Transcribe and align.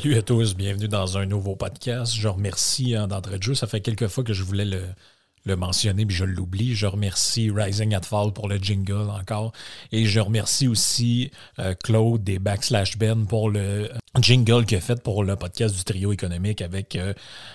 Salut 0.00 0.16
à 0.16 0.22
tous, 0.22 0.54
bienvenue 0.54 0.86
dans 0.86 1.18
un 1.18 1.26
nouveau 1.26 1.56
podcast. 1.56 2.14
Je 2.14 2.28
remercie 2.28 2.94
hein, 2.94 3.08
d'entrée 3.08 3.38
de 3.38 3.42
jeu. 3.42 3.56
Ça 3.56 3.66
fait 3.66 3.80
quelques 3.80 4.06
fois 4.06 4.22
que 4.22 4.32
je 4.32 4.44
voulais 4.44 4.64
le, 4.64 5.56
mentionner, 5.56 6.06
puis 6.06 6.14
je 6.14 6.24
l'oublie. 6.24 6.76
Je 6.76 6.86
remercie 6.86 7.50
Rising 7.50 7.96
at 7.96 8.02
Fall 8.02 8.32
pour 8.32 8.48
le 8.48 8.58
jingle 8.58 9.10
encore. 9.10 9.50
Et 9.90 10.04
je 10.06 10.20
remercie 10.20 10.68
aussi 10.68 11.32
euh, 11.58 11.74
Claude 11.74 12.22
des 12.22 12.38
Backslash 12.38 12.96
Ben 12.96 13.26
pour 13.26 13.50
le 13.50 13.90
jingle 14.20 14.66
qu'il 14.66 14.78
a 14.78 14.80
fait 14.80 15.02
pour 15.02 15.24
le 15.24 15.34
podcast 15.34 15.74
du 15.74 15.82
trio 15.82 16.12
économique 16.12 16.62
avec 16.62 16.94
euh, 16.94 17.12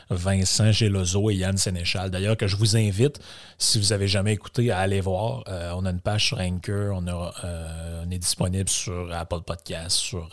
Vincent 0.09 0.73
Gelozo 0.73 1.30
et 1.30 1.35
Yann 1.35 1.55
Sénéchal. 1.55 2.11
D'ailleurs, 2.11 2.35
que 2.35 2.47
je 2.47 2.57
vous 2.57 2.75
invite, 2.75 3.22
si 3.57 3.80
vous 3.80 3.94
avez 3.94 4.09
jamais 4.09 4.33
écouté, 4.33 4.69
à 4.69 4.80
aller 4.80 5.00
voir. 5.00 5.45
Euh, 5.47 5.72
on 5.78 5.85
a 5.85 5.91
une 5.91 6.02
page 6.02 6.25
sur 6.25 6.41
Anchor, 6.41 7.02
on, 7.02 7.07
on 7.07 8.11
est 8.11 8.19
disponible 8.19 8.67
sur 8.67 9.13
Apple 9.13 9.44
Podcasts, 9.45 9.95
sur... 9.95 10.30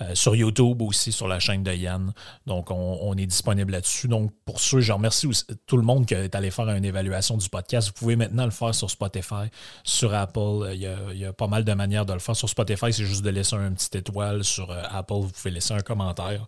euh, 0.00 0.04
euh, 0.04 0.14
sur 0.14 0.34
YouTube 0.34 0.82
aussi, 0.82 1.12
sur 1.12 1.28
la 1.28 1.38
chaîne 1.38 1.62
de 1.62 1.72
Yann. 1.72 2.12
Donc, 2.46 2.70
on, 2.70 3.14
est 3.16 3.26
disponible 3.26 3.72
là-dessus. 3.72 4.08
Donc, 4.08 4.32
pour 4.44 4.60
ceux, 4.60 4.80
je 4.80 4.92
remercie 4.92 5.28
tout 5.66 5.76
le 5.76 5.82
monde 5.82 6.06
qui 6.06 6.14
est 6.14 6.34
allé 6.34 6.50
faire 6.50 6.68
une 6.70 6.84
évaluation 6.84 7.36
du 7.36 7.48
podcast. 7.48 7.88
Vous 7.88 7.94
pouvez 7.94 8.16
maintenant 8.16 8.44
le 8.44 8.50
faire 8.50 8.74
sur 8.74 8.90
Spotify, 8.90 9.50
sur 9.84 10.12
Apple. 10.14 10.70
Il 10.72 10.80
y 10.80 10.86
a, 10.86 10.96
il 11.12 11.18
y 11.18 11.24
a 11.24 11.32
pas 11.32 11.46
mal 11.46 11.64
de 11.64 11.72
manières 11.72 12.06
de 12.06 12.12
le 12.12 12.18
faire. 12.18 12.36
Sur 12.36 12.48
Spotify, 12.48 12.92
c'est 12.92 13.04
juste 13.04 13.22
de 13.22 13.30
laisser 13.30 13.56
un 13.56 13.72
petit 13.72 13.96
étoile. 13.96 14.44
Sur 14.44 14.70
euh, 14.70 14.82
Apple, 14.90 15.14
vous 15.14 15.30
pouvez 15.30 15.50
laisser 15.50 15.74
un 15.74 15.80
commentaire. 15.80 16.46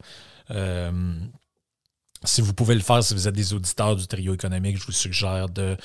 Euh, 0.50 1.14
si 2.24 2.40
vous 2.40 2.54
pouvez 2.54 2.74
le 2.74 2.80
faire, 2.80 3.02
si 3.02 3.14
vous 3.14 3.28
êtes 3.28 3.34
des 3.34 3.52
auditeurs 3.54 3.96
du 3.96 4.06
trio 4.06 4.34
économique, 4.34 4.78
je 4.78 4.86
vous 4.86 4.92
suggère 4.92 5.48
de 5.48 5.76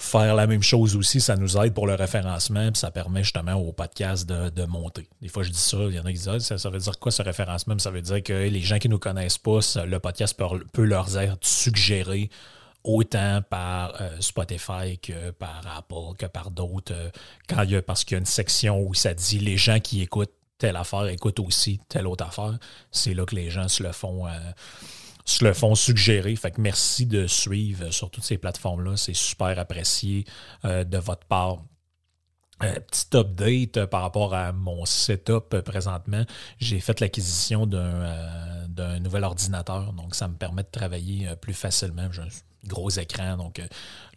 faire 0.00 0.34
la 0.34 0.46
même 0.46 0.62
chose 0.62 0.96
aussi. 0.96 1.20
Ça 1.20 1.36
nous 1.36 1.56
aide 1.58 1.74
pour 1.74 1.86
le 1.86 1.94
référencement, 1.94 2.72
puis 2.72 2.80
ça 2.80 2.90
permet 2.90 3.22
justement 3.22 3.54
au 3.54 3.72
podcast 3.72 4.26
de, 4.28 4.64
monter. 4.64 5.08
Des 5.20 5.28
fois, 5.28 5.42
je 5.42 5.50
dis 5.50 5.58
ça, 5.58 5.76
il 5.88 5.94
y 5.94 5.98
en 5.98 6.04
a 6.04 6.08
qui 6.08 6.18
disent 6.18 6.28
Ah, 6.28 6.40
ça, 6.40 6.58
ça 6.58 6.70
veut 6.70 6.78
dire 6.78 6.98
quoi 6.98 7.12
ce 7.12 7.22
référencement? 7.22 7.78
Ça 7.78 7.90
veut 7.90 8.00
dire 8.00 8.22
que 8.22 8.32
les 8.32 8.60
gens 8.60 8.78
qui 8.78 8.88
ne 8.88 8.94
nous 8.94 8.98
connaissent 8.98 9.38
pas, 9.38 9.58
le 9.84 9.98
podcast 9.98 10.38
peut, 10.72 10.84
leur 10.84 11.16
être 11.18 11.38
suggéré 11.42 12.30
autant 12.82 13.42
par 13.48 14.00
euh, 14.00 14.16
Spotify 14.20 14.98
que 15.02 15.30
par 15.32 15.62
Apple, 15.76 16.16
que 16.18 16.26
par 16.26 16.50
d'autres. 16.50 16.94
euh, 16.94 17.82
parce 17.82 18.04
qu'il 18.04 18.14
y 18.14 18.16
a 18.16 18.20
une 18.20 18.26
section 18.26 18.80
où 18.80 18.94
ça 18.94 19.12
dit 19.12 19.38
les 19.38 19.58
gens 19.58 19.80
qui 19.80 20.00
écoutent 20.00 20.32
telle 20.56 20.76
affaire 20.76 21.06
écoutent 21.08 21.40
aussi 21.40 21.80
telle 21.88 22.06
autre 22.06 22.24
affaire. 22.24 22.58
C'est 22.90 23.14
là 23.14 23.24
que 23.26 23.34
les 23.34 23.50
gens 23.50 23.68
se 23.68 23.82
le 23.82 23.92
font. 23.92 24.26
euh, 24.26 24.30
se 25.30 25.44
le 25.44 25.52
font 25.52 25.74
suggérer. 25.74 26.34
Fait 26.36 26.50
que 26.50 26.60
merci 26.60 27.06
de 27.06 27.26
suivre 27.26 27.90
sur 27.90 28.10
toutes 28.10 28.24
ces 28.24 28.38
plateformes-là. 28.38 28.96
C'est 28.96 29.14
super 29.14 29.58
apprécié 29.58 30.24
euh, 30.64 30.84
de 30.84 30.98
votre 30.98 31.26
part. 31.26 31.58
Euh, 32.62 32.74
petit 32.80 33.16
update 33.16 33.76
euh, 33.78 33.86
par 33.86 34.02
rapport 34.02 34.34
à 34.34 34.52
mon 34.52 34.84
setup 34.84 35.60
présentement. 35.60 36.24
J'ai 36.58 36.80
fait 36.80 37.00
l'acquisition 37.00 37.66
d'un 37.66 38.98
nouvel 39.00 39.24
ordinateur, 39.24 39.92
donc 39.92 40.14
ça 40.14 40.28
me 40.28 40.34
permet 40.34 40.62
de 40.62 40.68
travailler 40.70 41.28
plus 41.40 41.54
facilement. 41.54 42.02
Un 42.02 42.49
gros 42.66 42.90
écran, 42.90 43.36
donc 43.36 43.58
euh, 43.58 43.66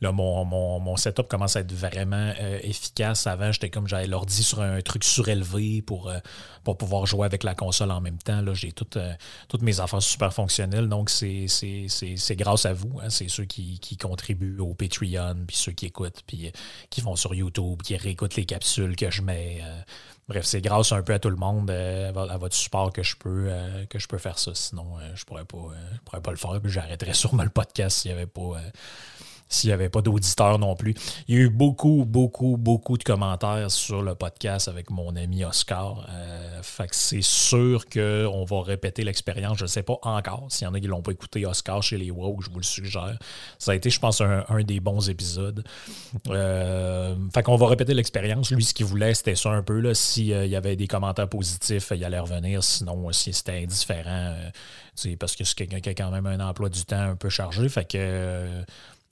là, 0.02 0.12
mon, 0.12 0.44
mon, 0.46 0.80
mon 0.80 0.98
setup 0.98 1.28
commence 1.28 1.56
à 1.56 1.62
être 1.62 1.72
vraiment 1.74 2.34
euh, 2.40 2.60
efficace. 2.62 3.26
Avant, 3.28 3.52
j'étais 3.52 3.70
comme 3.70 3.88
j'avais 3.88 4.08
l'ordi 4.08 4.44
sur 4.44 4.62
un 4.62 4.82
truc 4.82 5.04
surélevé 5.04 5.82
pour, 5.82 6.10
euh, 6.10 6.18
pour 6.64 6.78
pouvoir 6.78 7.06
jouer 7.06 7.26
avec 7.26 7.44
la 7.44 7.56
console 7.56 7.92
en 7.92 8.02
même 8.02 8.18
temps. 8.18 8.42
Là, 8.42 8.54
j'ai 8.54 8.72
tout, 8.74 8.98
euh, 8.98 9.14
toutes 9.48 9.62
mes 9.62 9.80
affaires 9.80 10.02
super 10.02 10.34
fonctionnelles, 10.34 10.90
donc 10.90 11.10
c'est 11.10 11.48
c'est- 11.48 11.86
c'est- 11.88 12.18
c'est 12.18 12.36
grâce 12.36 12.66
à 12.66 12.74
vous. 12.74 13.00
hein. 13.02 13.10
C'est 13.10 13.30
ceux 13.30 13.46
qui, 13.46 13.80
qui 13.80 13.96
contribuent 13.98 14.60
au 14.60 14.74
Patreon, 14.74 15.36
puis 15.48 15.56
ceux 15.56 15.72
qui 15.72 15.86
écoutent, 15.86 16.22
puis 16.28 16.52
qui 16.90 17.02
vont 17.02 17.16
sur 17.16 17.34
YouTube, 17.34 17.82
qui 17.82 17.96
réécoutent 17.96 18.36
les 18.36 18.46
capsules 18.46 18.96
que 18.96 19.10
je 19.10 19.22
mets. 19.22 19.62
Bref, 20.28 20.46
c'est 20.46 20.62
grâce 20.62 20.92
un 20.92 21.02
peu 21.02 21.14
à 21.14 21.20
tout 21.20 21.30
le 21.30 21.36
monde, 21.36 21.70
euh, 21.70 22.10
à 22.10 22.12
vo- 22.12 22.30
à 22.30 22.38
votre 22.38 22.56
support 22.56 22.92
que 22.94 23.04
je 23.04 23.16
peux, 23.16 23.48
euh, 23.50 23.86
que 23.88 24.00
je 24.00 24.08
peux 24.08 24.18
faire 24.18 24.40
ça. 24.40 24.52
Sinon, 24.56 24.98
euh, 25.00 25.12
je 25.16 25.24
pourrais 25.26 25.46
pourrais 25.46 26.22
pas 26.22 26.32
le 26.32 26.38
faire. 26.38 26.52
J'arrêterais 26.64 27.14
sûrement 27.14 27.44
le 27.44 27.50
podcast 27.50 28.00
s'il 28.00 28.12
n'y 28.12 28.18
avait 28.18 28.28
pas. 28.28 28.60
Euh, 29.44 29.54
s'il 29.54 29.70
n'y 29.70 29.74
avait 29.74 29.90
pas 29.90 30.02
d'auditeurs 30.02 30.60
non 30.60 30.76
plus. 30.76 30.96
Il 31.28 31.36
y 31.36 31.38
a 31.38 31.42
eu 31.42 31.50
beaucoup, 31.50 32.06
beaucoup, 32.06 32.58
beaucoup 32.58 32.98
de 32.98 33.04
commentaires 33.04 33.70
sur 33.70 34.02
le 34.02 34.16
podcast 34.16 34.68
avec 34.68 34.90
mon 34.90 35.16
ami 35.16 35.44
Oscar. 35.46 36.08
Euh, 36.10 36.62
fait 36.62 36.88
que 36.88 36.96
c'est 36.96 37.22
sûr 37.22 37.86
qu'on 37.86 38.46
va 38.46 38.62
répéter 38.62 39.04
l'expérience. 39.04 39.58
Je 39.58 39.64
ne 39.64 39.68
sais 39.68 39.84
pas 39.84 39.98
encore. 40.02 40.48
S'il 40.50 40.66
y 40.66 40.68
en 40.68 40.74
a 40.74 40.80
qui 40.80 40.86
ne 40.86 40.92
l'ont 40.92 41.02
pas 41.02 41.12
écouté, 41.12 41.46
Oscar 41.46 41.84
chez 41.84 41.98
les 41.98 42.12
WoW, 42.12 42.42
je 42.42 42.50
vous 42.50 42.58
le 42.58 42.64
suggère. 42.64 43.18
Ça 43.60 43.72
a 43.72 43.76
été, 43.76 43.90
je 43.90 44.00
pense, 44.00 44.22
un, 44.22 44.44
des 44.64 44.80
bons 44.80 45.10
épisodes. 45.10 45.64
Euh, 46.30 47.16
fait 47.34 47.44
qu'on 47.44 47.56
va 47.56 47.68
répéter 47.68 47.94
l'expérience. 47.94 48.52
Lui, 48.52 48.64
ce 48.64 48.74
qu'il 48.74 48.86
voulait, 48.86 49.14
c'était 49.14 49.36
ça 49.36 49.52
un 49.52 49.64
peu. 49.64 49.94
S'il 49.94 50.26
y 50.26 50.56
avait 50.56 50.76
des 50.76 50.88
commentaires 50.88 51.30
positifs, 51.30 51.92
il 51.96 52.04
allait 52.04 52.20
revenir. 52.20 52.64
Sinon, 52.64 53.12
si 53.12 53.34
c'était 53.34 53.64
indifférent, 53.64 54.36
euh, 55.06 55.16
parce 55.20 55.36
que 55.36 55.44
c'est 55.44 55.56
quelqu'un 55.56 55.80
qui 55.80 55.90
a 55.90 55.94
quand 55.94 56.12
même 56.12 56.26
un 56.26 56.40
emploi 56.40 56.70
du 56.70 56.84
temps 56.86 57.02
un 57.02 57.16
peu 57.16 57.30
chargé. 57.30 57.68
Fait 57.70 57.86
que. 57.86 58.64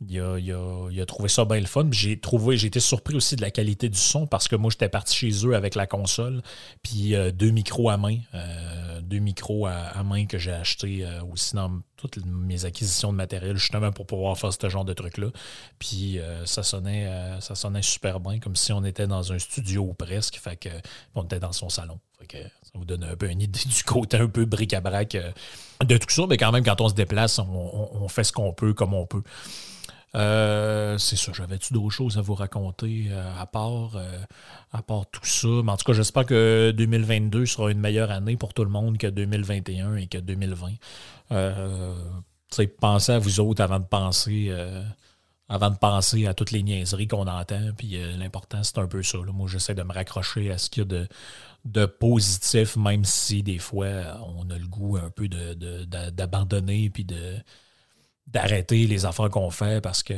Il 0.08 0.20
a, 0.20 0.38
il 0.40 0.52
a- 0.52 0.88
il 0.92 1.00
a 1.00 1.06
trouvé 1.06 1.30
ça 1.30 1.46
bien 1.46 1.60
le 1.60 1.66
fun. 1.68 1.88
J'ai 1.92 2.20
trouvé, 2.20 2.58
j'ai 2.58 2.68
été 2.68 2.80
surpris 2.80 3.16
aussi 3.16 3.36
de 3.36 3.42
la 3.42 3.52
qualité 3.52 3.88
du 3.88 3.98
son 3.98 4.26
parce 4.26 4.48
que 4.48 4.56
moi, 4.56 4.72
j'étais 4.72 4.90
parti 4.90 5.16
chez 5.16 5.46
eux 5.46 5.56
avec 5.56 5.76
la 5.76 5.86
console, 5.88 6.42
puis 6.82 7.16
euh, 7.16 7.32
deux 7.32 7.52
micros 7.52 7.90
à 7.90 7.98
main, 7.98 8.18
euh, 8.34 9.02
deux 9.02 9.20
micros 9.20 9.68
à, 9.68 10.04
main 10.04 10.26
que 10.26 10.38
j'ai 10.38 10.52
acheté 10.52 11.06
euh, 11.06 11.22
aussi 11.32 11.56
dans 11.56 11.82
toutes 11.98 12.18
mes 12.26 12.66
acquisitions 12.66 13.12
de 13.12 13.18
matériel, 13.18 13.58
justement 13.58 13.92
pour 13.92 14.08
pouvoir 14.08 14.38
faire 14.38 14.52
ce 14.52 14.70
genre 14.70 14.86
de 14.86 14.94
truc-là. 14.94 15.28
Puis 15.78 16.18
ça 16.46 16.64
sonnait, 16.64 17.08
ça 17.42 17.54
sonnait 17.54 17.84
super 17.84 18.20
bien, 18.20 18.40
comme 18.40 18.56
si 18.56 18.74
on 18.74 18.84
était 18.84 19.06
dans 19.06 19.32
un 19.32 19.38
studio 19.38 19.84
ou 19.84 19.94
presque. 19.94 20.38
Fait 20.38 20.56
que 20.56 20.70
on 21.14 21.24
était 21.24 21.40
dans 21.40 21.52
son 21.52 21.70
salon. 21.70 22.00
Fait 22.18 22.26
que 22.26 22.38
ça 22.40 22.72
vous 22.74 22.86
donne 22.86 23.04
un 23.04 23.16
peu 23.16 23.30
une 23.30 23.42
idée 23.42 23.60
du 23.68 23.84
côté 23.84 24.18
un 24.18 24.28
peu 24.28 24.46
bric-à-brac 24.46 25.16
de 25.86 25.98
tout 25.98 26.10
ça. 26.10 26.24
Mais 26.28 26.38
quand 26.38 26.52
même, 26.52 26.64
quand 26.64 26.82
on 26.82 26.90
se 26.90 26.96
déplace, 26.96 27.38
on 27.38 28.08
fait 28.08 28.24
ce 28.24 28.32
qu'on 28.32 28.52
peut 28.52 28.74
comme 28.74 28.96
on 28.96 29.06
peut. 29.06 29.22
Euh, 30.16 30.98
c'est 30.98 31.16
ça. 31.16 31.32
J'avais-tu 31.34 31.74
d'autres 31.74 31.90
choses 31.96 32.18
à 32.18 32.22
vous 32.22 32.36
raconter 32.36 33.08
euh, 33.10 33.32
à 33.40 33.46
part 33.46 33.96
euh, 33.96 34.20
à 34.74 34.82
part 34.82 35.06
tout 35.10 35.24
ça? 35.26 35.48
Mais 35.64 35.72
en 35.72 35.78
tout 35.78 35.86
cas, 35.86 35.94
j'espère 35.94 36.26
que 36.26 36.72
2022 36.76 37.46
sera 37.46 37.72
une 37.72 37.80
meilleure 37.80 38.12
année 38.12 38.36
pour 38.36 38.54
tout 38.54 38.64
le 38.66 38.70
monde 38.70 38.98
que 38.98 39.08
2021 39.08 39.96
et 39.96 40.08
que 40.08 40.18
2020. 40.18 40.72
Euh, 41.32 41.96
tu 42.52 42.58
sais, 42.58 42.68
pensez 42.68 43.14
à 43.14 43.20
vous 43.20 43.40
autres 43.40 43.62
avant 43.64 43.80
de 43.80 43.86
penser 43.86 44.52
avant 45.50 45.70
de 45.70 45.76
penser 45.78 46.28
à 46.28 46.34
toutes 46.34 46.52
les 46.52 46.64
niaiseries 46.64 47.08
qu'on 47.08 47.28
entend. 47.28 47.72
Puis 47.78 47.98
l'important, 48.18 48.64
c'est 48.64 48.78
un 48.78 48.88
peu 48.88 49.04
ça. 49.04 49.18
là. 49.18 49.32
Moi, 49.34 49.48
j'essaie 49.50 49.76
de 49.76 49.84
me 49.84 49.92
raccrocher 49.94 50.52
à 50.52 50.58
ce 50.58 50.70
qu'il 50.70 50.82
y 50.82 50.86
a 50.86 50.88
de, 50.88 51.08
de 51.66 51.86
positif, 51.86 52.78
même 52.78 53.06
si 53.06 53.44
des 53.44 53.60
fois, 53.60 53.88
on 54.38 54.50
a 54.50 54.58
le 54.58 54.68
goût 54.68 54.98
un 54.98 55.10
peu 55.10 55.28
de, 55.28 55.54
de- 55.56 55.86
d'abandonner 56.12 56.90
puis 56.90 57.06
de 57.06 57.36
d'arrêter 58.28 58.88
les 58.88 59.06
affaires 59.06 59.30
qu'on 59.30 59.50
fait 59.50 59.82
parce 59.82 60.04
que, 60.04 60.14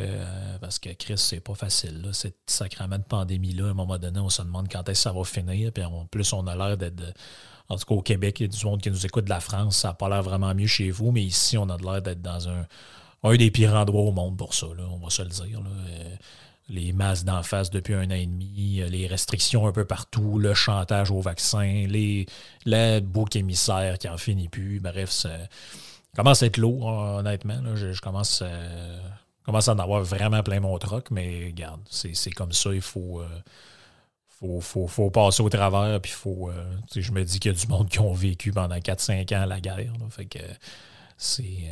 parce 0.62 0.80
que 0.80 0.90
Chris, 0.90 1.18
c'est 1.18 1.40
pas 1.40 1.56
facile. 1.56 2.02
Là. 2.02 2.14
Cette 2.14 2.38
sacrament 2.48 2.98
de 2.98 3.04
pandémie-là, 3.04 3.68
à 3.68 3.70
un 3.70 3.74
moment 3.74 3.98
donné, 3.98 4.20
on 4.20 4.30
se 4.30 4.42
demande 4.42 4.68
quand 4.72 4.88
est-ce 4.90 5.00
que 5.00 5.10
ça 5.10 5.12
va 5.12 5.24
finir. 5.24 5.72
Puis 5.72 5.84
en 5.84 6.06
plus, 6.06 6.32
on 6.34 6.46
a 6.48 6.56
l'air 6.56 6.78
d'être. 6.78 7.02
En 7.70 7.78
tout 7.78 7.86
cas, 7.86 7.96
au 7.96 8.02
Québec, 8.02 8.40
il 8.40 8.44
y 8.44 8.46
a 8.46 8.50
du 8.50 8.66
monde 8.66 8.82
qui 8.82 8.92
nous 8.92 9.06
écoute 9.06 9.26
de 9.26 9.30
la 9.30 9.40
France. 9.40 9.78
Ça 9.78 9.90
n'a 9.90 9.94
pas 9.94 10.10
l'air 10.10 10.22
vraiment 10.22 10.54
mieux 10.54 10.68
chez 10.68 10.92
vous, 10.92 11.12
mais 11.12 11.24
ici, 11.24 11.58
on 11.58 11.70
a 11.70 11.78
l'air 11.78 12.02
d'être 12.02 12.22
dans 12.22 12.50
un, 12.50 12.68
un 13.24 13.36
des 13.36 13.50
pires 13.52 13.74
endroits 13.74 14.04
au 14.04 14.12
monde 14.12 14.38
pour 14.38 14.54
ça. 14.54 14.68
Là, 14.68 14.84
on 14.92 14.98
va 14.98 15.10
se 15.10 15.22
le 15.22 15.30
dire. 15.30 15.62
Là. 15.62 15.70
Les 16.70 16.94
masses 16.94 17.26
d'en 17.26 17.44
face 17.44 17.70
depuis 17.70 17.94
un 17.94 18.06
an 18.06 18.16
et 18.16 18.26
demi, 18.26 18.82
les 18.90 19.08
restrictions 19.08 19.68
un 19.68 19.72
peu 19.72 19.86
partout, 19.86 20.40
le 20.40 20.54
chantage 20.54 21.12
au 21.12 21.20
vaccin, 21.20 21.86
les, 21.88 22.26
les 22.66 23.02
boucs 23.02 23.36
émissaires 23.36 23.98
qui 23.98 24.08
en 24.08 24.18
finit 24.18 24.48
plus. 24.48 24.80
Bref, 24.80 25.10
ça 25.10 25.30
commence 26.16 26.44
à 26.44 26.48
être 26.48 26.58
lourd, 26.58 26.86
honnêtement. 26.86 27.76
Je, 27.76 28.00
commence, 28.00 28.44
euh, 28.46 29.00
commence 29.44 29.68
à 29.68 29.74
en 29.74 29.80
avoir 29.80 30.04
vraiment 30.04 30.44
plein 30.44 30.60
mon 30.60 30.78
troc, 30.78 31.12
mais 31.12 31.48
regarde, 31.48 31.82
c'est 31.90 32.32
comme 32.32 32.52
ça, 32.52 32.74
il 32.74 32.82
faut, 32.82 33.22
euh, 33.22 34.60
faut, 34.62 34.88
faut, 34.88 35.10
passer 35.10 35.42
au 35.42 35.50
travers. 35.50 36.00
Puis 36.02 36.12
faut, 36.12 36.50
euh, 36.50 36.76
je 36.96 37.12
me 37.12 37.24
dis 37.24 37.40
qu'il 37.40 37.52
y 37.52 37.56
a 37.56 37.58
du 37.58 37.68
monde 37.68 37.90
qui 37.90 38.00
ont 38.00 38.14
vécu 38.14 38.52
pendant 38.52 38.78
4-5 38.78 39.36
ans 39.36 39.46
la 39.46 39.60
guerre. 39.60 39.94
fait 40.10 40.38
c'est. 41.18 41.72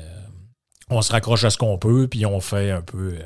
on 0.89 1.01
se 1.01 1.11
raccroche 1.11 1.44
à 1.44 1.49
ce 1.49 1.57
qu'on 1.57 1.77
peut, 1.77 2.07
puis 2.07 2.25
on 2.25 2.39
fait 2.39 2.71
un 2.71 2.81
peu 2.81 3.17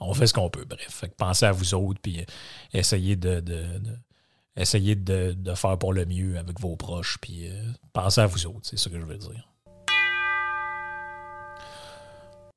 on 0.00 0.14
fait 0.14 0.28
ce 0.28 0.34
qu'on 0.34 0.48
peut, 0.48 0.64
bref. 0.64 1.04
pensez 1.16 1.44
à 1.44 1.50
vous 1.50 1.74
autres, 1.74 1.98
puis 2.00 2.24
essayez 2.72 3.16
de, 3.16 3.40
de, 3.40 5.54
faire 5.54 5.76
pour 5.76 5.92
le 5.92 6.06
mieux 6.06 6.38
avec 6.38 6.60
vos 6.60 6.76
proches, 6.76 7.18
puis 7.20 7.50
pensez 7.92 8.20
à 8.20 8.26
vous 8.26 8.46
autres, 8.46 8.60
c'est 8.62 8.76
ce 8.76 8.88
que 8.88 8.98
je 8.98 9.04
veux 9.04 9.18
dire. 9.18 9.48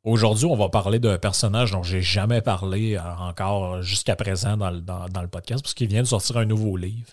Aujourd'hui, 0.03 0.45
on 0.45 0.55
va 0.55 0.69
parler 0.69 0.99
d'un 0.99 1.17
personnage 1.17 1.71
dont 1.71 1.83
j'ai 1.83 2.01
jamais 2.01 2.41
parlé 2.41 2.95
euh, 2.95 3.01
encore 3.19 3.81
jusqu'à 3.81 4.15
présent 4.15 4.57
dans 4.57 4.71
le, 4.71 5.27
podcast, 5.27 5.61
parce 5.61 5.73
qu'il 5.73 5.87
vient 5.87 6.01
de 6.01 6.07
sortir 6.07 6.37
un 6.37 6.45
nouveau 6.45 6.75
livre 6.75 7.11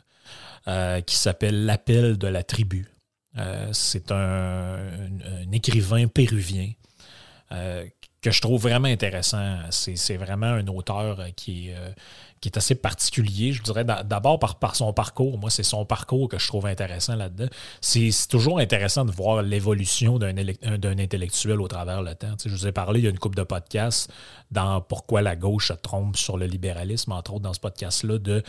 euh, 0.68 1.00
qui 1.02 1.16
s'appelle 1.16 1.66
L'appel 1.66 2.16
de 2.16 2.28
la 2.28 2.42
tribu. 2.42 2.88
c'est 3.72 4.10
un, 4.10 4.78
écrivain 5.52 6.06
péruvien 6.08 6.70
que 8.20 8.30
je 8.30 8.40
trouve 8.40 8.62
vraiment 8.62 8.88
intéressant. 8.88 9.56
C'est 9.70 10.16
vraiment 10.16 10.46
un 10.46 10.66
auteur 10.66 11.24
qui 11.36 11.68
est, 11.68 11.76
euh, 11.76 11.90
qui 12.40 12.48
est 12.48 12.56
assez 12.56 12.74
particulier, 12.74 13.52
je 13.52 13.62
dirais, 13.62 13.84
d'abord 13.84 14.38
par, 14.38 14.74
son 14.74 14.92
parcours. 14.92 15.38
Moi, 15.38 15.50
c'est 15.50 15.62
son 15.62 15.84
parcours 15.84 16.28
que 16.28 16.38
je 16.38 16.46
trouve 16.46 16.66
intéressant 16.66 17.14
là-dedans. 17.14 17.48
C'est 17.80 18.10
toujours 18.28 18.58
intéressant 18.58 19.04
de 19.04 19.12
voir 19.12 19.42
l'évolution 19.42 20.18
d'un 20.18 20.98
intellectuel 20.98 21.60
au 21.60 21.68
travers 21.68 22.02
le 22.02 22.14
temps. 22.14 22.34
je 22.44 22.50
vous 22.50 22.66
ai 22.66 22.72
parlé, 22.72 23.00
il 23.00 23.04
y 23.04 23.06
a 23.06 23.10
une 23.10 23.18
coupe 23.18 23.36
de 23.36 23.44
podcasts 23.44 24.10
dans 24.50 24.80
Pourquoi 24.80 25.22
la 25.22 25.36
gauche 25.36 25.72
trompe 25.82 26.16
sur 26.16 26.36
le 26.38 26.46
libéralisme, 26.46 27.12
entre 27.12 27.34
autres 27.34 27.42
dans 27.42 27.54
ce 27.54 27.60
podcast-là, 27.60 28.18
de 28.18 28.42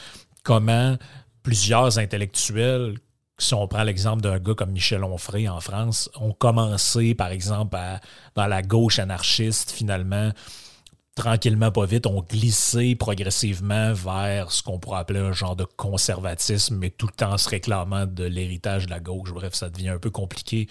comment 0.44 0.98
plusieurs 1.44 2.00
intellectuels 2.00 2.96
si 3.40 3.54
on 3.54 3.68
prend 3.68 3.84
l'exemple 3.84 4.22
d'un 4.22 4.40
gars 4.40 4.54
comme 4.54 4.72
Michel 4.72 5.04
Onfray 5.04 5.48
en 5.50 5.60
France, 5.60 6.10
ont 6.20 6.34
commencé, 6.34 7.16
par 7.16 7.30
exemple, 7.30 7.78
dans 8.36 8.48
la 8.48 8.62
gauche 8.62 9.00
anarchiste, 9.00 9.72
finalement, 9.72 10.32
tranquillement, 11.20 11.72
pas 11.72 11.86
vite, 11.86 12.08
ont 12.08 12.22
glissé 12.22 12.96
progressivement 12.96 13.94
vers 13.94 14.52
ce 14.52 14.64
qu'on 14.64 14.80
pourrait 14.80 15.00
appeler 15.00 15.20
un 15.20 15.34
genre 15.34 15.56
de 15.56 15.66
conservatisme, 15.66 16.78
mais 16.78 16.90
tout 16.90 17.08
le 17.08 17.12
temps 17.14 17.38
se 17.38 17.50
réclamant 17.50 18.06
de 18.06 18.24
l'héritage 18.24 18.86
de 18.86 18.92
la 18.92 19.00
gauche. 19.00 19.34
Bref, 19.34 19.54
ça 19.54 19.70
devient 19.70 19.90
un 19.90 20.00
peu 20.00 20.10
compliqué 20.10 20.68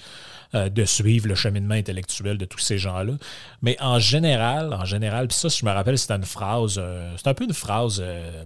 euh, 0.54 0.70
de 0.70 0.84
suivre 0.84 1.28
le 1.28 1.34
cheminement 1.34 1.74
intellectuel 1.74 2.38
de 2.38 2.46
tous 2.46 2.60
ces 2.60 2.78
gens-là. 2.78 3.14
Mais 3.60 3.76
en 3.80 3.98
général, 3.98 4.72
en 4.72 4.86
général, 4.86 5.28
puis 5.28 5.36
ça, 5.36 5.50
si 5.50 5.60
je 5.60 5.66
me 5.66 5.70
rappelle, 5.70 5.98
c'était 5.98 6.16
une 6.16 6.24
phrase, 6.24 6.76
euh, 6.78 7.14
c'est 7.16 7.28
un 7.28 7.34
peu 7.34 7.44
une 7.44 7.54
phrase... 7.54 8.00
Euh, 8.02 8.44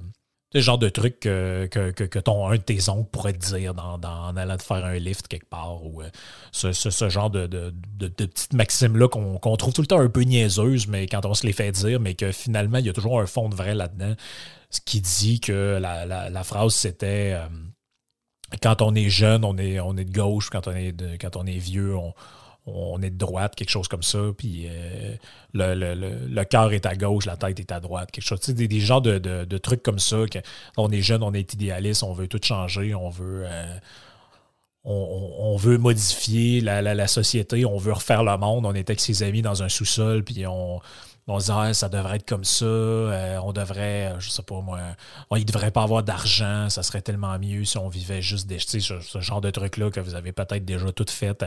le 0.55 0.61
genre 0.61 0.79
de 0.79 0.89
truc 0.89 1.21
que, 1.21 1.67
que, 1.67 2.19
ton, 2.19 2.49
un 2.49 2.57
de 2.57 2.61
tes 2.61 2.89
oncles 2.89 3.09
pourrait 3.11 3.33
te 3.33 3.55
dire 3.55 3.75
dans, 3.75 3.99
en 4.03 4.37
allant 4.37 4.57
te 4.57 4.63
faire 4.63 4.85
un 4.85 4.95
lift 4.95 5.29
quelque 5.29 5.49
part. 5.49 5.85
ou 5.85 6.03
euh, 6.03 6.11
ce, 6.53 7.09
genre 7.09 7.31
de, 7.31 7.47
de, 7.47 8.09
petites 8.09 8.53
maximes-là 8.53 9.09
qu'on 9.09 9.57
trouve 9.57 9.73
tout 9.73 9.81
le 9.81 9.87
temps 9.87 10.01
un 10.01 10.09
peu 10.09 10.23
niaiseuses, 10.23 10.87
mais 10.89 11.07
quand 11.07 11.25
on 11.25 11.35
se 11.35 11.47
les 11.47 11.53
fait 11.53 11.73
dire, 11.73 12.01
mais 12.01 12.15
que 12.15 12.33
finalement, 12.33 12.79
il 12.79 12.87
y 12.87 12.91
a 12.91 12.93
toujours 12.93 13.21
un 13.21 13.27
fond 13.27 13.49
de 13.49 13.55
vrai 13.55 13.75
là-dedans. 13.75 14.15
Ce 14.71 14.81
qui 14.81 15.01
dit 15.01 15.41
que 15.41 15.79
la, 15.81 16.45
phrase, 16.45 16.75
c'était 16.75 17.33
euh, 17.35 17.47
quand 18.63 18.83
on 18.83 18.95
est 18.95 19.09
jeune, 19.09 19.45
on 19.45 19.57
est, 19.57 19.81
on 19.81 19.97
est 19.97 20.05
de 20.05 20.13
gauche, 20.13 20.51
quand 20.51 20.67
on 20.69 20.73
est, 20.73 20.95
quand 21.21 21.37
on 21.37 21.47
est 21.47 21.59
vieux, 21.59 21.97
on, 21.97 22.15
on 22.67 23.03
est 23.03 23.11
de 23.11 23.19
droite, 23.19 23.55
quelque 23.57 23.71
chose 23.71 23.89
comme 23.89 24.03
ça, 24.03 24.19
puis 24.37 24.67
euh, 24.69 25.17
le, 25.53 26.45
cœur 26.45 26.73
est 26.73 26.87
à 26.87 26.95
gauche, 26.95 27.27
la 27.27 27.37
tête 27.37 27.59
est 27.59 27.73
à 27.73 27.81
droite, 27.81 28.11
quelque 28.13 28.25
chose. 28.25 28.41
Des, 28.41 28.69
des 28.69 28.81
genres 28.81 29.03
de, 29.03 29.59
trucs 29.59 29.83
comme 29.83 29.99
ça. 29.99 30.27
Que, 30.31 30.39
on 30.77 30.91
est 30.91 31.03
jeune, 31.03 31.23
on 31.23 31.33
est 31.33 31.53
idéaliste, 31.55 32.03
on 32.05 32.13
veut 32.13 32.29
tout 32.29 32.41
changer, 32.43 32.95
on 32.95 33.11
veut. 33.11 33.45
Euh, 33.47 33.79
on, 34.85 35.59
modifier 35.79 36.61
la, 36.61 37.07
société, 37.07 37.65
on 37.65 37.79
veut 37.79 37.93
refaire 37.93 38.25
le 38.25 38.37
monde. 38.37 38.67
On 38.67 38.75
est 38.75 38.91
avec 38.91 39.01
ses 39.01 39.23
amis 39.23 39.43
dans 39.43 39.63
un 39.63 39.69
sous-sol, 39.69 40.25
puis 40.25 40.47
on, 40.47 40.81
on 41.27 41.41
se 41.41 41.47
dit 41.47 41.53
ah, 41.53 41.75
ça 41.75 41.89
devrait 41.89 42.17
être 42.17 42.29
comme 42.29 42.45
ça, 42.45 42.65
euh, 42.65 43.39
on 43.43 43.53
devrait, 43.53 44.15
je 44.19 44.29
sais 44.29 44.43
pas 44.43 44.61
moi, 44.61 44.79
il 45.37 45.45
devrait 45.45 45.71
pas 45.71 45.83
avoir 45.83 46.03
d'argent, 46.03 46.69
ça 46.69 46.83
serait 46.83 47.03
tellement 47.03 47.39
mieux 47.39 47.65
si 47.65 47.79
on 47.79 47.89
vivait 47.89 48.23
juste 48.23 48.49
des, 48.49 48.59
ce, 48.59 48.79
ce 49.01 49.21
genre 49.21 49.41
de 49.41 49.51
trucs-là 49.51 49.91
que 49.91 50.01
vous 50.01 50.15
avez 50.15 50.33
peut-être 50.33 50.65
déjà 50.65 50.91
tout 50.91 51.07
fait. 51.09 51.45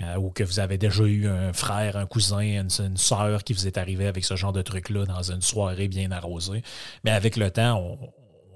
Euh, 0.00 0.16
ou 0.16 0.30
que 0.30 0.42
vous 0.42 0.58
avez 0.58 0.78
déjà 0.78 1.04
eu 1.04 1.28
un 1.28 1.52
frère, 1.52 1.98
un 1.98 2.06
cousin, 2.06 2.40
une, 2.40 2.70
une 2.78 2.96
soeur 2.96 3.44
qui 3.44 3.52
vous 3.52 3.66
est 3.66 3.76
arrivé 3.76 4.06
avec 4.06 4.24
ce 4.24 4.36
genre 4.36 4.54
de 4.54 4.62
truc-là 4.62 5.04
dans 5.04 5.30
une 5.30 5.42
soirée 5.42 5.86
bien 5.86 6.10
arrosée. 6.12 6.62
Mais 7.04 7.10
avec 7.10 7.36
le 7.36 7.50
temps, 7.50 7.78
on, 7.78 7.98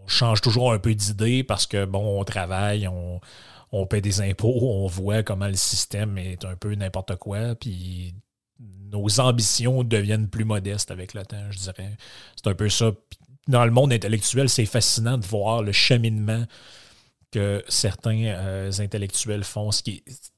change 0.09 0.41
toujours 0.41 0.73
un 0.73 0.79
peu 0.79 0.95
d'idée 0.95 1.43
parce 1.43 1.67
que, 1.67 1.85
bon, 1.85 2.21
on 2.21 2.23
travaille, 2.23 2.87
on, 2.87 3.21
on 3.73 3.87
paie 3.87 4.01
des 4.01 4.21
impôts, 4.21 4.57
on 4.63 4.87
voit 4.87 5.25
comment 5.25 5.49
le 5.49 5.55
système 5.55 6.17
est 6.17 6.45
un 6.45 6.55
peu 6.55 6.75
n'importe 6.75 7.17
quoi, 7.17 7.57
puis 7.57 8.15
nos 8.61 9.21
ambitions 9.21 9.83
deviennent 9.83 10.29
plus 10.29 10.45
modestes 10.45 10.93
avec 10.93 11.13
le 11.13 11.27
temps, 11.27 11.51
je 11.51 11.59
dirais. 11.59 11.97
C'est 12.37 12.49
un 12.49 12.55
peu 12.55 12.69
ça. 12.69 12.93
Dans 13.49 13.65
le 13.65 13.73
monde 13.73 13.93
intellectuel, 13.93 14.49
c'est 14.49 14.65
fascinant 14.65 15.19
de 15.19 15.27
voir 15.27 15.63
le 15.63 15.73
cheminement 15.73 16.45
que 17.33 17.65
certains 17.69 18.25
euh, 18.27 18.71
intellectuels 18.79 19.45
font, 19.45 19.73
ce 19.73 19.83
qui 19.83 20.03
est 20.07 20.33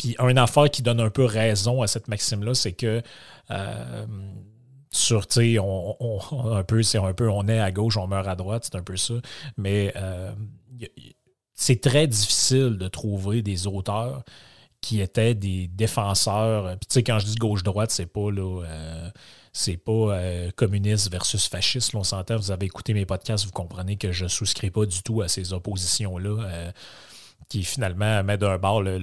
puis 0.00 0.16
une 0.18 0.38
affaire 0.38 0.70
qui 0.70 0.80
donne 0.80 0.98
un 0.98 1.10
peu 1.10 1.26
raison 1.26 1.82
à 1.82 1.86
cette 1.86 2.08
maxime-là, 2.08 2.54
c'est 2.54 2.72
que 2.72 3.02
euh, 3.50 4.06
sur, 4.90 5.26
on, 5.38 6.20
un 6.52 6.64
peu, 6.64 6.82
c'est 6.82 6.96
un 6.96 7.12
peu, 7.12 7.28
on 7.28 7.46
est 7.48 7.60
à 7.60 7.70
gauche, 7.70 7.98
on 7.98 8.06
meurt 8.06 8.26
à 8.26 8.34
droite, 8.34 8.64
c'est 8.64 8.76
un 8.76 8.82
peu 8.82 8.96
ça. 8.96 9.14
Mais 9.58 9.92
euh, 9.96 10.32
c'est 11.52 11.82
très 11.82 12.06
difficile 12.06 12.78
de 12.78 12.88
trouver 12.88 13.42
des 13.42 13.66
auteurs 13.66 14.24
qui 14.80 15.02
étaient 15.02 15.34
des 15.34 15.68
défenseurs. 15.68 16.78
Puis 16.78 16.86
tu 16.88 16.94
sais, 16.94 17.02
quand 17.02 17.18
je 17.18 17.26
dis 17.26 17.36
gauche-droite, 17.36 17.90
c'est 17.90 18.06
pas. 18.06 18.28
Euh, 18.30 19.10
c'est 19.52 19.76
pas 19.76 20.16
communiste 20.54 21.10
versus 21.10 21.48
fasciste. 21.48 21.92
on 21.96 22.04
s'entend, 22.04 22.36
vous 22.36 22.52
avez 22.52 22.66
écouté 22.66 22.94
mes 22.94 23.04
podcasts, 23.04 23.44
vous 23.46 23.50
comprenez 23.50 23.96
que 23.96 24.12
je 24.12 24.22
ne 24.22 24.28
souscris 24.28 24.70
pas 24.70 24.86
du 24.86 25.02
tout 25.02 25.22
à 25.22 25.28
ces 25.28 25.52
oppositions-là 25.52 26.70
qui 27.48 27.64
finalement 27.64 28.22
met 28.22 28.38
d'un 28.38 28.58
bord 28.58 28.82
le, 28.82 28.98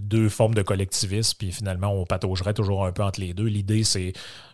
deux 0.00 0.28
formes 0.28 0.54
de 0.54 0.62
collectivisme, 0.62 1.36
puis 1.38 1.52
finalement 1.52 1.88
on 1.88 2.04
pataugerait 2.04 2.54
toujours 2.54 2.84
un 2.84 2.92
peu 2.92 3.02
entre 3.02 3.20
les 3.20 3.32
deux. 3.32 3.44
L'idée, 3.46 3.84
c'est, 3.84 4.12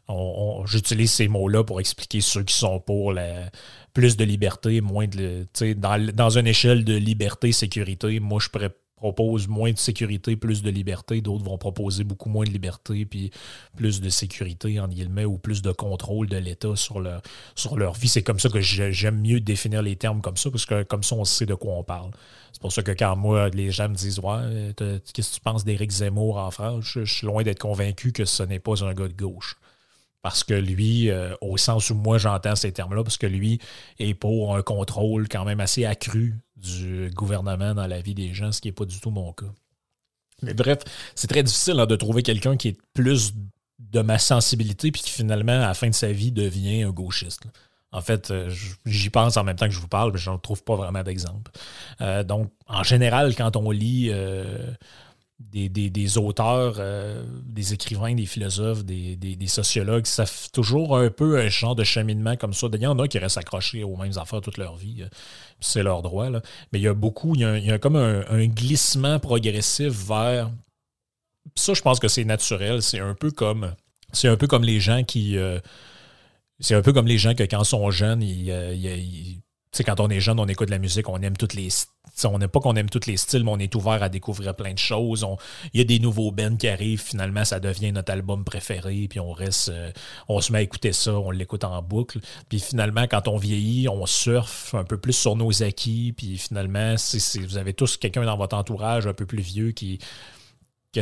on, 0.09 0.65
j'utilise 0.67 1.13
ces 1.13 1.29
mots-là 1.29 1.65
pour 1.65 1.81
expliquer 1.81 2.21
ceux 2.21 2.43
qui 2.43 2.57
sont 2.57 2.81
pour 2.81 3.13
la, 3.13 3.51
plus 3.95 4.17
de 4.19 4.25
liberté, 4.25 4.83
moins 4.83 5.07
de... 5.07 5.47
Dans, 5.75 6.13
dans 6.13 6.39
une 6.39 6.47
échelle 6.47 6.85
de 6.85 6.95
liberté-sécurité, 6.95 8.21
moi 8.21 8.39
je 8.43 8.51
pourrais 8.51 8.75
propose 8.97 9.47
moins 9.47 9.73
de 9.73 9.79
sécurité, 9.79 10.37
plus 10.37 10.63
de 10.63 10.71
liberté. 10.71 11.21
D'autres 11.21 11.45
vont 11.45 11.59
proposer 11.59 12.03
beaucoup 12.03 12.29
moins 12.29 12.45
de 12.45 12.51
liberté, 12.51 13.05
puis 13.05 13.31
plus 13.77 14.01
de 14.01 14.09
sécurité, 14.09 14.81
en 14.81 14.89
guillemets, 14.89 15.27
ou 15.27 15.37
plus 15.39 15.63
de 15.63 15.71
contrôle 15.71 16.29
de 16.29 16.39
l'État 16.39 16.75
sur 16.77 17.01
leur, 17.01 17.21
sur 17.55 17.77
leur 17.77 17.93
vie. 17.93 18.09
C'est 18.09 18.23
comme 18.23 18.41
ça 18.41 18.49
que 18.49 18.61
j'aime 18.61 19.21
mieux 19.21 19.41
définir 19.41 19.83
les 19.83 19.97
termes 19.97 20.21
comme 20.21 20.37
ça, 20.37 20.51
parce 20.51 20.67
que 20.67 20.83
comme 20.83 21.03
ça, 21.03 21.15
on 21.15 21.25
sait 21.25 21.47
de 21.47 21.55
quoi 21.55 21.75
on 21.75 21.85
parle. 21.85 22.11
C'est 22.53 22.63
pour 22.63 22.73
ça 22.73 22.83
que 22.83 22.93
quand 22.93 23.17
moi, 23.17 23.51
les 23.51 23.71
gens 23.71 23.89
me 23.91 23.95
disent 23.95 24.19
Ouais, 24.19 24.73
qu'est-ce 24.77 25.31
que 25.31 25.35
tu 25.37 25.41
penses 25.43 25.65
d'Éric 25.65 25.91
Zemmour 25.91 26.39
en 26.39 26.51
France 26.51 26.85
je, 26.85 27.05
suis 27.05 27.27
loin 27.27 27.43
d'être 27.43 27.59
convaincu 27.59 28.13
que 28.13 28.25
ce 28.25 28.43
n'est 28.43 28.59
pas 28.59 28.83
un 28.83 28.95
gars 28.95 29.09
de 29.09 29.13
gauche 29.13 29.57
parce 30.27 30.43
que 30.43 30.55
lui, 30.55 31.09
euh, 31.09 31.37
au 31.41 31.57
sens 31.57 31.91
où 31.91 31.95
moi 31.95 32.19
j'entends 32.19 32.57
ces 32.57 32.73
termes-là, 32.73 33.05
parce 33.05 33.17
que 33.17 33.29
lui 33.29 33.61
est 34.01 34.13
pour 34.13 34.57
un 34.57 34.63
contrôle 34.63 35.29
quand 35.29 35.45
même 35.45 35.61
assez 35.61 35.85
accru 35.85 36.35
du 36.57 37.13
gouvernement 37.15 37.75
dans 37.75 37.87
la 37.87 38.01
vie 38.01 38.17
des 38.17 38.35
gens, 38.35 38.51
ce 38.51 38.61
qui 38.61 38.67
n'est 38.67 38.73
pas 38.73 38.87
du 38.87 38.99
tout 38.99 39.11
mon 39.11 39.33
cas. 39.33 39.47
Mais 40.43 40.53
bref, 40.53 40.81
c'est 41.15 41.29
très 41.29 41.45
difficile 41.45 41.79
hein, 41.79 41.87
de 41.87 41.95
trouver 41.95 42.25
quelqu'un 42.25 42.57
qui 42.57 42.71
est 42.71 42.79
plus 42.93 43.35
de 43.79 44.01
ma 44.01 44.19
sensibilité, 44.19 44.91
puis 44.91 45.01
qui 45.01 45.11
finalement, 45.11 45.53
à 45.53 45.69
la 45.69 45.75
fin 45.75 45.91
de 45.91 45.95
sa 45.95 46.11
vie, 46.11 46.33
devient 46.33 46.83
un 46.83 46.91
gauchiste. 46.91 47.45
En 47.93 48.01
fait, 48.01 48.33
euh, 48.33 48.53
j'y 48.85 49.11
pense 49.11 49.37
en 49.37 49.45
même 49.45 49.55
temps 49.55 49.67
que 49.67 49.75
je 49.75 49.79
vous 49.79 49.87
parle, 49.87 50.11
mais 50.11 50.19
je 50.19 50.29
ne 50.29 50.39
trouve 50.39 50.65
pas 50.65 50.75
vraiment 50.75 51.05
d'exemple. 51.05 51.53
Euh, 52.01 52.25
donc, 52.25 52.51
en 52.67 52.83
général, 52.83 53.37
quand 53.37 53.55
on 53.55 53.71
lit 53.71 54.11
des, 55.39 56.19
auteurs, 56.19 56.77
euh, 56.79 57.23
des 57.45 57.75
écrivains, 57.75 58.15
des 58.15 58.27
philosophes, 58.27 58.85
des, 58.85 59.37
sociologues, 59.47 60.07
ça 60.07 60.27
fait 60.27 60.49
toujours 60.51 60.97
un 60.97 61.11
peu 61.11 61.39
un 61.39 61.49
genre 61.49 61.75
de 61.75 61.85
cheminement 61.85 62.37
comme 62.37 62.53
ça. 62.53 62.69
Il 62.73 62.81
y 62.81 62.87
en 62.87 62.99
a 62.99 63.07
qui 63.09 63.19
restent 63.19 63.39
accrochés 63.39 63.85
aux 63.85 63.97
mêmes 63.97 64.17
affaires 64.17 64.41
toute 64.41 64.57
leur 64.57 64.77
vie. 64.77 65.03
Euh, 65.03 65.09
c'est 65.61 65.83
leur 65.83 66.03
droit. 66.03 66.31
Mais 66.31 66.41
il 66.79 66.83
y 66.83 66.89
a 66.89 66.95
beaucoup, 66.95 67.35
il 67.35 67.41
y 67.41 67.71
a, 67.71 67.79
comme 67.79 67.97
un, 67.97 68.47
glissement 68.47 69.19
progressif 69.19 69.93
vers. 70.09 70.51
Ça, 71.55 71.75
je 71.75 71.83
pense 71.83 72.01
que 72.01 72.09
c'est 72.09 72.25
naturel. 72.25 72.83
C'est 72.83 73.01
un 73.01 73.15
peu 73.15 73.31
comme. 73.31 73.75
C'est 74.13 74.29
un 74.29 74.37
peu 74.37 74.47
comme 74.47 74.65
les 74.65 74.81
gens 74.81 75.05
qui. 75.05 75.37
Euh, 75.37 75.61
c'est 76.61 76.75
un 76.75 76.83
peu 76.83 76.93
comme 76.93 77.07
les 77.07 77.19
gens 77.19 77.35
que 77.35 77.43
quand 77.43 77.63
ils 77.63 77.67
sont 77.67 77.91
jeunes, 77.91 78.23
ils 78.23 79.43
quand 79.85 80.01
on 80.01 80.09
est 80.09 80.21
jeune, 80.21 80.39
on 80.39 80.47
écoute 80.47 80.69
de 80.69 80.73
la 80.73 80.79
musique, 80.79 81.09
on 81.09 81.21
aime 81.21 81.37
toutes 81.37 81.55
les 81.55 81.69
on 82.25 82.39
n'aime 82.39 82.49
pas 82.49 82.61
qu'on 82.61 82.77
aime 82.77 82.89
tous 82.89 83.07
les 83.07 83.17
styles, 83.17 83.45
mais 83.45 83.51
on 83.51 83.59
est 83.59 83.75
ouvert 83.75 84.03
à 84.03 84.09
découvrir 84.09 84.55
plein 84.55 84.73
de 84.73 84.79
choses. 84.79 85.27
Il 85.73 85.79
y 85.79 85.81
a 85.81 85.85
des 85.85 85.99
nouveaux 85.99 86.31
bands 86.31 86.57
qui 86.57 86.69
arrivent, 86.69 87.03
finalement, 87.03 87.45
ça 87.45 87.61
devient 87.61 87.93
notre 87.93 88.13
album 88.13 88.45
préféré, 88.45 89.07
puis 89.09 89.21
on 89.21 89.33
reste, 89.33 89.69
euh, 89.69 89.91
on 90.29 90.41
se 90.41 90.53
met 90.53 90.59
à 90.59 90.63
écouter 90.63 90.93
ça, 90.93 91.13
on 91.13 91.31
l'écoute 91.31 91.65
en 91.65 91.83
boucle. 91.83 92.21
Puis 92.49 92.61
finalement, 92.61 93.07
quand 93.07 93.29
on 93.29 93.37
vieillit, 93.37 93.89
on 93.89 94.07
surfe 94.07 94.75
un 94.75 94.85
peu 94.85 94.97
plus 94.97 95.13
sur 95.13 95.37
nos 95.37 95.63
acquis, 95.63 96.15
puis 96.17 96.39
finalement, 96.39 96.95
vous 97.47 97.57
avez 97.57 97.75
tous 97.75 97.97
quelqu'un 97.97 98.25
dans 98.25 98.37
votre 98.37 98.57
entourage 98.57 99.07
un 99.07 99.15
peu 99.15 99.27
plus 99.27 99.43
vieux 99.43 99.73
qui 99.73 99.99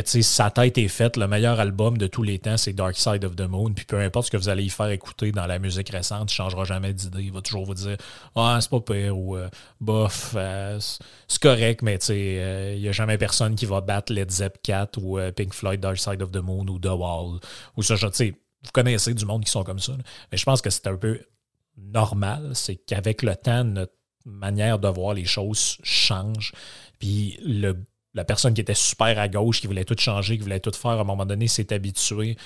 que 0.02 0.22
sa 0.22 0.50
tête 0.50 0.78
est 0.78 0.88
faite, 0.88 1.16
le 1.16 1.28
meilleur 1.28 1.60
album 1.60 1.96
de 1.98 2.06
tous 2.06 2.22
les 2.22 2.38
temps, 2.38 2.56
c'est 2.56 2.72
Dark 2.72 2.96
Side 2.96 3.24
of 3.24 3.36
the 3.36 3.42
Moon. 3.42 3.72
Puis 3.72 3.84
peu 3.84 3.98
importe 3.98 4.26
ce 4.26 4.30
que 4.30 4.36
vous 4.36 4.48
allez 4.48 4.64
y 4.64 4.70
faire 4.70 4.88
écouter 4.90 5.32
dans 5.32 5.46
la 5.46 5.58
musique 5.58 5.90
récente, 5.90 6.30
il 6.32 6.34
ne 6.34 6.36
changera 6.36 6.64
jamais 6.64 6.92
d'idée. 6.92 7.22
Il 7.22 7.32
va 7.32 7.40
toujours 7.40 7.64
vous 7.64 7.74
dire 7.74 7.96
Ah, 8.34 8.58
c'est 8.60 8.70
pas 8.70 8.80
pire 8.80 9.16
ou 9.16 9.36
euh, 9.36 9.48
bof, 9.80 10.34
euh, 10.36 10.78
c'est 11.28 11.42
correct, 11.42 11.82
mais 11.82 11.96
il 12.08 12.14
n'y 12.14 12.38
euh, 12.38 12.88
a 12.88 12.92
jamais 12.92 13.18
personne 13.18 13.54
qui 13.54 13.66
va 13.66 13.80
battre 13.80 14.12
Led 14.12 14.30
Zepp 14.30 14.58
4 14.62 14.98
ou 15.02 15.18
Pink 15.36 15.54
Floyd 15.54 15.80
Dark 15.80 15.98
Side 15.98 16.22
of 16.22 16.32
the 16.32 16.42
Moon 16.42 16.66
ou 16.66 16.78
The 16.78 16.86
Wall. 16.86 17.38
Ou 17.76 17.82
ça, 17.82 17.94
vous 17.94 18.70
connaissez 18.72 19.14
du 19.14 19.24
monde 19.24 19.44
qui 19.44 19.50
sont 19.50 19.64
comme 19.64 19.78
ça. 19.78 19.92
Mais 20.32 20.38
je 20.38 20.44
pense 20.44 20.62
que 20.62 20.70
c'est 20.70 20.86
un 20.86 20.96
peu 20.96 21.20
normal. 21.76 22.52
C'est 22.54 22.76
qu'avec 22.76 23.22
le 23.22 23.36
temps, 23.36 23.64
notre 23.64 23.92
manière 24.24 24.78
de 24.78 24.88
voir 24.88 25.14
les 25.14 25.24
choses 25.24 25.78
change. 25.82 26.52
Puis 26.98 27.38
le 27.44 27.76
la 28.14 28.24
personne 28.24 28.54
qui 28.54 28.60
était 28.60 28.74
super 28.74 29.18
à 29.18 29.28
gauche, 29.28 29.60
qui 29.60 29.66
voulait 29.66 29.84
tout 29.84 29.96
changer, 29.98 30.36
qui 30.36 30.42
voulait 30.42 30.60
tout 30.60 30.72
faire, 30.72 30.92
à 30.92 31.00
un 31.00 31.04
moment 31.04 31.26
donné, 31.26 31.48
s'est 31.48 31.72
habitué 31.72 32.36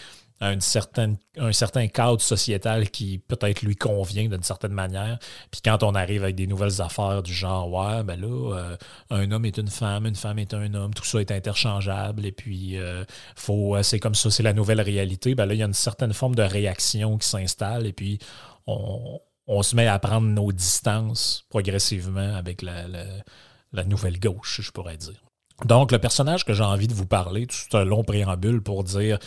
à 0.40 0.52
une 0.52 0.60
certaine, 0.60 1.16
un 1.36 1.52
certain 1.52 1.88
cadre 1.88 2.20
sociétal 2.20 2.90
qui 2.90 3.18
peut-être 3.18 3.62
lui 3.62 3.74
convient 3.74 4.28
d'une 4.28 4.42
certaine 4.42 4.72
manière. 4.72 5.18
Puis 5.50 5.60
quand 5.64 5.82
on 5.82 5.94
arrive 5.94 6.22
avec 6.22 6.36
des 6.36 6.46
nouvelles 6.46 6.80
affaires 6.80 7.22
du 7.22 7.32
genre, 7.32 7.70
ouais, 7.72 8.04
ben 8.04 8.20
là, 8.20 8.56
euh, 8.56 8.76
un 9.10 9.30
homme 9.32 9.44
est 9.44 9.58
une 9.58 9.68
femme, 9.68 10.06
une 10.06 10.14
femme 10.14 10.38
est 10.38 10.54
un 10.54 10.72
homme, 10.74 10.94
tout 10.94 11.04
ça 11.04 11.20
est 11.20 11.32
interchangeable, 11.32 12.24
et 12.24 12.32
puis 12.32 12.76
euh, 12.76 13.04
faut, 13.34 13.74
euh, 13.74 13.82
c'est 13.82 13.98
comme 13.98 14.14
ça, 14.14 14.30
c'est 14.30 14.44
la 14.44 14.52
nouvelle 14.52 14.80
réalité, 14.80 15.34
ben 15.34 15.46
là, 15.46 15.54
il 15.54 15.60
y 15.60 15.62
a 15.62 15.66
une 15.66 15.72
certaine 15.74 16.12
forme 16.12 16.36
de 16.36 16.42
réaction 16.42 17.18
qui 17.18 17.28
s'installe, 17.28 17.86
et 17.86 17.92
puis 17.92 18.18
on, 18.66 19.20
se 19.62 19.74
met 19.74 19.88
à 19.88 19.98
prendre 19.98 20.28
nos 20.28 20.52
distances 20.52 21.46
progressivement 21.48 22.36
avec 22.36 22.62
la 22.62 23.84
nouvelle 23.84 24.20
gauche, 24.20 24.60
je 24.62 24.70
pourrais 24.70 24.98
dire. 24.98 25.27
Donc, 25.64 25.90
le 25.90 25.98
personnage 25.98 26.44
que 26.44 26.52
j'ai 26.52 26.62
envie 26.62 26.86
de 26.86 26.94
vous 26.94 27.06
parler, 27.06 27.46
tout 27.46 27.76
un 27.76 27.84
long 27.84 28.04
préambule 28.04 28.62
pour 28.62 28.84
dire 28.84 29.18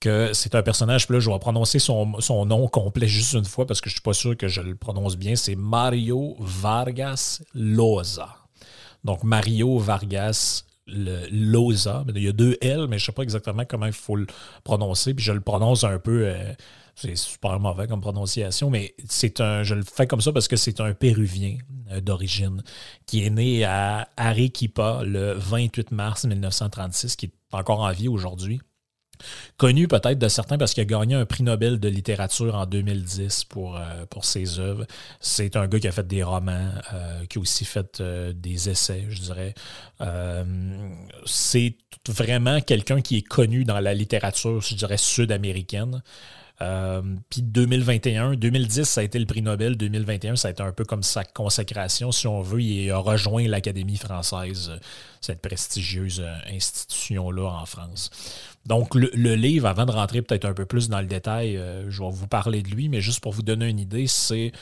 que 0.00 0.32
c'est 0.32 0.54
un 0.54 0.62
personnage, 0.62 1.06
puis 1.06 1.14
là, 1.14 1.20
je 1.20 1.30
vais 1.30 1.38
prononcer 1.38 1.78
son, 1.78 2.06
nom 2.44 2.68
complet 2.68 3.06
juste 3.06 3.34
une 3.34 3.44
fois 3.44 3.66
parce 3.66 3.80
que 3.80 3.88
je 3.88 3.94
ne 3.94 3.96
suis 3.96 4.02
pas 4.02 4.12
sûr 4.12 4.36
que 4.36 4.48
je 4.48 4.60
le 4.60 4.74
prononce 4.74 5.16
bien. 5.16 5.36
C'est 5.36 5.54
Mario 5.54 6.36
Vargas 6.40 7.40
Loza. 7.54 8.28
Donc, 9.04 9.22
Mario 9.22 9.78
Vargas 9.78 10.64
Loza. 10.88 12.04
Il 12.14 12.22
y 12.22 12.28
a 12.28 12.32
deux 12.32 12.56
L, 12.60 12.86
mais 12.88 12.98
je 12.98 13.04
ne 13.04 13.06
sais 13.06 13.12
pas 13.12 13.22
exactement 13.22 13.64
comment 13.64 13.86
il 13.86 13.92
faut 13.92 14.16
le 14.16 14.26
prononcer, 14.64 15.14
puis 15.14 15.24
je 15.24 15.32
le 15.32 15.40
prononce 15.40 15.84
un 15.84 15.98
peu. 15.98 16.26
Euh, 16.26 16.52
c'est 16.96 17.14
super 17.14 17.60
mauvais 17.60 17.86
comme 17.86 18.00
prononciation, 18.00 18.70
mais 18.70 18.94
c'est 19.06 19.42
un, 19.42 19.62
je 19.62 19.74
le 19.74 19.82
fais 19.82 20.06
comme 20.06 20.22
ça 20.22 20.32
parce 20.32 20.48
que 20.48 20.56
c'est 20.56 20.80
un 20.80 20.94
Péruvien 20.94 21.58
euh, 21.92 22.00
d'origine 22.00 22.62
qui 23.04 23.22
est 23.22 23.28
né 23.28 23.64
à 23.64 24.08
Arequipa 24.16 25.02
le 25.04 25.34
28 25.34 25.90
mars 25.90 26.24
1936, 26.24 27.16
qui 27.16 27.26
est 27.26 27.32
encore 27.52 27.80
en 27.80 27.92
vie 27.92 28.08
aujourd'hui. 28.08 28.60
Connu 29.58 29.88
peut-être 29.88 30.18
de 30.18 30.28
certains 30.28 30.56
parce 30.56 30.72
qu'il 30.72 30.82
a 30.82 30.86
gagné 30.86 31.14
un 31.14 31.26
prix 31.26 31.42
Nobel 31.42 31.80
de 31.80 31.88
littérature 31.88 32.54
en 32.54 32.64
2010 32.64 33.44
pour, 33.44 33.76
euh, 33.76 34.06
pour 34.08 34.24
ses 34.24 34.58
œuvres. 34.58 34.86
C'est 35.20 35.56
un 35.56 35.68
gars 35.68 35.78
qui 35.78 35.88
a 35.88 35.92
fait 35.92 36.06
des 36.06 36.22
romans, 36.22 36.70
euh, 36.94 37.26
qui 37.26 37.36
a 37.36 37.40
aussi 37.42 37.66
fait 37.66 38.02
des 38.02 38.70
essais, 38.70 39.04
je 39.10 39.20
dirais. 39.20 39.54
c'est 41.26 41.76
vraiment 42.08 42.60
quelqu'un 42.62 43.02
qui 43.02 43.18
est 43.18 43.26
connu 43.26 43.64
dans 43.64 43.80
la 43.80 43.92
littérature, 43.92 44.62
je 44.62 44.74
dirais, 44.74 44.96
sud-américaine. 44.96 46.02
Euh, 46.62 47.02
puis 47.28 47.42
2021, 47.42 48.34
2010, 48.34 48.84
ça 48.84 49.00
a 49.02 49.04
été 49.04 49.18
le 49.18 49.26
prix 49.26 49.42
Nobel. 49.42 49.76
2021, 49.76 50.36
ça 50.36 50.48
a 50.48 50.50
été 50.52 50.62
un 50.62 50.72
peu 50.72 50.84
comme 50.84 51.02
sa 51.02 51.24
consécration, 51.24 52.12
si 52.12 52.26
on 52.26 52.40
veut. 52.40 52.62
Il 52.62 52.90
a 52.90 52.98
rejoint 52.98 53.46
l'Académie 53.46 53.96
française, 53.96 54.72
cette 55.20 55.42
prestigieuse 55.42 56.20
euh, 56.20 56.34
institution-là 56.50 57.48
en 57.48 57.66
France. 57.66 58.10
Donc, 58.64 58.94
le, 58.94 59.34
livre, 59.34 59.68
avant 59.68 59.84
de 59.84 59.92
rentrer 59.92 60.22
peut-être 60.22 60.44
un 60.44 60.54
peu 60.54 60.64
plus 60.64 60.88
dans 60.88 61.00
le 61.00 61.06
détail, 61.06 61.56
euh, 61.56 61.90
je 61.90 62.02
vais 62.02 62.10
vous 62.10 62.26
parler 62.26 62.62
de 62.62 62.68
lui, 62.68 62.88
mais 62.88 63.00
juste 63.00 63.20
pour 63.20 63.32
vous 63.32 63.42
donner 63.42 63.68
une 63.68 63.78
idée, 63.78 64.06
c'est. 64.06 64.52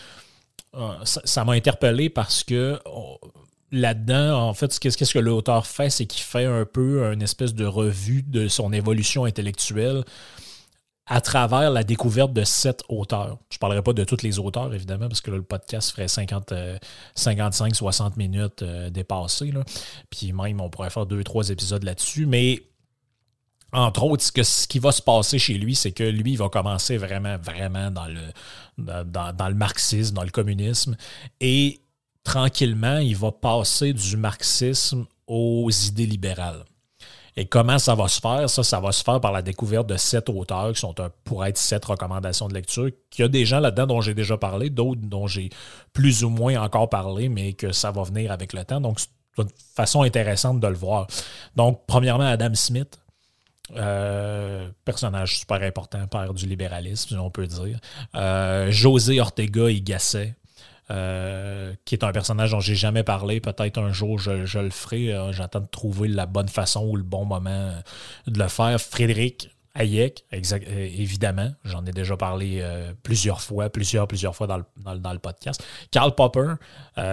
ça 1.04 1.44
m'a 1.44 1.52
interpellé 1.52 2.10
parce 2.10 2.42
que. 2.42 2.78
là-dedans, 3.70 4.48
en 4.48 4.54
fait, 4.54 4.76
qu'est-ce 4.78 5.14
que 5.14 5.18
l'auteur 5.20 5.66
fait, 5.66 5.90
c'est 5.90 6.06
qu'il 6.06 6.22
fait 6.22 6.44
un 6.44 6.64
peu 6.64 7.04
une 7.12 7.22
espèce 7.22 7.54
de 7.54 7.64
revue 7.64 8.22
de 8.22 8.48
son 8.48 8.72
évolution 8.72 9.24
intellectuelle 9.24 10.04
à 11.06 11.20
travers 11.20 11.70
la 11.70 11.84
découverte 11.84 12.32
de 12.32 12.44
sept 12.44 12.82
auteurs. 12.88 13.38
Je 13.50 13.56
ne 13.56 13.58
parlerai 13.58 13.82
pas 13.82 13.92
de 13.92 14.04
tous 14.04 14.22
les 14.22 14.38
auteurs, 14.38 14.72
évidemment, 14.72 15.08
parce 15.08 15.20
que 15.20 15.30
le 15.30 15.42
podcast 15.42 15.90
ferait 15.90 16.08
50, 16.08 16.54
55, 17.14 17.76
60 17.76 18.16
minutes 18.16 18.62
euh, 18.62 18.88
dépassées. 18.90 19.52
Puis 20.08 20.32
même, 20.32 20.60
on 20.60 20.70
pourrait 20.70 20.90
faire 20.90 21.06
deux, 21.06 21.22
trois 21.22 21.50
épisodes 21.50 21.82
là-dessus. 21.82 22.24
Mais 22.24 22.62
entre 23.72 24.04
autres, 24.04 24.24
ce, 24.24 24.66
qui 24.66 24.78
va 24.78 24.92
se 24.92 25.02
passer 25.02 25.38
chez 25.38 25.54
lui, 25.54 25.74
c'est 25.74 25.92
que 25.92 26.04
lui, 26.04 26.32
il 26.32 26.38
va 26.38 26.48
commencer 26.48 26.96
vraiment, 26.96 27.36
vraiment 27.36 27.90
dans 27.90 28.06
le, 28.06 28.22
dans 28.78 29.48
le 29.48 29.54
marxisme, 29.54 30.14
dans 30.14 30.22
le 30.22 30.30
communisme. 30.30 30.96
Et 31.40 31.80
tranquillement, 32.22 32.98
il 32.98 33.16
va 33.16 33.32
passer 33.32 33.92
du 33.92 34.16
marxisme 34.16 35.06
aux 35.26 35.70
idées 35.70 36.06
libérales. 36.06 36.64
Et 37.36 37.46
comment 37.46 37.78
ça 37.78 37.94
va 37.94 38.06
se 38.06 38.20
faire? 38.20 38.48
Ça, 38.48 38.62
ça 38.62 38.78
va 38.78 38.92
se 38.92 39.02
faire 39.02 39.20
par 39.20 39.32
la 39.32 39.42
découverte 39.42 39.88
de 39.88 39.96
sept 39.96 40.28
auteurs 40.28 40.72
qui 40.72 40.80
sont 40.80 40.98
un, 41.00 41.10
pour 41.24 41.44
être 41.44 41.58
sept 41.58 41.84
recommandations 41.84 42.46
de 42.46 42.54
lecture. 42.54 42.88
Il 43.18 43.20
y 43.20 43.24
a 43.24 43.28
des 43.28 43.44
gens 43.44 43.58
là-dedans 43.58 43.86
dont 43.86 44.00
j'ai 44.00 44.14
déjà 44.14 44.36
parlé, 44.36 44.70
d'autres 44.70 45.00
dont 45.02 45.26
j'ai 45.26 45.50
plus 45.92 46.22
ou 46.22 46.30
moins 46.30 46.62
encore 46.62 46.88
parlé, 46.88 47.28
mais 47.28 47.54
que 47.54 47.72
ça 47.72 47.90
va 47.90 48.04
venir 48.04 48.30
avec 48.30 48.52
le 48.52 48.64
temps. 48.64 48.80
Donc, 48.80 49.00
c'est 49.00 49.42
une 49.42 49.48
façon 49.74 50.02
intéressante 50.02 50.60
de 50.60 50.66
le 50.68 50.74
voir. 50.74 51.08
Donc, 51.56 51.82
premièrement, 51.86 52.26
Adam 52.26 52.54
Smith. 52.54 53.00
Euh, 53.76 54.68
personnage 54.84 55.38
super 55.38 55.62
important, 55.62 56.06
père 56.06 56.34
du 56.34 56.46
libéralisme, 56.46 57.18
on 57.18 57.30
peut 57.30 57.46
dire. 57.46 57.78
Euh, 58.14 58.70
José 58.70 59.20
Ortega 59.20 59.70
y 59.70 59.80
Gasset, 59.80 60.36
euh, 60.90 61.72
qui 61.86 61.94
est 61.94 62.04
un 62.04 62.12
personnage 62.12 62.50
dont 62.50 62.60
j'ai 62.60 62.74
jamais 62.74 63.04
parlé. 63.04 63.40
Peut-être 63.40 63.78
un 63.78 63.90
jour 63.90 64.18
je, 64.18 64.58
le 64.58 64.70
ferai. 64.70 65.14
Euh, 65.14 65.32
j'attends 65.32 65.60
de 65.60 65.66
trouver 65.66 66.08
la 66.08 66.26
bonne 66.26 66.48
façon 66.48 66.86
ou 66.86 66.96
le 66.96 67.02
bon 67.02 67.24
moment 67.24 67.50
euh, 67.50 67.80
de 68.26 68.38
le 68.38 68.48
faire. 68.48 68.78
Frédéric 68.78 69.50
Hayek, 69.74 70.26
évidemment. 70.30 71.52
J'en 71.64 71.86
ai 71.86 71.90
déjà 71.90 72.16
parlé 72.16 72.62
plusieurs 73.02 73.40
fois, 73.40 73.70
plusieurs, 73.70 74.06
plusieurs 74.06 74.36
fois 74.36 74.46
dans 74.46 74.58
le, 75.12 75.18
podcast. 75.18 75.64
Karl 75.90 76.14
Popper, 76.14 76.54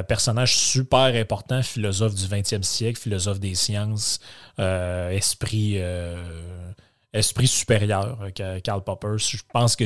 personnage 0.07 0.55
super 0.55 1.15
important, 1.15 1.63
philosophe 1.63 2.13
du 2.13 2.23
20e 2.25 2.61
siècle, 2.61 3.01
philosophe 3.01 3.39
des 3.39 3.55
sciences, 3.55 4.19
esprit, 4.59 5.81
esprit 7.13 7.47
supérieur, 7.47 8.19
Karl 8.63 8.83
Popper. 8.83 9.17
Je 9.17 9.37
pense 9.51 9.75
que 9.75 9.85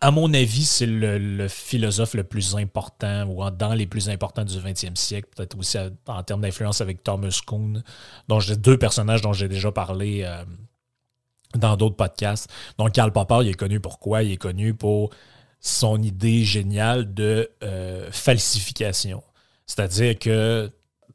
à 0.00 0.10
mon 0.10 0.32
avis, 0.34 0.64
c'est 0.64 0.86
le, 0.86 1.48
philosophe 1.48 2.14
le 2.14 2.24
plus 2.24 2.56
important 2.56 3.26
ou 3.26 3.48
dans 3.50 3.74
les 3.74 3.86
plus 3.86 4.08
importants 4.08 4.44
du 4.44 4.58
20e 4.58 4.96
siècle, 4.96 5.28
peut-être 5.34 5.58
aussi 5.58 5.78
en 6.06 6.22
termes 6.22 6.42
d'influence 6.42 6.80
avec 6.80 7.02
Thomas 7.02 7.40
Kuhn, 7.46 7.82
dont 8.28 8.40
j'ai 8.40 8.56
deux 8.56 8.78
personnages 8.78 9.20
dont 9.22 9.32
j'ai 9.32 9.48
déjà 9.48 9.72
parlé 9.72 10.22
euh, 10.24 10.44
dans 11.54 11.76
d'autres 11.76 11.96
podcasts. 11.96 12.50
Donc, 12.78 12.92
Karl 12.92 13.12
Popper, 13.12 13.38
il 13.42 13.48
est 13.48 13.54
connu 13.54 13.80
pour 13.80 13.98
quoi? 13.98 14.22
Il 14.22 14.32
est 14.32 14.36
connu 14.36 14.74
pour 14.74 15.10
son 15.60 16.02
idée 16.02 16.44
géniale 16.44 17.14
de 17.14 17.50
euh, 17.62 18.10
falsification. 18.10 19.22
C'est-à-dire 19.66 20.18
que 20.18 20.70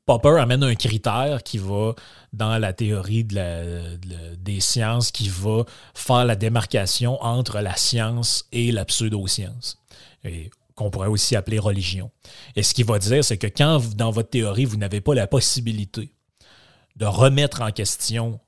Popper 0.10 0.39
amène 0.39 0.63
un 0.63 0.74
critère 0.74 1.44
qui 1.44 1.60
va, 1.60 1.94
dans 2.34 2.58
la 2.58 2.74
théorie 2.74 3.24
des 3.24 4.60
sciences, 4.60 5.12
qui 5.12 5.30
va 5.30 5.66
faire 5.94 6.25
la 6.25 6.36
démarcation 6.36 7.24
entre 7.24 7.60
la 7.60 7.75
science 7.75 8.48
et 8.51 8.72
la 8.72 8.86
pseudo-science. 8.86 9.78
Et 10.24 10.50
qu'on 10.74 10.89
pourrait 10.89 11.10
aussi 11.10 11.36
appeler 11.36 11.60
religion. 11.60 12.10
Et 12.56 12.63
ce 12.63 12.74
qu'il 12.74 12.86
va 12.86 12.98
dire, 12.98 13.24
c'est 13.24 13.38
que 13.38 13.46
quand, 13.46 13.96
dans 13.98 14.10
votre 14.10 14.32
théorie, 14.32 14.66
vous 14.66 14.78
n'avez 14.78 15.00
pas 15.00 15.13
la 15.13 15.28
possibilité 15.28 16.12
de 16.96 17.06
remettre 17.06 17.62
en 17.62 17.70
question 17.70 18.39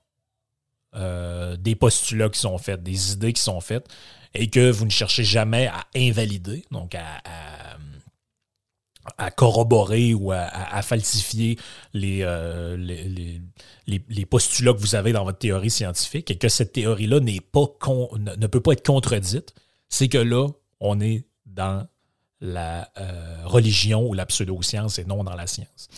euh, 0.96 1.58
des 1.58 1.76
postulats 1.76 2.30
qui 2.30 2.40
sont 2.40 2.58
faits, 2.58 2.82
des 2.82 3.14
idées 3.14 3.34
qui 3.34 3.42
sont 3.44 3.62
faites, 3.62 3.88
et 4.34 4.50
que 4.50 4.72
vous 4.72 4.86
ne 4.86 4.90
cherchez 4.90 5.24
jamais 5.24 5.68
à 5.68 5.86
invalider, 5.96 6.66
donc 6.72 6.96
à, 6.96 7.18
à, 7.18 7.78
corroborer 9.36 10.14
ou 10.14 10.32
à, 10.32 10.82
falsifier 10.82 11.58
euh, 11.96 12.78
les, 12.78 13.42
les, 13.88 14.26
postulats 14.26 14.74
que 14.74 14.80
vous 14.80 14.96
avez 14.96 15.12
dans 15.12 15.24
votre 15.24 15.40
théorie 15.40 15.70
scientifique, 15.70 16.32
et 16.32 16.38
que 16.38 16.50
cette 16.50 16.74
théorie-là 16.74 17.20
n'est 17.20 17.42
pas 17.42 17.66
ne 18.18 18.48
peut 18.48 18.62
pas 18.62 18.74
être 18.74 18.86
contredite, 18.86 19.54
c'est 19.90 20.08
que 20.08 20.18
là, 20.18 20.48
on 20.80 21.00
est 21.02 21.26
dans 21.46 21.88
la 22.40 22.90
euh, 23.00 23.44
religion 23.46 24.08
ou 24.08 24.14
la 24.14 24.26
pseudo-science 24.26 25.00
et 25.00 25.06
non 25.06 25.24
dans 25.24 25.36
la 25.36 25.48
science. 25.48 25.90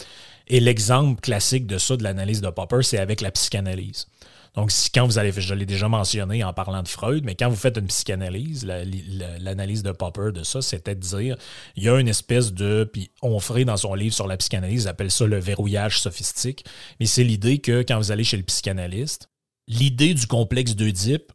Et 0.48 0.60
l'exemple 0.60 1.22
classique 1.22 1.66
de 1.68 1.78
ça, 1.78 1.96
de 1.96 2.04
l'analyse 2.04 2.42
de 2.42 2.50
Popper, 2.50 2.84
c'est 2.84 2.98
avec 2.98 3.22
la 3.22 3.32
psychanalyse. 3.32 4.08
Donc, 4.56 4.72
quand 4.94 5.06
vous 5.06 5.18
allez, 5.18 5.32
je 5.32 5.54
l'ai 5.56 5.66
déjà 5.66 5.88
mentionné 5.88 6.44
en 6.44 6.54
parlant 6.54 6.84
de 6.84 6.88
Freud, 6.88 7.24
mais 7.26 7.36
quand 7.36 7.50
vous 7.50 7.56
faites 7.56 7.78
une 7.78 7.88
psychanalyse, 7.88 8.66
l'analyse 8.66 9.82
de 9.82 9.92
Popper 9.92 10.32
de 10.32 10.44
ça, 10.44 10.62
c'était 10.62 10.94
de 10.96 11.00
dire, 11.00 11.38
il 11.76 11.84
y 11.84 11.90
a 11.90 12.00
une 12.00 12.08
espèce 12.08 12.54
de, 12.54 12.88
puis 12.92 13.10
Onfray 13.24 13.66
dans 13.66 13.78
son 13.78 13.96
livre 13.96 14.14
sur 14.14 14.28
la 14.28 14.38
psychanalyse 14.38 14.88
appelle 14.88 15.10
ça 15.10 15.26
le 15.26 15.40
verrouillage 15.40 16.00
sophistique, 16.00 16.66
mais 17.00 17.08
c'est 17.08 17.24
l'idée 17.24 17.60
que 17.60 17.82
quand 17.82 17.98
vous 17.98 18.12
allez 18.12 18.24
chez 18.24 18.38
le 18.38 18.44
psychanalyste, 18.44 19.30
l'idée 19.68 20.14
du 20.14 20.28
complexe 20.28 20.76
d'Oedipe 20.76 21.32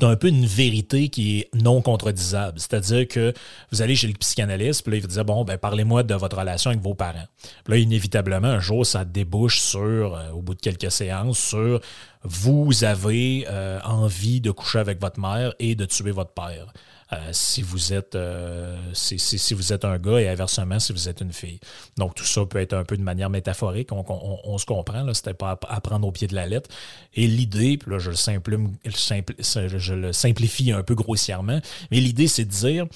est 0.00 0.04
un 0.04 0.16
peu 0.16 0.28
une 0.28 0.46
vérité 0.46 1.08
qui 1.08 1.40
est 1.40 1.54
non 1.54 1.82
contredisable. 1.82 2.58
C'est-à-dire 2.58 3.06
que 3.08 3.32
vous 3.70 3.82
allez 3.82 3.96
chez 3.96 4.08
le 4.08 4.14
psychanalyste, 4.14 4.82
puis 4.82 4.92
là, 4.92 4.96
il 4.98 5.02
vous 5.02 5.08
dit 5.08 5.24
Bon, 5.24 5.44
ben, 5.44 5.58
parlez-moi 5.58 6.02
de 6.02 6.14
votre 6.14 6.38
relation 6.38 6.70
avec 6.70 6.82
vos 6.82 6.94
parents. 6.94 7.26
Puis 7.64 7.74
là, 7.74 7.76
inévitablement, 7.76 8.48
un 8.48 8.60
jour, 8.60 8.84
ça 8.86 9.04
débouche 9.04 9.60
sur, 9.60 10.14
euh, 10.14 10.30
au 10.32 10.42
bout 10.42 10.54
de 10.54 10.60
quelques 10.60 10.90
séances, 10.90 11.38
sur 11.38 11.80
vous 12.22 12.84
avez 12.84 13.46
euh, 13.48 13.80
envie 13.84 14.40
de 14.40 14.50
coucher 14.50 14.78
avec 14.78 15.00
votre 15.00 15.18
mère 15.18 15.54
et 15.58 15.74
de 15.74 15.84
tuer 15.84 16.10
votre 16.10 16.32
père. 16.32 16.72
Euh, 17.12 17.30
si 17.32 17.62
vous 17.62 17.92
êtes 17.92 18.14
euh, 18.14 18.76
si, 18.92 19.54
vous 19.54 19.72
êtes 19.72 19.84
un 19.84 19.98
gars 19.98 20.20
et 20.20 20.28
inversement 20.28 20.78
si 20.78 20.92
vous 20.92 21.08
êtes 21.08 21.20
une 21.20 21.32
fille. 21.32 21.58
Donc 21.96 22.14
tout 22.14 22.24
ça 22.24 22.46
peut 22.46 22.60
être 22.60 22.72
un 22.72 22.84
peu 22.84 22.96
de 22.96 23.02
manière 23.02 23.30
métaphorique, 23.30 23.90
on, 23.90 24.58
se 24.58 24.66
comprend, 24.66 25.02
là, 25.02 25.12
c'était 25.12 25.34
pas 25.34 25.58
à, 25.68 25.80
prendre 25.80 26.06
au 26.06 26.12
pied 26.12 26.28
de 26.28 26.36
la 26.36 26.46
lettre. 26.46 26.70
Et 27.14 27.26
l'idée, 27.26 27.78
là 27.86 27.98
je 27.98 28.10
le, 28.10 29.78
je 29.78 29.94
le 29.94 30.12
simplifie 30.12 30.70
un 30.70 30.82
peu 30.84 30.94
grossièrement, 30.94 31.60
mais 31.90 31.98
l'idée 31.98 32.28
c'est 32.28 32.44
de 32.44 32.50
dire 32.50 32.86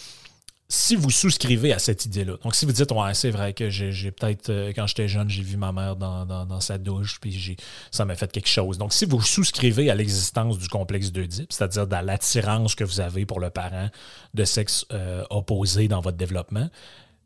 si 0.69 0.97
vous 0.97 1.11
souscrivez 1.11 1.73
à 1.73 1.79
cette 1.79 2.07
idée-là, 2.07 2.37
donc 2.43 2.55
si 2.55 2.65
vous 2.65 2.73
dites, 2.73 2.91
ouais, 2.91 3.15
c'est 3.15 3.31
vrai 3.31 3.53
que 3.53 3.69
j'ai 3.69 4.11
peut-être, 4.11 4.49
euh, 4.49 4.73
quand 4.75 4.87
j'étais 4.87 5.09
jeune, 5.09 5.29
j'ai 5.29 5.43
vu 5.43 5.57
ma 5.57 5.73
mère 5.73 5.97
dans, 5.97 6.61
sa 6.61 6.79
douche, 6.79 7.19
puis 7.21 7.57
ça 7.91 8.05
m'a 8.05 8.15
fait 8.15 8.33
quelque 8.33 8.49
chose. 8.49 8.79
Donc, 8.79 8.93
si 8.93 9.05
vous 9.05 9.21
souscrivez 9.21 9.91
à 9.91 9.95
l'existence 9.95 10.59
du 10.59 10.69
complexe 10.69 11.13
d'Oedipe, 11.13 11.53
c'est-à-dire 11.53 11.87
dans 11.87 12.01
l'attirance 12.01 12.75
que 12.75 12.85
vous 12.85 13.01
avez 13.01 13.27
pour 13.27 13.41
le 13.41 13.51
parent 13.51 13.91
de 14.33 14.45
sexe 14.45 14.87
euh, 14.93 15.25
opposé 15.31 15.89
dans 15.89 16.01
votre 16.01 16.17
développement, 16.17 16.71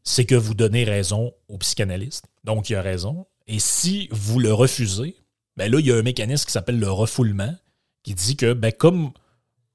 c'est 0.03 0.25
que 0.25 0.35
vous 0.35 0.55
donnez 0.55 0.85
raison 0.85 1.33
au 1.49 1.59
psychanalyste. 1.59 2.25
Donc, 2.45 2.71
il 2.71 2.77
a 2.77 2.83
raison. 2.83 3.27
Et 3.47 3.59
si 3.61 4.09
vous 4.11 4.41
le 4.41 4.53
refusez, 4.53 5.17
ben 5.57 5.71
là, 5.71 5.79
il 5.79 5.87
y 5.87 5.93
a 5.93 5.97
un 5.97 6.03
mécanisme 6.03 6.47
qui 6.47 6.53
s'appelle 6.53 6.79
le 6.79 6.91
refoulement, 6.91 7.55
qui 8.03 8.15
dit 8.15 8.37
que, 8.37 8.53
ben, 8.53 8.73
comme 8.73 9.13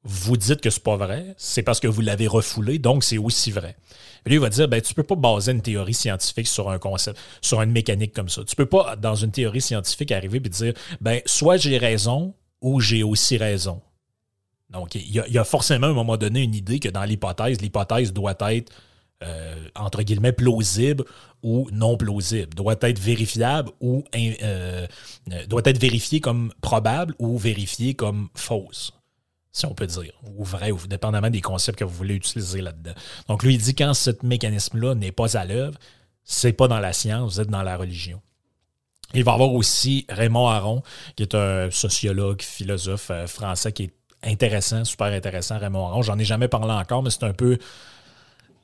vous 0.04 0.36
dites 0.36 0.60
que 0.60 0.70
c'est 0.70 0.84
pas 0.84 0.98
vrai, 0.98 1.34
c'est 1.38 1.64
parce 1.64 1.80
que 1.80 1.88
vous 1.88 2.02
l'avez 2.02 2.28
refoulé, 2.28 2.78
donc 2.78 3.04
c'est 3.04 3.18
aussi 3.18 3.52
vrai. 3.52 3.78
Lui, 4.26 4.36
il 4.36 4.40
va 4.40 4.50
dire, 4.50 4.68
ben, 4.68 4.82
tu 4.82 4.94
peux 4.94 5.04
pas 5.04 5.16
baser 5.16 5.52
une 5.52 5.62
théorie 5.62 5.94
scientifique 5.94 6.48
sur 6.48 6.70
un 6.70 6.78
concept, 6.78 7.20
sur 7.42 7.62
une 7.62 7.72
mécanique 7.72 8.14
comme 8.14 8.30
ça. 8.30 8.44
Tu 8.44 8.56
peux 8.56 8.66
pas, 8.66 8.96
dans 8.96 9.16
une 9.16 9.32
théorie 9.32 9.62
scientifique, 9.62 10.12
arriver 10.12 10.38
et 10.38 10.50
dire, 10.50 10.74
ben, 11.00 11.22
soit 11.26 11.58
j'ai 11.58 11.78
raison 11.78 12.34
ou 12.62 12.80
j'ai 12.80 13.04
aussi 13.04 13.38
raison. 13.38 13.82
Donc, 14.70 14.96
il 14.96 15.10
y, 15.10 15.38
a, 15.38 15.44
forcément 15.44 15.88
à 15.88 15.90
un 15.92 15.94
moment 15.94 16.18
donné 16.18 16.42
une 16.42 16.56
idée 16.56 16.80
que 16.80 16.90
dans 16.90 17.04
l'hypothèse, 17.04 17.62
l'hypothèse 17.62 18.12
doit 18.12 18.36
être, 18.50 18.72
euh, 19.24 19.56
entre 19.76 20.02
guillemets, 20.02 20.32
plausible 20.32 21.06
ou 21.44 21.70
non 21.72 21.96
plausible, 21.96 22.56
doit 22.56 22.76
être 22.82 23.00
vérifiable 23.00 23.72
ou 23.82 24.04
euh, 24.16 24.88
doit 25.48 25.62
être 25.66 25.78
vérifiée 25.78 26.22
comme 26.22 26.52
probable 26.62 27.14
ou 27.20 27.38
vérifiée 27.38 27.94
comme 27.94 28.30
fausse 28.36 28.94
si 29.54 29.68
on 29.68 29.76
peut 29.76 29.86
dire, 29.86 30.12
ou 30.36 30.44
vrai, 30.44 30.72
ou 30.72 30.80
dépendamment 30.88 31.30
des 31.30 31.40
concepts 31.40 31.78
que 31.78 31.84
vous 31.84 31.94
voulez 31.94 32.16
utiliser 32.16 32.60
là-dedans. 32.60 32.94
Donc, 33.28 33.44
lui, 33.44 33.54
il 33.54 33.62
dit 33.62 33.76
quand 33.76 33.94
ce 33.94 34.10
mécanisme-là 34.24 34.96
n'est 34.96 35.12
pas 35.12 35.38
à 35.38 35.46
l'œuvre, 35.46 35.78
c'est 36.26 36.54
pas 36.54 36.68
dans 36.68 36.80
la 36.80 36.92
science, 36.92 37.36
vous 37.36 37.42
êtes 37.42 37.50
dans 37.50 37.62
la 37.62 37.78
religion. 37.78 38.20
Il 39.14 39.24
va 39.24 39.32
y 39.32 39.34
avoir 39.36 39.54
aussi 39.54 40.08
Raymond 40.10 40.48
Aron, 40.48 40.82
qui 41.16 41.22
est 41.22 41.36
un 41.36 41.70
sociologue, 41.70 42.42
philosophe 42.42 43.12
euh, 43.12 43.28
français 43.28 43.72
qui 43.72 43.84
est 43.84 43.94
intéressant, 44.24 44.86
super 44.86 45.08
intéressant, 45.08 45.60
Raymond 45.60 45.88
Aron. 45.88 46.02
J'en 46.02 46.18
ai 46.18 46.26
jamais 46.26 46.48
parlé 46.48 46.72
encore, 46.72 47.04
mais 47.04 47.12
c'est 47.12 47.24
un 47.24 47.34
peu. 47.34 47.60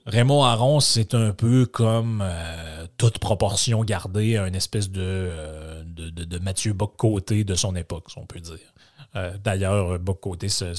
Raymond 0.07 0.43
Aron, 0.43 0.79
c'est 0.79 1.13
un 1.13 1.33
peu 1.33 1.67
comme 1.67 2.23
euh, 2.25 2.87
toute 2.97 3.19
proportion 3.19 3.83
gardée 3.83 4.37
une 4.37 4.55
espèce 4.55 4.89
de, 4.89 5.01
euh, 5.03 5.83
de, 5.85 6.09
de, 6.09 6.23
de 6.23 6.39
Mathieu 6.39 6.73
Bock-Côté 6.73 7.43
de 7.43 7.53
son 7.53 7.75
époque, 7.75 8.05
si 8.09 8.17
on 8.17 8.25
peut 8.25 8.39
dire. 8.39 8.73
Euh, 9.15 9.37
d'ailleurs, 9.43 9.99
Bocoté 9.99 10.49
se, 10.49 10.73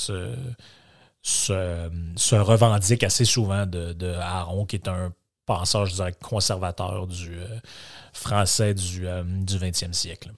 se, 1.22 2.34
revendique 2.34 3.02
assez 3.02 3.24
souvent 3.24 3.66
de, 3.66 3.92
de, 3.92 4.08
Aaron, 4.08 4.66
qui 4.66 4.76
est 4.76 4.88
un 4.88 5.12
dirais, 5.94 6.12
conservateur 6.12 7.06
du 7.06 7.38
euh, 7.38 7.58
français 8.12 8.74
du, 8.74 9.06
euh, 9.06 9.22
du 9.24 9.56
20e 9.58 9.92
siècle. 9.92 10.30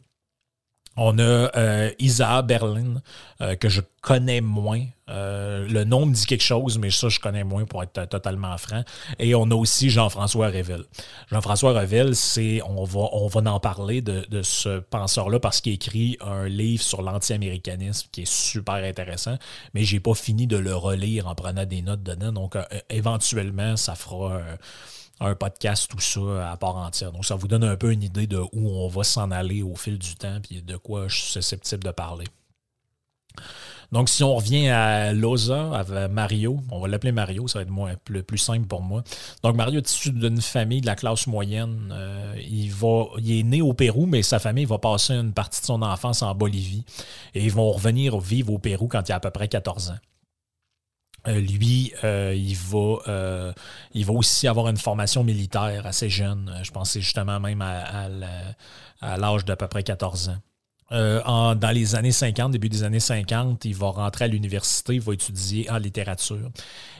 On 0.96 1.18
a 1.18 1.22
euh, 1.56 1.90
Isa 1.98 2.42
Berlin, 2.42 3.00
euh, 3.40 3.54
que 3.56 3.68
je 3.70 3.80
connais 4.02 4.42
moins. 4.42 4.84
Euh, 5.08 5.66
le 5.66 5.84
nom 5.84 6.04
me 6.04 6.12
dit 6.14 6.26
quelque 6.26 6.42
chose, 6.42 6.78
mais 6.78 6.90
ça, 6.90 7.08
je 7.08 7.18
connais 7.18 7.44
moins 7.44 7.64
pour 7.64 7.82
être 7.82 8.04
totalement 8.08 8.56
franc. 8.58 8.82
Et 9.18 9.34
on 9.34 9.50
a 9.50 9.54
aussi 9.54 9.88
Jean-François 9.88 10.48
Revel. 10.48 10.84
Jean-François 11.30 11.72
Revel, 11.72 12.14
c'est, 12.14 12.60
on 12.62 12.84
va, 12.84 13.50
en 13.50 13.60
parler 13.60 14.02
de, 14.02 14.42
ce 14.42 14.80
penseur-là 14.80 15.40
parce 15.40 15.60
qu'il 15.60 15.72
écrit 15.72 16.18
un 16.20 16.46
livre 16.46 16.82
sur 16.82 17.00
l'anti-américanisme 17.00 18.08
qui 18.12 18.22
est 18.22 18.30
super 18.30 18.74
intéressant, 18.74 19.38
mais 19.72 19.84
j'ai 19.84 20.00
pas 20.00 20.14
fini 20.14 20.46
de 20.46 20.58
le 20.58 20.74
relire 20.76 21.26
en 21.26 21.34
prenant 21.34 21.64
des 21.64 21.80
notes 21.80 22.02
dedans. 22.02 22.32
Donc, 22.32 22.56
éventuellement, 22.90 23.76
ça 23.76 23.94
fera 23.94 24.40
un 25.22 25.34
podcast, 25.34 25.88
tout 25.90 26.00
ça, 26.00 26.50
à 26.50 26.56
part 26.56 26.76
entière. 26.76 27.12
Donc, 27.12 27.24
ça 27.24 27.34
vous 27.34 27.48
donne 27.48 27.64
un 27.64 27.76
peu 27.76 27.92
une 27.92 28.02
idée 28.02 28.26
de 28.26 28.38
où 28.38 28.68
on 28.70 28.88
va 28.88 29.04
s'en 29.04 29.30
aller 29.30 29.62
au 29.62 29.74
fil 29.74 29.98
du 29.98 30.14
temps, 30.16 30.38
puis 30.42 30.62
de 30.62 30.76
quoi 30.76 31.08
je 31.08 31.16
suis 31.16 31.32
susceptible 31.32 31.84
de 31.84 31.90
parler. 31.90 32.26
Donc, 33.92 34.08
si 34.08 34.24
on 34.24 34.34
revient 34.34 34.68
à 34.68 35.12
Loza, 35.12 35.70
à 35.74 36.08
Mario, 36.08 36.60
on 36.70 36.80
va 36.80 36.88
l'appeler 36.88 37.12
Mario, 37.12 37.46
ça 37.46 37.58
va 37.58 37.62
être 37.62 37.70
moins, 37.70 37.92
le 38.08 38.22
plus 38.22 38.38
simple 38.38 38.66
pour 38.66 38.80
moi. 38.80 39.04
Donc, 39.42 39.54
Mario 39.54 39.78
est 39.78 39.90
issu 39.90 40.12
d'une 40.12 40.40
famille 40.40 40.80
de 40.80 40.86
la 40.86 40.96
classe 40.96 41.26
moyenne. 41.26 41.92
Euh, 41.92 42.34
il, 42.38 42.72
il 43.18 43.38
est 43.38 43.42
né 43.42 43.60
au 43.60 43.74
Pérou, 43.74 44.06
mais 44.06 44.22
sa 44.22 44.38
famille 44.38 44.64
va 44.64 44.78
passer 44.78 45.12
une 45.12 45.34
partie 45.34 45.60
de 45.60 45.66
son 45.66 45.82
enfance 45.82 46.22
en 46.22 46.34
Bolivie. 46.34 46.86
Et 47.34 47.44
ils 47.44 47.52
vont 47.52 47.70
revenir 47.70 48.18
vivre 48.18 48.54
au 48.54 48.58
Pérou 48.58 48.88
quand 48.88 49.06
il 49.08 49.12
a 49.12 49.16
à 49.16 49.20
peu 49.20 49.30
près 49.30 49.48
14 49.48 49.90
ans. 49.90 49.98
Euh, 51.28 51.40
lui, 51.40 51.92
euh, 52.02 52.34
il, 52.36 52.56
va, 52.56 52.98
euh, 53.06 53.52
il 53.94 54.04
va 54.04 54.12
aussi 54.12 54.48
avoir 54.48 54.68
une 54.68 54.76
formation 54.76 55.22
militaire 55.22 55.86
assez 55.86 56.08
jeune. 56.08 56.52
Je 56.62 56.70
pense 56.70 56.98
justement 56.98 57.38
même 57.38 57.62
à, 57.62 58.08
l'âge 59.16 59.44
d'à 59.44 59.56
peu 59.56 59.68
près 59.68 59.82
14 59.82 60.30
ans. 60.30 60.38
dans 60.90 61.70
les 61.72 61.94
années 61.94 62.12
50, 62.12 62.52
début 62.52 62.68
des 62.68 62.82
années 62.82 63.00
50, 63.00 63.64
il 63.64 63.74
va 63.74 63.90
rentrer 63.90 64.24
à 64.24 64.28
l'université, 64.28 64.94
il 64.94 65.00
va 65.00 65.14
étudier 65.14 65.70
en 65.70 65.78
littérature. 65.78 66.50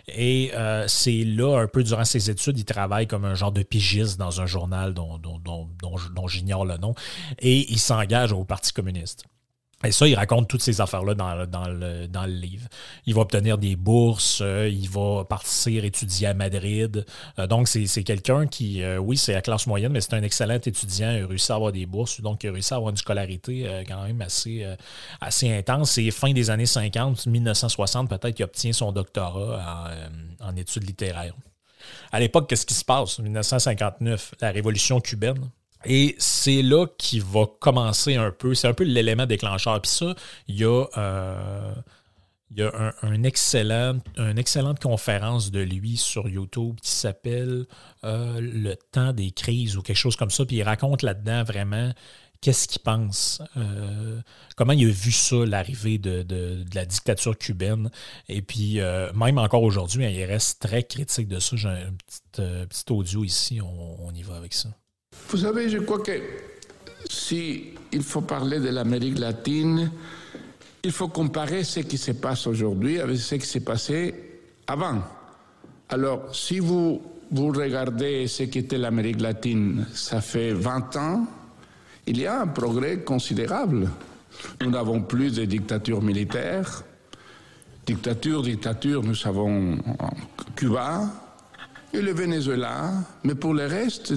Et 0.08 0.52
c'est 0.86 1.24
là, 1.24 1.60
un 1.60 1.66
peu 1.66 1.82
durant 1.82 2.04
ses 2.04 2.30
études, 2.30 2.58
il 2.58 2.64
travaille 2.64 3.06
comme 3.06 3.24
un 3.24 3.34
genre 3.34 3.52
de 3.52 3.62
pigiste 3.62 4.18
dans 4.18 4.40
un 4.40 4.46
journal 4.46 4.94
dont 4.94 6.28
j'ignore 6.28 6.64
le 6.64 6.76
nom. 6.76 6.94
Et 7.40 7.70
il 7.72 7.78
s'engage 7.78 8.32
au 8.32 8.44
Parti 8.44 8.72
communiste. 8.72 9.24
Et 9.84 9.92
ça, 9.92 10.06
il 10.06 10.14
raconte 10.14 10.48
toutes 10.48 10.62
ces 10.62 10.80
affaires-là 10.80 11.14
dans, 11.14 11.66
le, 11.66 12.26
livre. 12.26 12.68
Il 13.06 13.14
va 13.14 13.22
obtenir 13.22 13.58
des 13.58 13.74
bourses, 13.74 14.40
euh, 14.40 14.68
il 14.68 14.88
va 14.88 15.24
partir 15.24 15.84
étudier 15.84 16.28
à 16.28 16.34
Madrid. 16.34 17.04
Euh, 17.38 17.46
donc, 17.46 17.68
c'est 17.68 18.04
quelqu'un 18.04 18.46
qui, 18.46 18.82
euh, 18.82 18.98
oui, 18.98 19.16
c'est 19.16 19.32
la 19.32 19.42
classe 19.42 19.66
moyenne, 19.66 19.92
mais 19.92 20.00
c'est 20.00 20.14
un 20.14 20.22
excellent 20.22 20.54
étudiant. 20.54 21.10
Il 21.10 21.24
a 21.24 21.26
réussi 21.26 21.50
à 21.50 21.56
avoir 21.56 21.72
des 21.72 21.86
bourses, 21.86 22.20
donc 22.20 22.44
il 22.44 22.50
a 22.50 22.52
réussi 22.52 22.74
à 22.74 22.76
avoir 22.76 22.90
une 22.90 22.96
scolarité 22.96 23.84
quand 23.88 24.02
même 24.04 24.22
assez, 24.22 24.64
intense. 25.44 25.90
C'est 25.92 26.10
fin 26.10 26.32
des 26.32 26.50
années 26.50 26.66
50, 26.66 27.26
1960, 27.26 28.08
peut-être 28.08 28.34
qu'il 28.34 28.44
obtient 28.44 28.72
son 28.72 28.92
doctorat 28.92 29.90
en 30.40 30.56
études 30.56 30.86
littéraires. 30.86 31.34
À 32.12 32.20
l'époque, 32.20 32.48
qu'est-ce 32.48 32.66
qui 32.66 32.74
se 32.74 32.84
passe? 32.84 33.18
1959, 33.18 34.34
la 34.40 34.50
révolution 34.50 35.00
cubaine. 35.00 35.50
Et 35.84 36.14
c'est 36.18 36.62
là 36.62 36.86
qu'il 36.98 37.22
va 37.22 37.46
commencer 37.60 38.16
un 38.16 38.30
peu, 38.30 38.54
c'est 38.54 38.68
un 38.68 38.74
peu 38.74 38.84
l'élément 38.84 39.26
déclencheur. 39.26 39.80
Puis 39.80 39.90
ça, 39.90 40.14
il 40.48 40.56
y 40.56 40.64
a, 40.64 40.86
euh, 40.96 41.72
un, 43.02 43.22
excellent, 43.22 43.98
une 44.16 44.38
excellente 44.38 44.80
conférence 44.80 45.50
de 45.50 45.60
lui 45.60 45.96
sur 45.96 46.28
YouTube 46.28 46.76
qui 46.82 46.90
s'appelle 46.90 47.66
euh, 48.04 48.40
Le 48.40 48.74
temps 48.76 49.12
des 49.12 49.30
crises 49.30 49.76
ou 49.76 49.82
quelque 49.82 49.96
chose 49.96 50.16
comme 50.16 50.30
ça. 50.30 50.44
Puis 50.44 50.56
il 50.56 50.62
raconte 50.62 51.02
là-dedans 51.02 51.44
vraiment 51.44 51.92
qu'est-ce 52.40 52.66
qu'il 52.66 52.82
pense, 52.82 53.40
euh, 53.56 54.20
comment 54.56 54.72
il 54.72 54.88
a 54.88 54.92
vu 54.92 55.12
ça, 55.12 55.36
l'arrivée 55.46 55.98
de, 55.98 56.64
la 56.74 56.84
dictature 56.84 57.38
cubaine. 57.38 57.90
Et 58.28 58.42
puis, 58.42 58.80
même 59.14 59.38
encore 59.38 59.62
aujourd'hui, 59.62 60.04
il 60.12 60.24
reste 60.24 60.60
très 60.60 60.82
critique 60.82 61.28
de 61.28 61.38
ça. 61.38 61.56
J'ai 61.56 61.68
un 61.68 62.66
petit, 62.66 62.92
audio 62.92 63.24
ici, 63.24 63.60
on, 63.60 64.12
y 64.12 64.22
va 64.22 64.36
avec 64.36 64.54
ça. 64.54 64.68
Vous 65.28 65.38
savez, 65.38 65.68
je 65.68 65.78
crois 65.78 66.00
que 66.00 66.12
si 67.08 67.74
il 67.92 68.02
faut 68.02 68.20
parler 68.22 68.60
de 68.60 68.68
l'Amérique 68.68 69.18
latine, 69.18 69.90
il 70.84 70.92
faut 70.92 71.08
comparer 71.08 71.64
ce 71.64 71.80
qui 71.80 71.98
se 71.98 72.12
passe 72.12 72.46
aujourd'hui 72.46 73.00
avec 73.00 73.18
ce 73.18 73.36
qui 73.36 73.46
s'est 73.46 73.60
passé 73.60 74.14
avant. 74.66 75.02
Alors, 75.88 76.34
si 76.34 76.58
vous, 76.58 77.00
vous 77.30 77.48
regardez 77.48 78.26
ce 78.26 78.44
qu'était 78.44 78.78
l'Amérique 78.78 79.20
latine, 79.20 79.86
ça 79.92 80.20
fait 80.20 80.52
20 80.52 80.96
ans, 80.96 81.26
il 82.06 82.20
y 82.20 82.26
a 82.26 82.40
un 82.40 82.46
progrès 82.46 82.98
considérable. 82.98 83.88
Nous 84.60 84.70
n'avons 84.70 85.02
plus 85.02 85.34
de 85.34 85.44
dictature 85.44 86.02
militaire. 86.02 86.82
Dictature, 87.86 88.42
dictature, 88.42 89.02
nous 89.02 89.14
savons 89.14 89.78
Cuba 90.56 91.04
et 91.92 92.00
le 92.00 92.12
Venezuela. 92.12 92.90
Mais 93.24 93.34
pour 93.34 93.54
le 93.54 93.66
reste, 93.66 94.14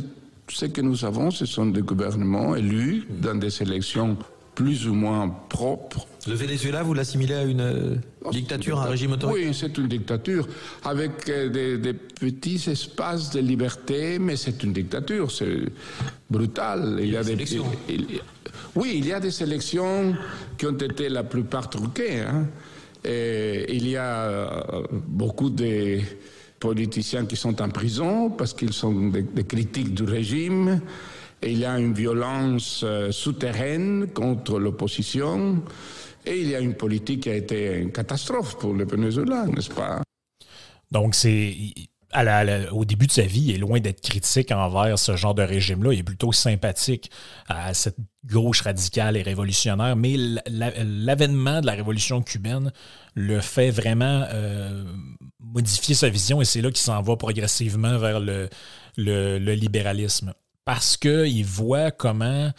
ce 0.47 0.65
que 0.65 0.81
nous 0.81 1.05
avons, 1.05 1.31
ce 1.31 1.45
sont 1.45 1.65
des 1.65 1.81
gouvernements 1.81 2.55
élus 2.55 3.07
dans 3.09 3.35
des 3.35 3.61
élections 3.61 4.17
plus 4.53 4.87
ou 4.87 4.93
moins 4.93 5.29
propres. 5.49 6.07
Le 6.27 6.33
Venezuela, 6.33 6.81
vous 6.81 6.93
l'assimilez 6.93 7.35
à 7.35 7.43
une 7.43 7.61
euh, 7.61 7.95
oh, 8.23 8.31
dictature, 8.31 8.79
un 8.79 8.85
régime 8.85 9.11
autoritaire 9.11 9.49
Oui, 9.49 9.53
c'est 9.53 9.77
une 9.77 9.87
dictature, 9.87 10.47
avec 10.83 11.29
euh, 11.29 11.77
des, 11.77 11.93
petits 11.93 12.69
espaces 12.69 13.31
de 13.31 13.41
liberté, 13.41 14.17
mais 14.17 14.37
c'est 14.37 14.63
une 14.63 14.71
dictature, 14.71 15.29
c'est 15.29 15.65
brutal. 16.29 16.97
Il, 17.01 17.11
y 17.11 17.17
a 17.17 17.23
des 17.23 17.33
élections. 17.33 17.65
oui, 18.75 18.95
il 18.97 19.05
y 19.05 19.13
a 19.13 19.19
des 19.19 19.43
élections 19.43 20.15
qui 20.57 20.65
ont 20.65 20.77
été 20.77 21.09
la 21.09 21.23
plupart 21.23 21.69
truquées. 21.69 22.21
Hein. 22.21 22.47
Et 23.03 23.75
il 23.75 23.87
y 23.87 23.97
a 23.97 24.23
euh, 24.23 24.83
beaucoup 24.91 25.49
de 25.51 25.99
politiciens 26.65 27.25
qui 27.27 27.35
sont 27.35 27.61
en 27.61 27.69
prison 27.69 28.31
parce 28.31 28.53
qu'ils 28.53 28.73
sont 28.73 29.09
des, 29.09 29.45
critiques 29.45 29.93
du 29.93 30.03
régime. 30.03 30.81
Et 31.43 31.51
il 31.51 31.59
y 31.59 31.65
a 31.65 31.77
une 31.77 31.93
violence 31.93 32.81
euh, 32.83 33.11
souterraine 33.11 34.07
contre 34.07 34.57
l'opposition. 34.57 35.61
Et 36.25 36.41
il 36.41 36.49
y 36.49 36.55
a 36.55 36.59
une 36.59 36.73
politique 36.73 37.21
qui 37.23 37.29
a 37.29 37.35
été 37.35 37.77
une 37.77 37.91
catastrophe 37.91 38.57
pour 38.57 38.73
le 38.73 38.85
Venezuela, 38.85 39.45
n'est-ce 39.45 39.69
pas? 39.69 40.01
Donc, 40.89 41.13
c'est 41.13 41.55
au 42.71 42.85
début 42.85 43.07
de 43.07 43.11
sa 43.11 43.23
vie, 43.23 43.45
il 43.49 43.55
est 43.55 43.57
loin 43.57 43.79
d'être 43.79 44.01
critique 44.01 44.51
envers 44.51 44.97
ce 44.97 45.15
genre 45.15 45.35
de 45.35 45.43
régime-là. 45.43 45.93
Il 45.93 45.99
est 45.99 46.03
plutôt 46.03 46.31
sympathique 46.31 47.11
à 47.47 47.73
cette 47.73 47.97
gauche 48.25 48.61
radicale 48.61 49.17
et 49.17 49.21
révolutionnaire. 49.21 49.95
Mais 49.95 50.15
l'avènement 50.47 51.61
de 51.61 51.65
la 51.65 51.73
révolution 51.73 52.21
cubaine 52.21 52.71
le 53.15 53.39
fait 53.41 53.69
vraiment 53.69 54.23
euh, 54.31 54.83
modifier 55.53 55.95
sa 55.95 56.09
vision 56.09 56.41
et 56.41 56.45
c'est 56.45 56.61
là 56.61 56.69
qu'il 56.69 56.83
s'en 56.83 57.01
va 57.01 57.15
progressivement 57.15 57.97
vers 57.97 58.19
le, 58.19 58.49
le, 58.97 59.53
libéralisme. 59.53 60.33
Parce 60.63 60.97
qu'il 60.97 61.45
voit 61.45 61.91
comment 61.91 62.51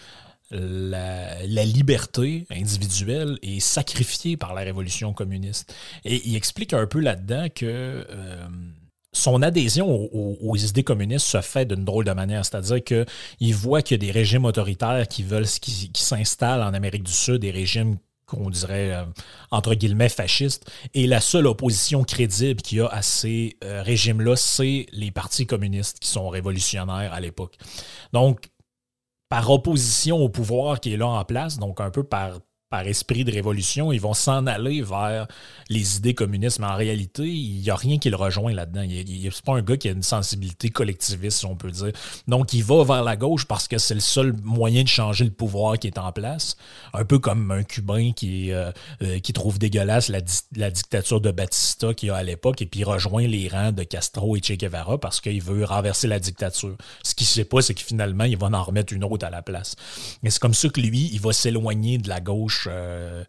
la, 0.50 1.64
liberté 1.64 2.46
individuelle 2.50 3.38
est 3.42 3.60
sacrifiée 3.60 4.36
par 4.36 4.54
la 4.54 4.62
révolution 4.62 5.12
communiste. 5.12 5.74
Et 6.04 6.22
il 6.28 6.36
explique 6.36 6.72
un 6.72 6.86
peu 6.86 7.00
là-dedans 7.00 7.48
que 7.52 7.66
euh, 7.66 8.46
son 9.12 9.42
adhésion 9.42 9.88
aux, 9.88 10.56
idées 10.56 10.84
communistes 10.84 11.26
se 11.26 11.40
fait 11.40 11.64
d'une 11.64 11.84
drôle 11.84 12.04
de 12.04 12.12
manière. 12.12 12.44
C'est-à-dire 12.44 12.84
qu'il 12.84 13.54
voit 13.54 13.82
qu'il 13.82 13.94
y 13.94 14.00
a 14.00 14.06
des 14.06 14.12
régimes 14.12 14.44
autoritaires 14.44 15.08
qui 15.08 15.22
veulent 15.22 15.46
qui, 15.46 15.90
s'installent 15.94 16.62
en 16.62 16.74
Amérique 16.74 17.04
du 17.04 17.12
Sud, 17.12 17.38
des 17.38 17.50
régimes 17.50 17.96
qu'on 18.26 18.50
dirait 18.50 18.92
euh, 18.92 19.04
entre 19.50 19.74
guillemets 19.74 20.08
fascistes. 20.08 20.70
Et 20.94 21.06
la 21.06 21.20
seule 21.20 21.46
opposition 21.46 22.04
crédible 22.04 22.60
qu'il 22.60 22.78
y 22.78 22.80
a 22.80 22.88
à 22.88 23.02
ces 23.02 23.56
euh, 23.64 23.82
régimes-là, 23.82 24.36
c'est 24.36 24.86
les 24.92 25.10
partis 25.10 25.46
communistes 25.46 26.00
qui 26.00 26.08
sont 26.08 26.28
révolutionnaires 26.28 27.12
à 27.12 27.20
l'époque. 27.20 27.56
Donc, 28.12 28.50
par 29.28 29.50
opposition 29.50 30.18
au 30.18 30.28
pouvoir 30.28 30.80
qui 30.80 30.92
est 30.92 30.96
là 30.96 31.08
en 31.08 31.24
place, 31.24 31.58
donc 31.58 31.80
un 31.80 31.90
peu 31.90 32.04
par 32.04 32.38
par 32.68 32.86
esprit 32.86 33.24
de 33.24 33.32
révolution, 33.32 33.92
ils 33.92 34.00
vont 34.00 34.14
s'en 34.14 34.46
aller 34.46 34.82
vers 34.82 35.28
les 35.68 35.98
idées 35.98 36.14
communistes. 36.14 36.58
Mais 36.58 36.66
en 36.66 36.74
réalité, 36.74 37.22
il 37.22 37.60
n'y 37.60 37.70
a 37.70 37.76
rien 37.76 37.98
qui 37.98 38.10
le 38.10 38.16
rejoint 38.16 38.52
là-dedans. 38.52 38.82
Ce 38.82 39.12
n'est 39.12 39.30
pas 39.44 39.52
un 39.54 39.62
gars 39.62 39.76
qui 39.76 39.88
a 39.88 39.92
une 39.92 40.02
sensibilité 40.02 40.70
collectiviste, 40.70 41.38
si 41.38 41.46
on 41.46 41.54
peut 41.54 41.70
dire. 41.70 41.92
Donc, 42.26 42.52
il 42.52 42.64
va 42.64 42.82
vers 42.82 43.04
la 43.04 43.16
gauche 43.16 43.44
parce 43.44 43.68
que 43.68 43.78
c'est 43.78 43.94
le 43.94 44.00
seul 44.00 44.34
moyen 44.42 44.82
de 44.82 44.88
changer 44.88 45.24
le 45.24 45.30
pouvoir 45.30 45.78
qui 45.78 45.86
est 45.86 45.98
en 45.98 46.10
place. 46.10 46.56
Un 46.92 47.04
peu 47.04 47.20
comme 47.20 47.50
un 47.52 47.62
Cubain 47.62 48.12
qui, 48.12 48.50
euh, 48.50 48.72
euh, 49.02 49.20
trouve 49.34 49.58
dégueulasse 49.58 50.08
la, 50.08 50.20
la 50.56 50.70
dictature 50.70 51.20
de 51.20 51.30
Batista 51.30 51.92
qu'il 51.92 52.08
y 52.08 52.10
a 52.10 52.16
à 52.16 52.22
l'époque 52.22 52.62
et 52.62 52.66
puis 52.66 52.84
rejoint 52.84 53.26
les 53.26 53.48
rangs 53.48 53.70
de 53.70 53.82
Castro 53.82 54.34
et 54.34 54.42
Che 54.42 54.52
Guevara 54.52 54.98
parce 54.98 55.20
qu'il 55.20 55.42
veut 55.42 55.64
renverser 55.64 56.08
la 56.08 56.18
dictature. 56.18 56.74
Ce 57.04 57.14
qu'il 57.14 57.26
ne 57.26 57.28
sait 57.28 57.44
pas, 57.44 57.60
c'est 57.60 57.74
que 57.74 57.82
finalement, 57.82 58.24
il 58.24 58.38
va 58.38 58.46
en 58.46 58.62
remettre 58.62 58.92
une 58.92 59.04
autre 59.04 59.26
à 59.26 59.30
la 59.30 59.42
place. 59.42 59.76
Mais 60.22 60.30
c'est 60.30 60.40
comme 60.40 60.54
ça 60.54 60.68
que 60.68 60.80
lui, 60.80 61.10
il 61.12 61.20
va 61.20 61.32
s'éloigner 61.32 61.98
de 61.98 62.08
la 62.08 62.20
gauche 62.20 62.55
euh, 62.66 63.24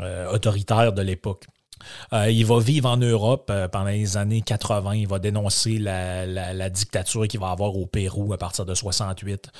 euh, 0.00 0.32
autoritaire 0.32 0.92
de 0.92 1.02
l'époque. 1.02 1.46
Euh, 2.12 2.30
il 2.30 2.44
va 2.44 2.58
vivre 2.58 2.88
en 2.88 2.96
Europe 2.96 3.52
pendant 3.70 3.86
les 3.86 4.16
années 4.16 4.42
80. 4.42 4.94
Il 4.94 5.08
va 5.08 5.18
dénoncer 5.18 5.78
la, 5.78 6.70
dictature 6.70 7.28
qu'il 7.28 7.40
va 7.40 7.50
avoir 7.50 7.76
au 7.76 7.86
Pérou 7.86 8.32
à 8.32 8.38
partir 8.38 8.64
de 8.64 8.74
68 8.74 9.50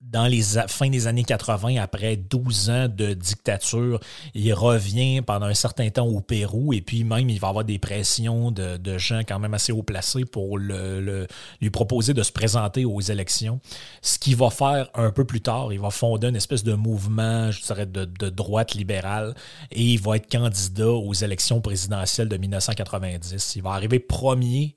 dans 0.00 0.26
les 0.26 0.42
fins 0.66 0.88
des 0.88 1.06
années 1.06 1.24
80, 1.24 1.76
après 1.76 2.16
12 2.16 2.70
ans 2.70 2.88
de 2.88 3.12
dictature, 3.12 4.00
il 4.34 4.52
revient 4.54 5.20
pendant 5.20 5.46
un 5.46 5.54
certain 5.54 5.90
temps 5.90 6.06
au 6.06 6.20
Pérou 6.20 6.72
et 6.72 6.80
puis 6.80 7.04
même 7.04 7.28
il 7.28 7.38
va 7.38 7.48
avoir 7.48 7.64
des 7.64 7.78
pressions 7.78 8.50
de, 8.50 8.98
gens 8.98 9.20
quand 9.20 9.38
même 9.38 9.52
assez 9.52 9.72
haut 9.72 9.82
placés 9.82 10.24
pour 10.24 10.58
lui 10.58 11.70
proposer 11.70 12.14
de 12.14 12.22
se 12.22 12.32
présenter 12.32 12.84
aux 12.86 13.00
élections. 13.00 13.60
Ce 14.00 14.18
qu'il 14.18 14.36
va 14.36 14.48
faire 14.50 14.88
un 14.94 15.10
peu 15.10 15.24
plus 15.24 15.42
tard, 15.42 15.72
il 15.72 15.80
va 15.80 15.90
fonder 15.90 16.28
une 16.28 16.36
espèce 16.36 16.64
de 16.64 16.72
mouvement, 16.72 17.50
je 17.50 17.62
dirais, 17.62 17.86
de, 17.86 18.06
de 18.06 18.30
droite 18.30 18.74
libérale 18.74 19.34
et 19.70 19.82
il 19.82 20.00
va 20.00 20.16
être 20.16 20.30
candidat 20.30 20.90
aux 20.90 21.14
élections 21.14 21.60
présidentielles 21.60 22.28
de 22.28 22.38
1990. 22.38 23.56
Il 23.56 23.62
va 23.62 23.72
arriver 23.72 23.98
premier 23.98 24.76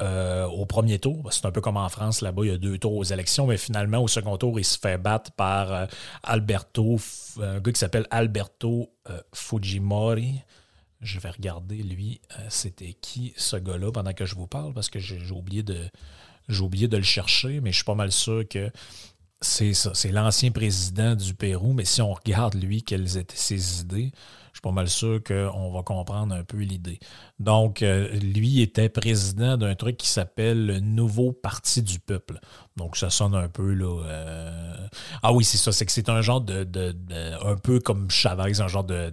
euh, 0.00 0.44
au 0.44 0.66
premier 0.66 0.98
tour. 0.98 1.32
C'est 1.32 1.46
un 1.46 1.50
peu 1.50 1.62
comme 1.62 1.78
en 1.78 1.88
France, 1.88 2.20
là-bas, 2.20 2.42
il 2.44 2.48
y 2.48 2.54
a 2.54 2.58
deux 2.58 2.76
tours 2.76 2.94
aux 2.94 3.04
élections, 3.04 3.46
mais 3.46 3.56
finalement, 3.56 4.02
au 4.02 4.08
second 4.08 4.36
tour, 4.36 4.58
il 4.60 4.64
se 4.64 4.78
fait 4.78 4.98
battre 4.98 5.32
par 5.32 5.72
euh, 5.72 5.86
Alberto, 6.22 6.98
un 7.40 7.60
gars 7.60 7.72
qui 7.72 7.78
s'appelle 7.78 8.06
Alberto 8.10 8.92
euh, 9.08 9.20
Fujimori. 9.32 10.42
Je 11.00 11.18
vais 11.18 11.30
regarder, 11.30 11.76
lui, 11.76 12.20
c'était 12.48 12.94
qui 12.94 13.32
ce 13.36 13.56
gars-là 13.56 13.90
pendant 13.92 14.12
que 14.12 14.26
je 14.26 14.34
vous 14.34 14.46
parle, 14.46 14.74
parce 14.74 14.90
que 14.90 14.98
j'ai 14.98 15.18
oublié, 15.30 15.62
de, 15.62 15.78
oublié 16.60 16.88
de 16.88 16.96
le 16.96 17.02
chercher, 17.02 17.60
mais 17.60 17.70
je 17.70 17.76
suis 17.76 17.84
pas 17.84 17.94
mal 17.94 18.12
sûr 18.12 18.48
que 18.48 18.70
c'est 19.40 19.74
ça. 19.74 19.92
C'est 19.94 20.12
l'ancien 20.12 20.50
président 20.50 21.14
du 21.14 21.34
Pérou, 21.34 21.72
mais 21.72 21.84
si 21.84 22.00
on 22.00 22.12
regarde, 22.12 22.54
lui, 22.54 22.82
quelles 22.82 23.16
étaient 23.16 23.36
ses 23.36 23.80
idées, 23.80 24.12
je 24.56 24.60
suis 24.60 24.62
pas 24.62 24.72
mal 24.72 24.88
sûr 24.88 25.22
qu'on 25.22 25.70
va 25.70 25.82
comprendre 25.82 26.34
un 26.34 26.42
peu 26.42 26.56
l'idée. 26.56 26.98
Donc, 27.38 27.82
euh, 27.82 28.08
lui 28.12 28.62
était 28.62 28.88
président 28.88 29.58
d'un 29.58 29.74
truc 29.74 29.98
qui 29.98 30.08
s'appelle 30.08 30.64
le 30.64 30.80
Nouveau 30.80 31.32
Parti 31.32 31.82
du 31.82 31.98
Peuple. 31.98 32.40
Donc, 32.74 32.96
ça 32.96 33.10
sonne 33.10 33.34
un 33.34 33.50
peu 33.50 33.74
là. 33.74 34.02
Euh, 34.06 34.88
ah 35.22 35.34
oui, 35.34 35.44
c'est 35.44 35.58
ça. 35.58 35.72
C'est 35.72 35.84
que 35.84 35.92
c'est 35.92 36.08
un 36.08 36.22
genre 36.22 36.40
de, 36.40 36.66
Un 37.44 37.56
peu 37.56 37.80
comme 37.80 38.10
Chavez, 38.10 38.58
un 38.58 38.68
genre 38.68 38.84
de. 38.84 39.10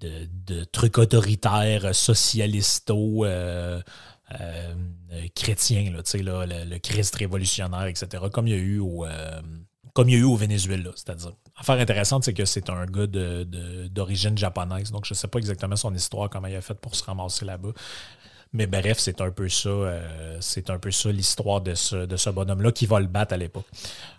de, 0.00 0.64
truc 0.70 0.98
autoritaire, 0.98 1.92
socialisto. 1.92 3.24
Euh, 3.24 3.82
chrétien, 5.34 5.90
là, 5.90 6.02
là, 6.22 6.46
le, 6.46 6.70
le, 6.70 6.78
Christ 6.78 7.16
révolutionnaire, 7.16 7.86
etc., 7.86 8.22
comme 8.32 8.46
il 8.46 8.54
y 8.54 8.56
a 8.56 8.62
eu 8.62 8.78
au, 8.78 9.04
comme 9.96 10.10
il 10.10 10.12
y 10.12 10.16
a 10.16 10.18
eu 10.18 10.24
au 10.24 10.36
Venezuela, 10.36 10.90
c'est-à-dire. 10.94 11.32
Affaire 11.56 11.78
intéressante, 11.78 12.22
c'est 12.22 12.34
que 12.34 12.44
c'est 12.44 12.68
un 12.68 12.84
gars 12.84 13.06
d'origine 13.06 14.36
japonaise, 14.36 14.92
donc 14.92 15.06
je 15.06 15.14
ne 15.14 15.16
sais 15.16 15.26
pas 15.26 15.38
exactement 15.38 15.74
son 15.74 15.94
histoire, 15.94 16.28
comment 16.28 16.48
il 16.48 16.54
a 16.54 16.60
fait 16.60 16.78
pour 16.78 16.94
se 16.94 17.02
ramasser 17.02 17.46
là-bas. 17.46 17.70
Mais 18.52 18.66
bref, 18.66 18.98
c'est 18.98 19.22
un 19.22 19.30
peu 19.30 19.48
ça, 19.48 19.70
euh, 19.70 20.36
c'est 20.40 20.68
un 20.68 20.78
peu 20.78 20.90
ça 20.90 21.10
l'histoire 21.10 21.62
de 21.62 21.74
ce, 21.74 22.30
bonhomme-là 22.30 22.72
qui 22.72 22.84
va 22.84 23.00
le 23.00 23.06
battre 23.06 23.32
à 23.32 23.38
l'époque. 23.38 23.64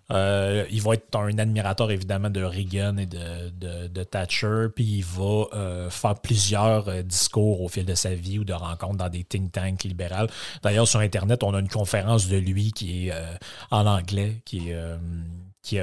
Euh, 0.09 0.65
il 0.71 0.81
va 0.81 0.95
être 0.95 1.15
un 1.15 1.37
admirateur 1.37 1.91
évidemment 1.91 2.31
de 2.31 2.41
Reagan 2.41 2.97
et 2.97 3.05
de, 3.05 4.03
Thatcher, 4.03 4.69
puis 4.75 4.83
il 4.83 5.05
va 5.05 5.45
euh, 5.53 5.89
faire 5.91 6.15
plusieurs 6.15 7.03
discours 7.03 7.61
au 7.61 7.67
fil 7.67 7.85
de 7.85 7.93
sa 7.93 8.15
vie 8.15 8.39
ou 8.39 8.43
de 8.43 8.53
rencontres 8.53 8.97
dans 8.97 9.09
des 9.09 9.23
think 9.23 9.51
tanks 9.51 9.83
libérales. 9.83 10.29
D'ailleurs, 10.63 10.87
sur 10.87 11.01
Internet, 11.01 11.43
on 11.43 11.53
a 11.53 11.59
une 11.59 11.69
conférence 11.69 12.27
de 12.27 12.37
lui 12.37 12.71
qui 12.71 13.09
est 13.09 13.13
en 13.69 13.85
anglais, 13.85 14.41
qui 14.43 14.69
est 14.69 14.75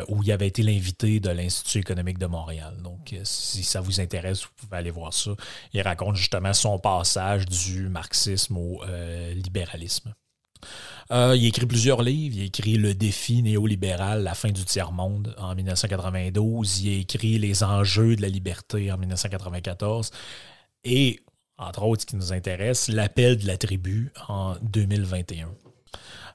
où 0.08 0.22
il 0.22 0.32
avait 0.32 0.48
été 0.48 0.62
l'invité 0.62 1.20
de 1.20 1.30
l'Institut 1.30 1.78
économique 1.78 2.18
de 2.18 2.26
Montréal. 2.26 2.74
Donc, 2.82 3.12
euh, 3.12 3.20
si 3.24 3.62
ça 3.62 3.80
vous 3.80 4.00
intéresse, 4.00 4.42
vous 4.42 4.50
pouvez 4.56 4.78
aller 4.78 4.90
voir 4.90 5.12
ça. 5.12 5.32
Il 5.72 5.82
raconte 5.82 6.16
justement 6.16 6.52
son 6.52 6.78
passage 6.78 7.46
du 7.46 7.88
marxisme 7.88 8.56
au 8.56 8.82
euh, 8.84 9.34
libéralisme. 9.34 10.14
Euh, 11.10 11.34
il 11.36 11.46
écrit 11.46 11.66
plusieurs 11.66 12.02
livres. 12.02 12.36
Il 12.36 12.42
a 12.42 12.44
écrit 12.46 12.76
Le 12.76 12.94
défi 12.94 13.42
néolibéral, 13.42 14.22
la 14.22 14.34
fin 14.34 14.50
du 14.50 14.64
tiers-monde 14.64 15.34
en 15.38 15.54
1992. 15.54 16.82
Il 16.82 16.96
a 16.96 17.00
écrit 17.00 17.38
Les 17.38 17.62
enjeux 17.62 18.16
de 18.16 18.22
la 18.22 18.28
liberté 18.28 18.90
en 18.90 18.98
1994. 18.98 20.10
Et, 20.84 21.20
entre 21.58 21.82
autres, 21.82 22.02
ce 22.02 22.06
qui 22.06 22.16
nous 22.16 22.32
intéresse, 22.32 22.88
L'appel 22.88 23.36
de 23.36 23.46
la 23.46 23.56
tribu 23.56 24.12
en 24.28 24.56
2021. 24.62 25.50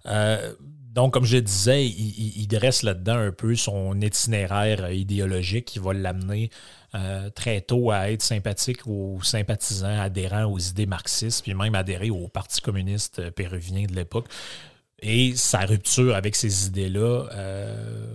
Euh, 0.06 0.54
donc, 0.94 1.14
comme 1.14 1.26
je 1.26 1.38
disais, 1.38 1.86
il, 1.86 2.48
dresse 2.48 2.82
là-dedans 2.82 3.18
un 3.18 3.32
peu 3.32 3.56
son 3.56 4.00
itinéraire 4.02 4.92
idéologique 4.92 5.66
qui 5.66 5.80
va 5.80 5.94
l'amener 5.94 6.50
euh, 6.96 7.30
très 7.30 7.62
tôt 7.62 7.92
à 7.92 8.10
être 8.10 8.24
sympathique 8.24 8.88
aux 8.88 9.20
sympathisants, 9.22 10.00
adhérents 10.00 10.46
aux 10.46 10.58
idées 10.58 10.88
marxistes, 10.88 11.44
puis 11.44 11.54
même 11.54 11.76
adhérer 11.76 12.10
au 12.10 12.28
Parti 12.28 12.60
communiste 12.62 13.30
péruvien 13.32 13.86
de 13.86 13.94
l'époque. 13.94 14.26
Et 15.02 15.36
sa 15.36 15.60
rupture 15.60 16.16
avec 16.16 16.36
ces 16.36 16.68
idées-là 16.68 17.28
euh, 17.34 18.08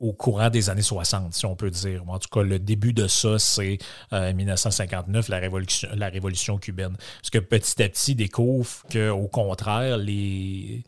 au 0.00 0.14
courant 0.14 0.48
des 0.48 0.70
années 0.70 0.80
60, 0.80 1.34
si 1.34 1.44
on 1.44 1.56
peut 1.56 1.70
dire. 1.70 2.08
En 2.08 2.18
tout 2.18 2.30
cas, 2.32 2.42
le 2.42 2.58
début 2.58 2.94
de 2.94 3.06
ça, 3.06 3.38
c'est 3.38 3.78
1959, 4.12 5.28
euh, 5.28 5.32
la 5.32 5.38
révolution, 5.38 5.88
la 5.94 6.08
révolution 6.08 6.56
cubaine. 6.56 6.96
Parce 7.20 7.30
que 7.30 7.38
petit 7.38 7.82
à 7.82 7.88
petit, 7.90 8.14
découvre 8.14 8.82
qu'au 8.90 9.28
contraire, 9.28 9.98
les, 9.98 10.82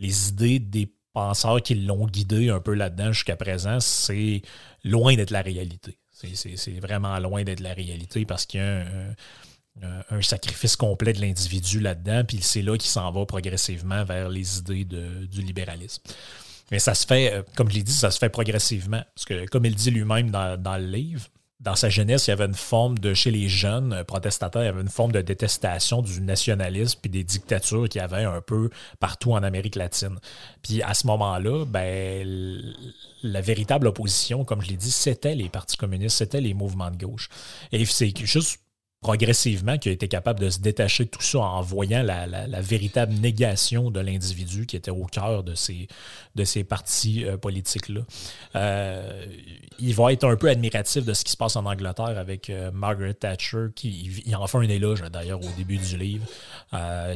les 0.00 0.28
idées 0.30 0.58
des 0.58 0.92
penseurs 1.12 1.62
qui 1.62 1.74
l'ont 1.76 2.06
guidé 2.06 2.50
un 2.50 2.60
peu 2.60 2.74
là-dedans 2.74 3.12
jusqu'à 3.12 3.36
présent, 3.36 3.78
c'est 3.78 4.42
loin 4.82 5.14
d'être 5.14 5.30
la 5.30 5.42
réalité. 5.42 5.98
C'est 6.12 6.80
vraiment 6.80 7.18
loin 7.18 7.44
d'être 7.44 7.60
la 7.60 7.72
réalité 7.72 8.26
parce 8.26 8.44
qu'il 8.46 8.60
y 8.60 8.62
a 8.62 8.84
un, 10.10 10.22
sacrifice 10.22 10.76
complet 10.76 11.12
de 11.12 11.20
l'individu 11.20 11.80
là-dedans, 11.80 12.24
puis 12.26 12.40
c'est 12.42 12.62
là 12.62 12.76
qu'il 12.76 12.90
s'en 12.90 13.10
va 13.12 13.24
progressivement 13.24 14.04
vers 14.04 14.28
les 14.28 14.58
idées 14.58 14.84
du 14.84 15.42
libéralisme. 15.42 16.02
Mais 16.70 16.78
ça 16.78 16.94
se 16.94 17.06
fait, 17.06 17.32
euh, 17.32 17.42
comme 17.56 17.68
je 17.68 17.76
l'ai 17.76 17.82
dit, 17.82 17.92
ça 17.92 18.10
se 18.10 18.18
fait 18.18 18.28
progressivement. 18.28 19.02
Parce 19.14 19.24
que, 19.24 19.46
comme 19.46 19.64
il 19.64 19.74
dit 19.74 19.90
lui-même 19.90 20.30
dans, 20.30 20.76
le 20.78 20.86
livre, 20.86 21.26
dans 21.60 21.76
sa 21.76 21.90
jeunesse, 21.90 22.26
il 22.26 22.30
y 22.30 22.32
avait 22.32 22.46
une 22.46 22.54
forme 22.54 22.98
de, 22.98 23.12
chez 23.12 23.30
les 23.30 23.48
jeunes 23.48 23.92
euh, 23.92 24.04
protestataires, 24.04 24.62
il 24.62 24.66
y 24.66 24.68
avait 24.68 24.80
une 24.80 24.88
forme 24.88 25.12
de 25.12 25.20
détestation 25.20 26.00
du 26.00 26.20
nationalisme 26.22 26.98
puis 27.02 27.10
des 27.10 27.22
dictatures 27.22 27.88
qu'il 27.88 28.00
y 28.00 28.04
avait 28.04 28.24
un 28.24 28.40
peu 28.40 28.70
partout 28.98 29.32
en 29.32 29.42
Amérique 29.42 29.76
latine. 29.76 30.18
Puis 30.62 30.82
à 30.82 30.94
ce 30.94 31.06
moment-là, 31.06 31.66
ben, 31.66 32.62
la 33.22 33.40
véritable 33.42 33.88
opposition, 33.88 34.44
comme 34.44 34.62
je 34.62 34.68
l'ai 34.68 34.76
dit, 34.76 34.90
c'était 34.90 35.34
les 35.34 35.50
partis 35.50 35.76
communistes, 35.76 36.16
c'était 36.16 36.40
les 36.40 36.54
mouvements 36.54 36.90
de 36.90 36.96
gauche. 36.96 37.28
Et 37.72 37.84
c'est 37.84 38.16
juste 38.16 38.60
progressivement 39.00 39.78
qui 39.78 39.88
a 39.88 39.92
été 39.92 40.08
capable 40.08 40.40
de 40.40 40.50
se 40.50 40.58
détacher 40.58 41.06
de 41.06 41.10
tout 41.10 41.22
ça 41.22 41.38
en 41.38 41.62
voyant 41.62 42.02
la, 42.02 42.60
véritable 42.60 43.14
négation 43.14 43.90
de 43.90 43.98
l'individu 43.98 44.66
qui 44.66 44.76
était 44.76 44.90
au 44.90 45.06
cœur 45.06 45.42
de 45.42 45.54
ces, 45.54 46.64
partis 46.64 47.24
euh, 47.24 47.38
politiques-là. 47.38 48.02
Euh, 48.56 49.26
il 49.78 49.94
va 49.94 50.12
être 50.12 50.24
un 50.24 50.36
peu 50.36 50.50
admiratif 50.50 51.04
de 51.04 51.14
ce 51.14 51.24
qui 51.24 51.32
se 51.32 51.36
passe 51.38 51.56
en 51.56 51.64
Angleterre 51.64 52.18
avec 52.18 52.50
euh, 52.50 52.70
Margaret 52.72 53.14
Thatcher, 53.14 53.68
qui 53.74 54.22
en 54.36 54.46
fait 54.46 54.58
un 54.58 54.68
éloge 54.68 55.02
d'ailleurs 55.10 55.40
au 55.40 55.50
début 55.56 55.78
du 55.78 55.96
livre. 55.96 56.26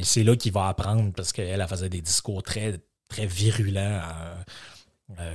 c'est 0.01 0.23
là 0.23 0.35
qu'il 0.35 0.53
va 0.53 0.67
apprendre 0.67 1.13
parce 1.13 1.31
qu'elle 1.31 1.65
faisait 1.67 1.89
des 1.89 2.01
discours 2.01 2.41
très, 2.41 2.79
très 3.07 3.27
virulents. 3.27 4.01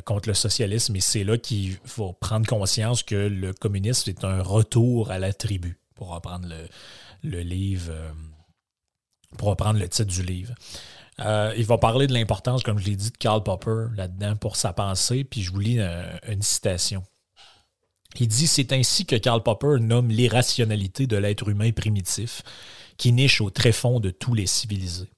contre 0.04 0.28
le 0.28 0.34
socialisme, 0.34 0.96
et 0.96 1.00
c'est 1.00 1.22
là 1.22 1.38
qu'il 1.38 1.78
faut 1.84 2.12
prendre 2.12 2.44
conscience 2.44 3.04
que 3.04 3.14
le 3.14 3.52
communisme 3.52 4.10
est 4.10 4.24
un 4.24 4.42
retour 4.42 5.12
à 5.12 5.20
la 5.20 5.32
tribu 5.32 5.79
pour 6.00 6.14
reprendre 6.14 6.48
le, 7.22 7.40
livre, 7.42 7.90
euh, 7.90 8.10
pour 9.36 9.48
reprendre 9.48 9.78
le 9.78 9.86
titre 9.86 10.10
du 10.10 10.22
livre. 10.22 10.54
Euh, 11.18 11.52
il 11.58 11.66
va 11.66 11.76
parler 11.76 12.06
de 12.06 12.14
l'importance, 12.14 12.62
comme 12.62 12.78
je 12.78 12.86
l'ai 12.86 12.96
dit, 12.96 13.10
de 13.10 13.16
Karl 13.18 13.42
Popper 13.42 13.88
là-dedans 13.94 14.34
pour 14.36 14.56
sa 14.56 14.72
pensée, 14.72 15.24
puis 15.24 15.42
je 15.42 15.52
vous 15.52 15.58
lis 15.58 15.78
euh, 15.78 16.02
une, 16.26 16.40
citation. 16.40 17.04
Il 18.18 18.28
dit 18.28 18.46
C'est 18.46 18.72
ainsi 18.72 19.04
que 19.04 19.14
Karl 19.14 19.42
Popper 19.42 19.76
nomme 19.78 20.08
l'irrationalité 20.08 21.06
de 21.06 21.18
l'être 21.18 21.50
humain 21.50 21.70
primitif, 21.70 22.40
qui 22.96 23.12
niche 23.12 23.42
au 23.42 23.50
tréfonds 23.50 24.00
de 24.00 24.08
tous 24.08 24.32
les 24.32 24.46
civilisés. 24.46 25.10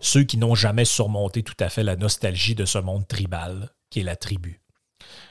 Ceux 0.00 0.24
qui 0.24 0.38
n'ont 0.38 0.54
jamais 0.54 0.86
surmonté 0.86 1.42
tout 1.42 1.60
à 1.60 1.68
fait 1.68 1.84
la 1.84 1.96
nostalgie 1.96 2.54
de 2.54 2.64
ce 2.64 2.78
monde 2.78 3.06
tribal, 3.06 3.68
qui 3.90 4.00
est 4.00 4.04
la 4.04 4.16
tribu. 4.16 4.61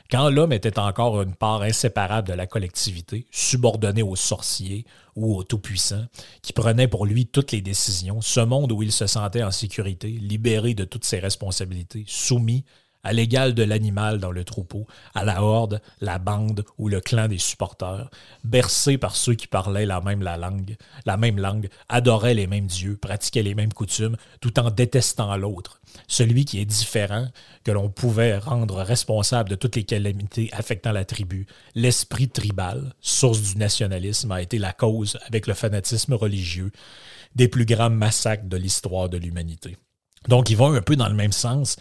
Quand 0.09 0.29
l'homme 0.29 0.51
était 0.51 0.79
encore 0.79 1.21
une 1.21 1.35
part 1.35 1.61
inséparable 1.61 2.27
de 2.27 2.33
la 2.33 2.47
collectivité, 2.47 3.25
subordonné 3.31 4.03
aux 4.03 4.15
sorciers 4.15 4.85
ou 5.15 5.35
aux 5.35 5.43
tout-puissants, 5.43 6.05
qui 6.41 6.53
prenaient 6.53 6.87
pour 6.87 7.05
lui 7.05 7.27
toutes 7.27 7.51
les 7.51 7.61
décisions, 7.61 8.21
ce 8.21 8.41
monde 8.41 8.71
où 8.71 8.83
il 8.83 8.91
se 8.91 9.07
sentait 9.07 9.43
en 9.43 9.51
sécurité, 9.51 10.09
libéré 10.09 10.73
de 10.73 10.83
toutes 10.83 11.05
ses 11.05 11.19
responsabilités, 11.19 12.03
soumis 12.07 12.65
à 13.03 13.13
l'égal 13.13 13.53
de 13.53 13.63
l'animal 13.63 14.19
dans 14.19 14.31
le 14.31 14.43
troupeau, 14.43 14.87
à 15.15 15.23
la 15.23 15.43
horde, 15.43 15.81
la 15.99 16.19
bande 16.19 16.63
ou 16.77 16.87
le 16.87 17.01
clan 17.01 17.27
des 17.27 17.37
supporters, 17.37 18.09
bercé 18.43 18.97
par 18.97 19.15
ceux 19.15 19.33
qui 19.33 19.47
parlaient 19.47 19.85
la 19.85 20.01
même 20.01 20.21
la 20.21 20.37
langue, 20.37 20.75
la 21.05 21.17
même 21.17 21.39
langue, 21.39 21.69
adoraient 21.89 22.33
les 22.33 22.47
mêmes 22.47 22.67
dieux, 22.67 22.97
pratiquaient 22.97 23.43
les 23.43 23.55
mêmes 23.55 23.73
coutumes, 23.73 24.17
tout 24.39 24.59
en 24.59 24.69
détestant 24.69 25.35
l'autre, 25.35 25.81
celui 26.07 26.45
qui 26.45 26.59
est 26.59 26.65
différent, 26.65 27.27
que 27.63 27.71
l'on 27.71 27.89
pouvait 27.89 28.37
rendre 28.37 28.81
responsable 28.81 29.49
de 29.49 29.55
toutes 29.55 29.75
les 29.75 29.83
calamités 29.83 30.49
affectant 30.53 30.91
la 30.91 31.05
tribu. 31.05 31.47
L'esprit 31.75 32.29
tribal, 32.29 32.93
source 33.01 33.41
du 33.41 33.57
nationalisme, 33.57 34.31
a 34.31 34.41
été 34.41 34.57
la 34.57 34.73
cause, 34.73 35.17
avec 35.27 35.47
le 35.47 35.53
fanatisme 35.53 36.13
religieux, 36.13 36.71
des 37.35 37.47
plus 37.47 37.65
grands 37.65 37.89
massacres 37.89 38.47
de 38.47 38.57
l'histoire 38.57 39.09
de 39.09 39.17
l'humanité. 39.17 39.77
Donc, 40.27 40.49
il 40.49 40.57
va 40.57 40.65
un 40.65 40.81
peu 40.81 40.95
dans 40.95 41.09
le 41.09 41.15
même 41.15 41.31
sens 41.31 41.77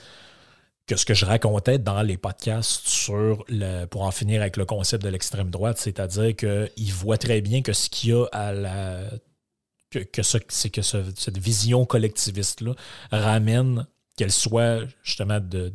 que 0.90 0.96
ce 0.96 1.04
que 1.04 1.14
je 1.14 1.24
racontais 1.24 1.78
dans 1.78 2.02
les 2.02 2.16
podcasts 2.16 2.88
sur 2.88 3.44
le, 3.48 3.84
pour 3.84 4.02
en 4.02 4.10
finir 4.10 4.40
avec 4.40 4.56
le 4.56 4.64
concept 4.64 5.04
de 5.04 5.08
l'extrême 5.08 5.48
droite, 5.48 5.78
c'est-à-dire 5.78 6.34
qu'il 6.34 6.92
voit 6.92 7.16
très 7.16 7.40
bien 7.40 7.62
que 7.62 7.72
ce 7.72 7.88
qu'il 7.88 8.10
y 8.10 8.12
a 8.12 8.24
à 8.32 8.52
la. 8.52 9.04
que, 9.90 10.00
que, 10.00 10.22
c'est 10.22 10.70
que 10.70 10.82
cette 10.82 11.38
vision 11.38 11.86
collectiviste-là 11.86 12.74
ramène 13.12 13.86
qu'elle 14.16 14.32
soit 14.32 14.80
justement 15.04 15.38
de, 15.38 15.72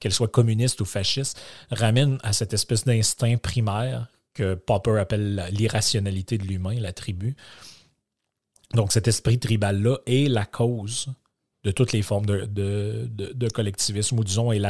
qu'elle 0.00 0.14
soit 0.14 0.28
communiste 0.28 0.80
ou 0.80 0.86
fasciste, 0.86 1.38
ramène 1.70 2.18
à 2.22 2.32
cette 2.32 2.54
espèce 2.54 2.86
d'instinct 2.86 3.36
primaire 3.36 4.06
que 4.32 4.54
Popper 4.54 4.98
appelle 4.98 5.46
l'irrationalité 5.52 6.38
de 6.38 6.44
l'humain, 6.44 6.80
la 6.80 6.94
tribu. 6.94 7.36
Donc 8.72 8.92
cet 8.92 9.08
esprit 9.08 9.38
tribal-là 9.38 9.98
est 10.06 10.26
la 10.30 10.46
cause 10.46 11.12
de 11.64 11.70
toutes 11.70 11.92
les 11.92 12.02
formes 12.02 12.26
de, 12.26 12.46
de, 12.46 13.48
collectivisme, 13.48 14.18
ou 14.18 14.24
disons, 14.24 14.52
et, 14.52 14.60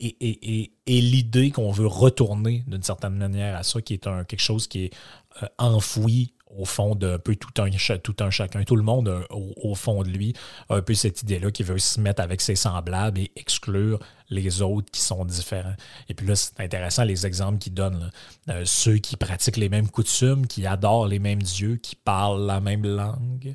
et, 0.00 0.72
et, 0.86 1.00
l'idée 1.00 1.50
qu'on 1.50 1.70
veut 1.70 1.86
retourner 1.86 2.64
d'une 2.66 2.82
certaine 2.82 3.14
manière 3.14 3.56
à 3.56 3.62
ça, 3.62 3.82
qui 3.82 3.94
est 3.94 4.06
un, 4.06 4.24
quelque 4.24 4.40
chose 4.40 4.66
qui 4.66 4.84
est 4.84 4.94
euh, 5.42 5.46
enfoui 5.58 6.32
au 6.56 6.64
fond 6.64 6.94
d'un 6.94 7.18
peu 7.18 7.34
tout 7.34 7.62
un, 7.62 7.70
tout 7.98 8.16
un 8.20 8.30
chacun. 8.30 8.62
Tout 8.64 8.76
le 8.76 8.82
monde, 8.82 9.08
euh, 9.08 9.24
au, 9.30 9.74
fond 9.74 10.02
de 10.02 10.08
lui, 10.08 10.34
a 10.68 10.76
un 10.76 10.82
peu 10.82 10.94
cette 10.94 11.22
idée-là 11.22 11.50
qui 11.50 11.62
veut 11.62 11.78
se 11.78 12.00
mettre 12.00 12.22
avec 12.22 12.40
ses 12.40 12.56
semblables 12.56 13.18
et 13.18 13.32
exclure 13.36 13.98
les 14.28 14.60
autres 14.62 14.90
qui 14.90 15.00
sont 15.00 15.24
différents. 15.24 15.74
Et 16.08 16.14
puis 16.14 16.26
là, 16.26 16.34
c'est 16.34 16.60
intéressant 16.60 17.04
les 17.04 17.26
exemples 17.26 17.58
qu'il 17.58 17.74
donne. 17.74 18.10
Euh, 18.48 18.62
ceux 18.64 18.98
qui 18.98 19.16
pratiquent 19.16 19.56
les 19.56 19.68
mêmes 19.68 19.88
coutumes, 19.88 20.46
qui 20.46 20.66
adorent 20.66 21.06
les 21.06 21.18
mêmes 21.18 21.42
dieux, 21.42 21.76
qui 21.76 21.96
parlent 21.96 22.46
la 22.46 22.60
même 22.60 22.86
langue. 22.86 23.54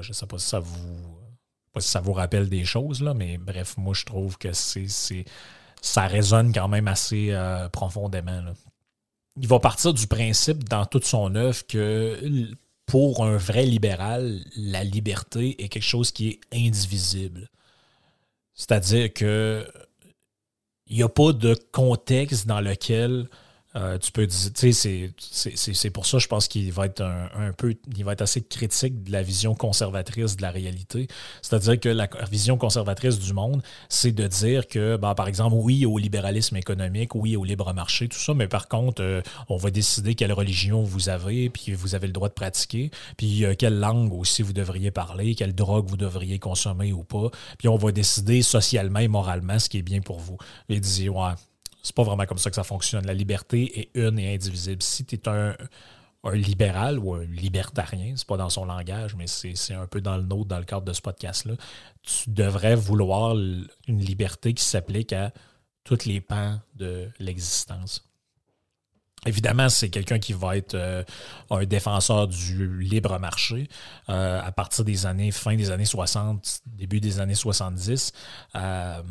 Je 0.00 0.08
ne 0.08 0.12
sais 0.12 0.26
pas 0.26 0.38
si 0.38 0.48
ça 0.48 0.58
vous 0.58 1.23
pas 1.74 1.80
si 1.80 1.88
ça 1.88 2.00
vous 2.00 2.12
rappelle 2.12 2.48
des 2.48 2.64
choses, 2.64 3.02
là, 3.02 3.14
mais 3.14 3.36
bref, 3.36 3.76
moi, 3.76 3.94
je 3.94 4.04
trouve 4.04 4.38
que 4.38 4.52
c'est, 4.52 4.86
ça 5.82 6.06
résonne 6.06 6.52
quand 6.52 6.68
même 6.68 6.88
assez 6.88 7.28
euh, 7.30 7.68
profondément. 7.68 8.42
Il 9.36 9.48
va 9.48 9.58
partir 9.58 9.92
du 9.92 10.06
principe 10.06 10.68
dans 10.68 10.86
toute 10.86 11.04
son 11.04 11.34
œuvre 11.34 11.66
que 11.66 12.48
pour 12.86 13.24
un 13.24 13.36
vrai 13.36 13.66
libéral, 13.66 14.40
la 14.56 14.84
liberté 14.84 15.62
est 15.62 15.68
quelque 15.68 15.82
chose 15.82 16.12
qui 16.12 16.28
est 16.28 16.40
indivisible. 16.52 17.50
C'est-à-dire 18.54 19.12
que 19.12 19.66
il 20.86 20.96
n'y 20.96 21.02
a 21.02 21.08
pas 21.08 21.32
de 21.32 21.54
contexte 21.72 22.46
dans 22.46 22.60
lequel 22.60 23.28
euh, 23.76 23.98
tu 23.98 24.12
peux 24.12 24.26
tu 24.26 24.72
sais, 24.72 25.12
c'est 25.56 25.90
pour 25.90 26.06
ça, 26.06 26.18
je 26.18 26.28
pense 26.28 26.48
qu'il 26.48 26.72
va 26.72 26.86
être 26.86 27.02
un, 27.02 27.52
peu, 27.52 27.74
il 27.96 28.04
va 28.04 28.12
être 28.12 28.22
assez 28.22 28.42
critique 28.42 29.02
de 29.02 29.12
la 29.12 29.22
vision 29.22 29.54
conservatrice 29.54 30.36
de 30.36 30.42
la 30.42 30.50
réalité. 30.50 31.08
C'est-à-dire 31.42 31.80
que 31.80 31.88
la 31.88 32.08
vision 32.30 32.56
conservatrice 32.56 33.18
du 33.18 33.32
monde, 33.32 33.62
c'est 33.88 34.12
de 34.12 34.26
dire 34.26 34.68
que, 34.68 34.96
ben, 34.96 35.14
par 35.14 35.28
exemple, 35.28 35.56
oui 35.58 35.86
au 35.86 35.98
libéralisme 35.98 36.56
économique, 36.56 37.14
oui 37.14 37.36
au 37.36 37.44
libre 37.44 37.72
marché, 37.72 38.08
tout 38.08 38.18
ça, 38.18 38.34
mais 38.34 38.48
par 38.48 38.68
contre, 38.68 39.02
euh, 39.02 39.22
on 39.48 39.56
va 39.56 39.70
décider 39.70 40.14
quelle 40.14 40.32
religion 40.32 40.82
vous 40.82 41.08
avez, 41.08 41.50
puis 41.50 41.72
vous 41.72 41.94
avez 41.94 42.06
le 42.06 42.12
droit 42.12 42.28
de 42.28 42.34
pratiquer, 42.34 42.90
puis 43.16 43.44
euh, 43.44 43.54
quelle 43.58 43.78
langue 43.78 44.12
aussi 44.12 44.42
vous 44.42 44.52
devriez 44.52 44.90
parler, 44.90 45.34
quelle 45.34 45.54
drogue 45.54 45.88
vous 45.88 45.96
devriez 45.96 46.38
consommer 46.38 46.92
ou 46.92 47.04
pas, 47.04 47.30
puis 47.58 47.68
on 47.68 47.76
va 47.76 47.92
décider 47.92 48.42
socialement 48.42 49.00
et 49.00 49.08
moralement 49.08 49.58
ce 49.58 49.68
qui 49.68 49.78
est 49.78 49.82
bien 49.82 50.00
pour 50.00 50.20
vous. 50.20 50.38
Et 50.68 50.80
dire, 50.80 51.16
ouais, 51.16 51.32
c'est 51.84 51.94
pas 51.94 52.02
vraiment 52.02 52.24
comme 52.24 52.38
ça 52.38 52.50
que 52.50 52.56
ça 52.56 52.64
fonctionne. 52.64 53.06
La 53.06 53.14
liberté 53.14 53.80
est 53.80 53.90
une 53.94 54.18
et 54.18 54.34
indivisible. 54.34 54.82
Si 54.82 55.04
tu 55.04 55.16
es 55.16 55.28
un, 55.28 55.54
libéral 56.32 56.98
ou 56.98 57.12
un 57.14 57.24
libertarien, 57.24 58.14
c'est 58.16 58.26
pas 58.26 58.38
dans 58.38 58.48
son 58.48 58.64
langage, 58.64 59.14
mais 59.14 59.26
c'est 59.26 59.74
un 59.74 59.86
peu 59.86 60.00
dans 60.00 60.16
le 60.16 60.22
nôtre 60.22 60.46
dans 60.46 60.58
le 60.58 60.64
cadre 60.64 60.86
de 60.86 60.94
ce 60.94 61.02
podcast-là, 61.02 61.52
tu 62.02 62.30
devrais 62.30 62.74
vouloir 62.74 63.36
une 63.36 63.68
liberté 63.86 64.54
qui 64.54 64.64
s'applique 64.64 65.12
à 65.12 65.32
tous 65.84 66.06
les 66.06 66.22
pans 66.22 66.58
de 66.74 67.10
l'existence. 67.18 68.08
Évidemment, 69.26 69.68
c'est 69.68 69.90
quelqu'un 69.90 70.18
qui 70.18 70.32
va 70.32 70.56
être 70.56 70.74
euh, 70.74 71.02
un 71.50 71.64
défenseur 71.64 72.28
du 72.28 72.78
libre 72.78 73.18
marché 73.18 73.68
euh, 74.08 74.40
à 74.42 74.52
partir 74.52 74.84
des 74.84 75.06
années, 75.06 75.30
fin 75.30 75.56
des 75.56 75.70
années 75.70 75.84
60, 75.84 76.62
début 76.66 77.00
des 77.00 77.20
années 77.20 77.34
70. 77.34 78.12
Euh, 78.54 79.02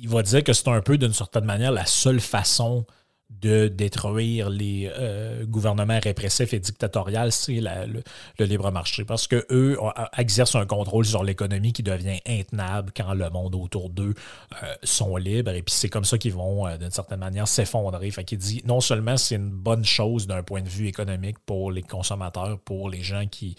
il 0.00 0.08
va 0.08 0.22
dire 0.22 0.44
que 0.44 0.52
c'est 0.52 0.68
un 0.68 0.80
peu, 0.80 0.98
d'une 0.98 1.12
certaine 1.12 1.44
manière, 1.44 1.72
la 1.72 1.86
seule 1.86 2.20
façon 2.20 2.84
de 3.30 3.68
détruire 3.68 4.48
les 4.48 4.90
euh, 4.90 5.44
gouvernements 5.44 6.00
répressifs 6.02 6.54
et 6.54 6.60
dictatoriaux, 6.60 7.30
c'est 7.30 7.60
le, 7.60 8.02
libre 8.44 8.70
marché. 8.70 9.04
Parce 9.04 9.26
que 9.26 9.46
eux 9.50 9.78
exercent 10.16 10.56
un 10.56 10.64
contrôle 10.64 11.04
sur 11.04 11.22
l'économie 11.22 11.74
qui 11.74 11.82
devient 11.82 12.20
intenable 12.26 12.90
quand 12.96 13.12
le 13.12 13.28
monde 13.28 13.54
autour 13.54 13.90
d'eux 13.90 14.14
euh, 14.62 14.74
sont 14.82 15.16
libres. 15.16 15.50
Et 15.50 15.62
puis 15.62 15.74
c'est 15.74 15.90
comme 15.90 16.04
ça 16.04 16.16
qu'ils 16.16 16.32
vont, 16.32 16.66
euh, 16.66 16.78
d'une 16.78 16.90
certaine 16.90 17.20
manière, 17.20 17.46
s'effondrer. 17.46 18.10
Fait 18.10 18.24
qu'il 18.24 18.38
dit 18.38 18.62
non 18.64 18.80
seulement 18.80 19.18
c'est 19.18 19.36
une 19.36 19.50
bonne 19.50 19.84
chose 19.84 20.26
d'un 20.26 20.42
point 20.42 20.62
de 20.62 20.68
vue 20.68 20.86
économique 20.86 21.38
pour 21.44 21.70
les 21.70 21.82
consommateurs, 21.82 22.58
pour 22.60 22.88
les 22.88 23.02
gens 23.02 23.26
qui 23.26 23.56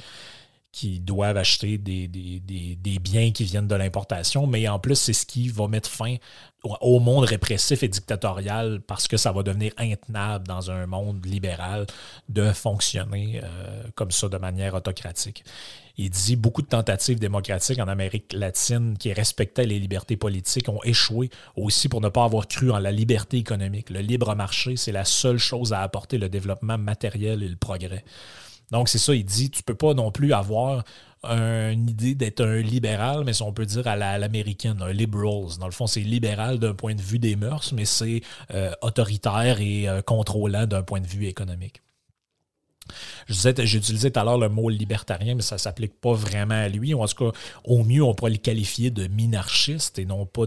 qui 0.72 1.00
doivent 1.00 1.38
acheter 1.38 1.78
des, 1.78 2.08
biens 3.02 3.32
qui 3.32 3.44
viennent 3.44 3.68
de 3.68 3.76
l'importation, 3.76 4.46
mais 4.46 4.68
en 4.68 4.80
plus, 4.80 4.96
c'est 4.96 5.14
ce 5.14 5.26
qui 5.26 5.50
va 5.50 5.68
mettre 5.68 5.90
fin 5.90 6.18
au 6.64 7.00
monde 7.00 7.24
répressif 7.24 7.84
et 7.84 7.88
dictatorial 7.88 8.82
parce 8.82 9.08
que 9.08 9.18
ça 9.18 9.32
va 9.32 9.44
devenir 9.44 9.72
intenable 9.78 10.46
dans 10.46 10.70
un 10.70 10.86
monde 10.86 11.26
libéral 11.26 11.88
de 12.28 12.52
fonctionner 12.52 13.42
euh, 13.44 13.84
comme 13.96 14.12
ça 14.12 14.28
de 14.28 14.38
manière 14.38 14.74
autocratique. 14.74 15.44
Il 15.98 16.10
dit 16.10 16.36
beaucoup 16.36 16.62
de 16.62 16.68
tentatives 16.68 17.20
démocratiques 17.20 17.80
en 17.80 17.88
Amérique 17.88 18.34
latine 18.34 18.98
qui 18.98 19.12
respectaient 19.12 19.66
les 19.66 19.80
libertés 19.80 20.18
politiques 20.18 20.70
ont 20.70 20.84
échoué 20.84 21.30
aussi 21.56 21.90
pour 21.90 22.02
ne 22.02 22.10
pas 22.10 22.26
avoir 22.26 22.48
cru 22.48 22.72
en 22.72 22.80
la 22.80 22.92
liberté 22.92 23.38
économique. 23.38 23.90
Le 23.90 24.00
libre 24.00 24.36
marché, 24.36 24.76
c'est 24.76 24.92
la 24.92 25.06
seule 25.06 25.40
chose 25.40 25.74
à 25.74 25.82
apporter 25.82 26.18
le 26.18 26.30
développement 26.30 26.78
matériel 26.78 27.42
et 27.42 27.48
le 27.50 27.58
progrès. 27.58 28.04
Donc, 28.72 28.90
c'est 28.90 28.98
ça, 28.98 29.16
il 29.16 29.26
dit, 29.26 29.50
tu 29.50 29.64
peux 29.64 29.76
pas 29.76 29.94
non 29.94 30.12
plus 30.12 30.34
avoir 30.34 30.84
une 31.24 31.90
idée 31.90 32.16
d'être 32.16 32.42
un 32.42 32.62
libéral, 32.62 33.24
mais 33.26 33.34
si 33.34 33.42
on 33.42 33.52
peut 33.52 33.66
dire 33.66 33.88
à 33.88 34.18
l'américaine, 34.18 34.82
un 34.82 34.94
liberals. 34.94 35.58
Dans 35.60 35.66
le 35.66 35.72
fond, 35.72 35.88
c'est 35.88 36.00
libéral 36.02 36.60
d'un 36.60 36.74
point 36.74 36.96
de 36.96 37.02
vue 37.02 37.20
des 37.20 37.36
mœurs, 37.36 37.74
mais 37.74 37.86
c'est 37.86 38.22
euh, 38.54 38.72
autoritaire 38.82 39.60
et 39.60 39.88
euh, 39.90 40.02
contrôlant 40.02 40.66
d'un 40.66 40.84
point 40.84 41.02
de 41.02 41.08
vue 41.08 41.28
économique. 41.28 41.82
J'utilisais 43.28 44.10
tout 44.10 44.20
à 44.20 44.24
l'heure 44.24 44.40
le 44.40 44.50
mot 44.50 44.70
libertarien, 44.70 45.36
mais 45.36 45.44
ça 45.44 45.56
ne 45.56 45.60
s'applique 45.60 46.00
pas 46.00 46.14
vraiment 46.14 46.56
à 46.56 46.70
lui. 46.70 46.96
En 46.96 47.06
tout 47.06 47.32
cas, 47.32 47.38
au 47.64 47.84
mieux, 47.84 48.02
on 48.02 48.16
pourrait 48.16 48.32
le 48.32 48.38
qualifier 48.38 48.90
de 48.90 49.06
minarchiste 49.08 50.00
et 50.00 50.06
non 50.06 50.26
pas 50.26 50.46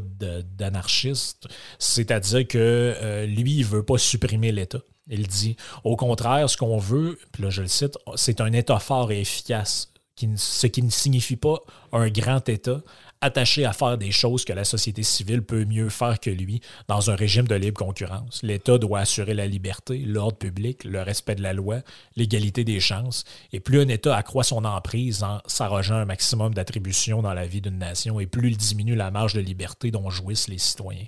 d'anarchiste. 0.59 1.47
C'est-à-dire 1.79 2.49
que 2.49 2.59
euh, 2.59 3.27
lui, 3.27 3.59
il 3.59 3.61
ne 3.61 3.67
veut 3.67 3.85
pas 3.85 3.99
supprimer 3.99 4.51
l'État. 4.51 4.81
Il 5.09 5.27
dit, 5.27 5.57
au 5.85 5.97
contraire, 5.97 6.49
ce 6.49 6.57
qu'on 6.57 6.79
veut, 6.79 7.19
puis 7.33 7.43
là 7.43 7.51
je 7.51 7.63
le 7.63 7.69
cite, 7.69 7.99
c'est 8.15 8.41
un 8.41 8.53
État 8.53 8.79
fort 8.79 9.11
et 9.13 9.21
efficace, 9.21 9.93
ce 10.37 10.67
qui 10.67 10.83
ne 10.83 10.91
signifie 10.91 11.37
pas 11.37 11.59
un 11.93 12.09
grand 12.09 12.49
État 12.49 12.81
attaché 13.23 13.65
à 13.65 13.73
faire 13.73 13.97
des 13.97 14.11
choses 14.11 14.45
que 14.45 14.53
la 14.53 14.65
société 14.65 15.03
civile 15.03 15.43
peut 15.43 15.65
mieux 15.65 15.89
faire 15.89 16.19
que 16.19 16.29
lui 16.29 16.61
dans 16.89 17.11
un 17.11 17.15
régime 17.15 17.47
de 17.47 17.55
libre 17.55 17.79
concurrence. 17.79 18.41
L'État 18.43 18.79
doit 18.79 18.99
assurer 18.99 19.33
la 19.33 19.47
liberté, 19.47 19.99
l'ordre 19.99 20.37
public, 20.37 20.85
le 20.85 21.01
respect 21.03 21.37
de 21.37 21.43
la 21.43 21.53
loi, 21.53 21.79
l'égalité 22.17 22.65
des 22.65 22.81
chances. 22.81 23.25
Et 23.53 23.61
plus 23.61 23.81
un 23.81 23.89
État 23.89 24.17
accroît 24.17 24.45
son 24.45 24.65
emprise 24.65 25.23
en 25.23 25.41
s'arrogeant 25.47 25.95
un 25.95 26.05
maximum 26.05 26.53
d'attributions 26.53 27.23
dans 27.23 27.33
la 27.33 27.47
vie 27.47 27.61
d'une 27.61 27.79
nation, 27.79 28.19
et 28.19 28.27
plus 28.27 28.51
il 28.51 28.57
diminue 28.57 28.97
la 28.97 29.13
marge 29.13 29.35
de 29.35 29.41
liberté 29.41 29.93
dont 29.93 30.11
jouissent 30.11 30.49
les 30.49 30.59
citoyens. 30.59 31.07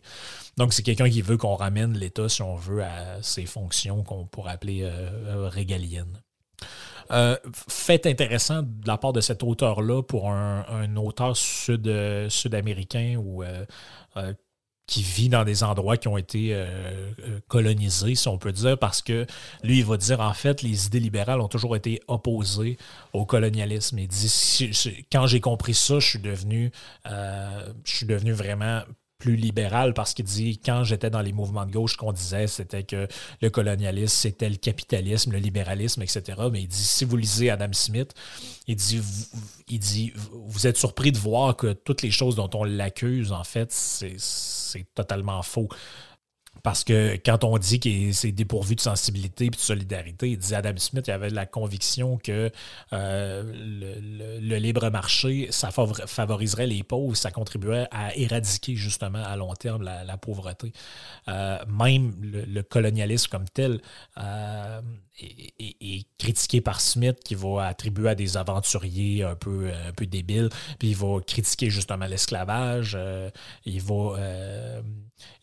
Donc, 0.56 0.72
c'est 0.72 0.82
quelqu'un 0.82 1.10
qui 1.10 1.22
veut 1.22 1.36
qu'on 1.36 1.56
ramène 1.56 1.96
l'État, 1.96 2.28
si 2.28 2.42
on 2.42 2.54
veut, 2.54 2.82
à 2.82 3.22
ses 3.22 3.46
fonctions 3.46 4.02
qu'on 4.02 4.26
pourrait 4.26 4.52
appeler 4.52 4.82
euh, 4.82 5.10
euh, 5.26 5.48
régaliennes. 5.48 6.22
Euh, 7.10 7.36
fait 7.68 8.06
intéressant 8.06 8.62
de 8.62 8.86
la 8.86 8.96
part 8.96 9.12
de 9.12 9.20
cet 9.20 9.42
auteur-là 9.42 10.02
pour 10.02 10.30
un, 10.30 10.96
auteur 10.96 11.36
sud, 11.36 11.92
sud-américain 12.30 13.16
ou 13.22 13.44
qui 14.86 15.02
vit 15.02 15.28
dans 15.28 15.44
des 15.44 15.62
endroits 15.62 15.98
qui 15.98 16.08
ont 16.08 16.16
été 16.16 16.58
colonisés, 17.48 18.14
si 18.14 18.26
on 18.28 18.38
peut 18.38 18.52
dire, 18.52 18.78
parce 18.78 19.02
que 19.02 19.26
lui, 19.62 19.80
il 19.80 19.84
va 19.84 19.98
dire 19.98 20.20
en 20.20 20.32
fait, 20.32 20.62
les 20.62 20.86
idées 20.86 21.00
libérales 21.00 21.42
ont 21.42 21.48
toujours 21.48 21.76
été 21.76 22.00
opposées 22.08 22.78
au 23.12 23.26
colonialisme. 23.26 23.98
Il 23.98 24.08
dit 24.08 25.04
quand 25.12 25.26
j'ai 25.26 25.40
compris 25.40 25.74
ça, 25.74 25.98
je 25.98 26.08
suis 26.08 26.20
devenu, 26.20 26.72
je 27.04 27.96
suis 27.96 28.06
devenu 28.06 28.32
vraiment 28.32 28.80
plus 29.24 29.36
libéral 29.36 29.94
parce 29.94 30.12
qu'il 30.12 30.26
dit 30.26 30.58
quand 30.58 30.84
j'étais 30.84 31.08
dans 31.08 31.22
les 31.22 31.32
mouvements 31.32 31.64
de 31.64 31.72
gauche, 31.72 31.96
qu'on 31.96 32.12
disait 32.12 32.46
c'était 32.46 32.82
que 32.82 33.08
le 33.40 33.48
colonialisme, 33.48 34.14
c'était 34.14 34.50
le 34.50 34.56
capitalisme, 34.56 35.32
le 35.32 35.38
libéralisme, 35.38 36.02
etc. 36.02 36.22
Mais 36.52 36.60
il 36.62 36.68
dit 36.68 36.76
si 36.76 37.06
vous 37.06 37.16
lisez 37.16 37.48
Adam 37.48 37.72
Smith, 37.72 38.12
il 38.66 38.76
dit 38.76 38.98
vous, 38.98 39.24
il 39.68 39.78
dit 39.78 40.12
vous 40.30 40.66
êtes 40.66 40.76
surpris 40.76 41.10
de 41.10 41.16
voir 41.16 41.56
que 41.56 41.72
toutes 41.72 42.02
les 42.02 42.10
choses 42.10 42.36
dont 42.36 42.50
on 42.52 42.64
l'accuse, 42.64 43.32
en 43.32 43.44
fait, 43.44 43.72
c'est 43.72 44.84
totalement 44.94 45.42
faux. 45.42 45.70
Parce 46.62 46.82
que 46.82 47.16
quand 47.24 47.44
on 47.44 47.58
dit 47.58 47.78
que 47.78 48.12
c'est 48.12 48.32
dépourvu 48.32 48.74
de 48.74 48.80
sensibilité 48.80 49.46
et 49.46 49.50
de 49.50 49.56
solidarité, 49.56 50.30
il 50.30 50.38
dit 50.38 50.54
Adam 50.54 50.76
Smith, 50.78 51.04
il 51.06 51.10
avait 51.10 51.28
la 51.28 51.46
conviction 51.46 52.16
que 52.16 52.50
euh, 52.92 53.42
le, 54.40 54.56
libre 54.56 54.88
marché, 54.88 55.48
ça 55.50 55.70
favoriserait 55.70 56.66
les 56.66 56.82
pauvres, 56.82 57.16
ça 57.16 57.30
contribuerait 57.30 57.88
à 57.90 58.16
éradiquer 58.16 58.76
justement 58.76 59.22
à 59.22 59.36
long 59.36 59.52
terme 59.54 59.82
la, 59.82 60.16
pauvreté. 60.16 60.72
Euh, 61.28 61.58
même 61.66 62.14
le, 62.22 62.62
colonialisme 62.62 63.30
comme 63.30 63.48
tel 63.48 63.80
euh, 64.16 64.80
est, 65.18 66.06
critiqué 66.18 66.60
par 66.62 66.80
Smith, 66.80 67.18
qui 67.24 67.34
va 67.34 67.66
attribuer 67.66 68.08
à 68.08 68.14
des 68.14 68.38
aventuriers 68.38 69.22
un 69.22 69.34
peu, 69.34 69.70
un 69.86 69.92
peu 69.92 70.06
débiles, 70.06 70.48
puis 70.78 70.88
il 70.90 70.96
va 70.96 71.20
critiquer 71.20 71.68
justement 71.68 72.06
l'esclavage, 72.06 72.96
il 73.66 73.82
va 73.82 74.80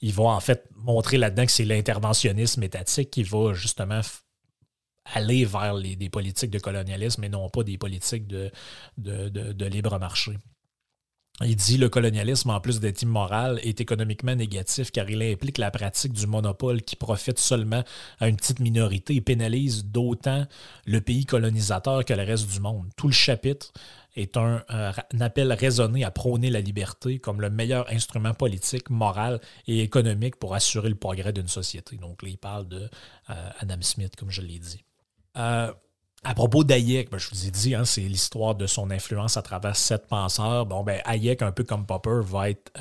il 0.02 0.14
va 0.14 0.24
en 0.24 0.40
fait 0.40 0.68
montrer 0.76 1.18
là-dedans 1.18 1.46
que 1.46 1.52
c'est 1.52 1.66
l'interventionnisme 1.66 2.64
étatique 2.64 3.12
qui 3.12 3.24
va 3.24 3.54
justement 3.54 4.02
aller 5.06 5.46
vers 5.46 5.74
les, 5.74 5.96
des 5.96 6.10
politiques 6.10 6.52
de 6.52 6.60
colonialisme 6.60 7.24
et 7.24 7.30
non 7.30 7.50
pas 7.50 7.64
des 7.64 7.78
politiques 7.78 8.28
de, 8.28 8.52
de, 8.98 9.66
libre 9.66 9.98
marché. 10.00 10.38
Il 11.44 11.56
dit 11.56 11.78
le 11.78 11.90
colonialisme, 11.90 12.52
en 12.52 12.60
plus 12.60 12.80
d'être 12.80 13.02
immoral, 13.02 13.60
est 13.64 13.82
économiquement 13.82 14.36
négatif 14.36 14.92
car 14.92 15.10
il 15.10 15.24
implique 15.24 15.58
la 15.58 15.72
pratique 15.72 16.14
du 16.14 16.28
monopole 16.28 16.84
qui 16.84 16.96
profite 16.96 17.40
seulement 17.40 17.84
à 18.20 18.28
une 18.28 18.36
petite 18.36 18.60
minorité 18.60 19.16
et 19.16 19.22
pénalise 19.22 19.86
d'autant 19.86 20.46
le 20.86 21.02
pays 21.02 21.26
colonisateur 21.26 22.06
que 22.06 22.14
le 22.14 22.24
reste 22.24 22.48
du 22.52 22.60
monde. 22.60 22.90
Tout 22.96 23.08
le 23.08 23.14
chapitre 23.14 23.72
est 24.16 24.38
un, 24.38 24.64
euh, 24.70 24.92
appel 25.20 25.54
raisonné 25.54 26.04
à 26.04 26.12
prôner 26.12 26.50
la 26.50 26.62
liberté 26.62 27.20
comme 27.20 27.42
le 27.42 27.50
meilleur 27.50 27.90
instrument 27.92 28.34
politique, 28.34 28.90
moral 28.90 29.40
et 29.68 29.82
économique 29.82 30.36
pour 30.36 30.54
assurer 30.54 30.90
le 30.90 30.96
progrès 30.96 31.34
d'une 31.34 31.48
société. 31.48 31.98
Donc 31.98 32.22
là, 32.22 32.30
il 32.30 32.38
parle 32.38 32.68
de 32.68 32.90
euh, 33.30 33.50
Adam 33.60 33.82
Smith, 33.82 34.16
comme 34.16 34.32
je 34.32 34.42
l'ai 34.42 34.60
dit. 34.60 34.84
Euh, 35.38 35.72
à 36.24 36.34
propos 36.36 36.64
d'Hayek, 36.64 37.10
ben, 37.10 37.18
je 37.18 37.30
vous 37.30 37.48
ai 37.48 37.52
dit, 37.52 37.74
hein, 37.74 37.86
c'est 37.86 38.02
l'histoire 38.02 38.56
de 38.56 38.68
son 38.68 38.92
influence 38.92 39.38
à 39.38 39.42
travers 39.42 39.76
sept 39.76 40.08
penseurs. 40.08 40.66
Bon, 40.66 40.84
ben, 40.84 41.02
Hayek, 41.06 41.42
un 41.42 41.52
peu 41.52 41.64
comme 41.64 41.86
Popper, 41.86 42.20
va 42.24 42.50
être 42.50 42.72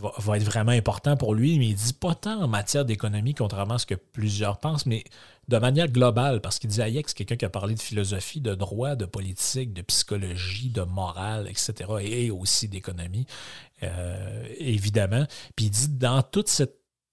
va, 0.00 0.36
être 0.36 0.44
vraiment 0.44 0.72
important 0.72 1.16
pour 1.16 1.34
lui, 1.34 1.58
mais 1.58 1.68
il 1.68 1.74
dit 1.74 1.92
pas 1.92 2.14
tant 2.14 2.42
en 2.42 2.48
matière 2.48 2.84
d'économie, 2.84 3.34
contrairement 3.34 3.74
à 3.74 3.78
ce 3.78 3.86
que 3.86 3.94
plusieurs 3.94 4.58
pensent, 4.58 4.86
mais 4.86 5.04
de 5.48 5.58
manière 5.58 5.88
globale, 5.88 6.40
parce 6.40 6.58
qu'il 6.58 6.70
dit 6.70 6.80
Hayek, 6.80 7.08
c'est 7.08 7.14
quelqu'un 7.14 7.36
qui 7.36 7.44
a 7.44 7.50
parlé 7.50 7.74
de 7.74 7.80
philosophie, 7.80 8.40
de 8.40 8.54
droit, 8.54 8.94
de 8.94 9.04
politique, 9.04 9.72
de 9.72 9.82
psychologie, 9.82 10.70
de 10.70 10.82
morale, 10.82 11.48
etc., 11.48 11.90
et 12.00 12.30
aussi 12.30 12.68
d'économie, 12.68 13.26
euh, 13.82 14.44
évidemment. 14.58 15.26
Puis 15.56 15.66
il 15.66 15.70
dit 15.70 15.88
dans 15.88 16.22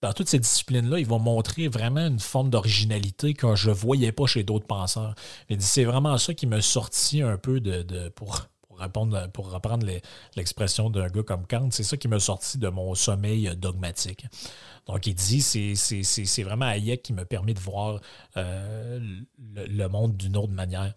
dans 0.02 0.14
toutes 0.14 0.30
ces 0.30 0.40
disciplines-là, 0.40 1.00
ils 1.00 1.08
vont 1.08 1.20
montrer 1.20 1.68
vraiment 1.68 2.06
une 2.06 2.20
forme 2.20 2.50
d'originalité 2.50 3.34
que 3.34 3.56
je 3.56 3.70
ne 3.70 3.76
voyais 3.76 4.12
pas 4.12 4.28
chez 4.28 4.44
d'autres 4.44 4.68
penseurs. 4.68 5.16
Il 5.50 5.58
dit 5.58 5.66
c'est 5.66 5.86
vraiment 5.86 6.18
ça 6.18 6.34
qui 6.34 6.46
me 6.46 6.62
sortit 6.62 7.22
un 7.22 7.38
peu 7.38 7.60
de, 7.60 8.10
pour 8.10 8.48
pour 9.34 9.52
reprendre 9.52 9.86
l'expression 10.36 10.90
d'un 10.90 11.08
gars 11.08 11.24
comme 11.24 11.46
Kant, 11.48 11.70
c'est 11.72 11.84
ça 11.84 11.98
qui 11.98 12.08
m'a 12.08 12.20
sorti 12.20 12.58
de 12.58 12.70
mon 12.70 12.96
sommeil 12.96 13.52
dogmatique. 13.58 14.26
Donc, 14.88 15.06
il 15.06 15.14
dit, 15.14 15.42
c'est 15.42 16.44
vraiment 16.44 16.66
Hayek 16.66 17.02
qui 17.04 17.14
me 17.14 17.26
permet 17.26 17.54
de 17.54 17.60
voir 17.60 18.00
euh, 18.38 19.00
le, 19.56 19.88
monde 19.88 20.16
d'une 20.16 20.38
autre 20.38 20.54
manière. 20.54 20.94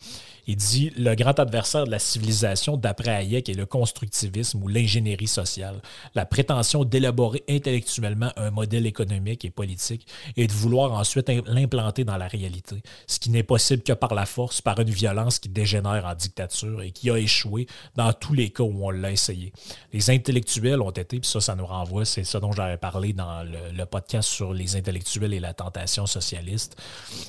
Il 0.46 0.56
dit, 0.56 0.90
le 0.96 1.14
grand 1.14 1.38
adversaire 1.38 1.86
de 1.86 1.90
la 1.90 1.98
civilisation, 1.98 2.76
d'après 2.76 3.10
Hayek, 3.10 3.48
est 3.48 3.54
le 3.54 3.66
constructivisme 3.66 4.62
ou 4.62 4.68
l'ingénierie 4.68 5.26
sociale, 5.26 5.80
la 6.14 6.24
prétention 6.24 6.84
d'élaborer 6.84 7.42
intellectuellement 7.48 8.32
un 8.36 8.50
modèle 8.50 8.86
économique 8.86 9.44
et 9.44 9.50
politique 9.50 10.06
et 10.36 10.46
de 10.46 10.52
vouloir 10.52 10.92
ensuite 10.92 11.30
l'implanter 11.46 12.04
dans 12.04 12.16
la 12.16 12.28
réalité, 12.28 12.82
ce 13.06 13.18
qui 13.18 13.30
n'est 13.30 13.42
possible 13.42 13.82
que 13.82 13.92
par 13.92 14.14
la 14.14 14.26
force, 14.26 14.60
par 14.60 14.78
une 14.78 14.90
violence 14.90 15.38
qui 15.38 15.48
dégénère 15.48 16.06
en 16.06 16.14
dictature 16.14 16.82
et 16.82 16.92
qui 16.92 17.10
a 17.10 17.16
échoué 17.16 17.66
dans 17.96 18.12
tous 18.12 18.34
les 18.34 18.50
cas 18.50 18.62
où 18.62 18.86
on 18.86 18.90
l'a 18.90 19.10
essayé. 19.10 19.52
Les 19.92 20.10
intellectuels 20.10 20.80
ont 20.80 20.90
été, 20.90 21.20
puis 21.20 21.28
ça, 21.28 21.40
ça 21.40 21.54
nous 21.56 21.66
renvoie, 21.66 22.04
c'est 22.04 22.24
ça 22.24 22.40
dont 22.40 22.52
j'avais 22.52 22.76
parlé 22.76 23.12
dans 23.12 23.42
le 23.42 23.79
podcast 23.86 24.28
sur 24.28 24.52
les 24.52 24.76
intellectuels 24.76 25.32
et 25.34 25.40
la 25.40 25.54
tentation 25.54 26.06
socialiste, 26.06 26.76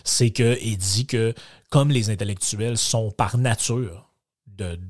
c'est 0.03 0.31
qu'il 0.31 0.77
dit 0.77 1.05
que 1.05 1.33
comme 1.69 1.91
les 1.91 2.09
intellectuels 2.09 2.77
sont 2.77 3.11
par 3.11 3.37
nature 3.37 4.11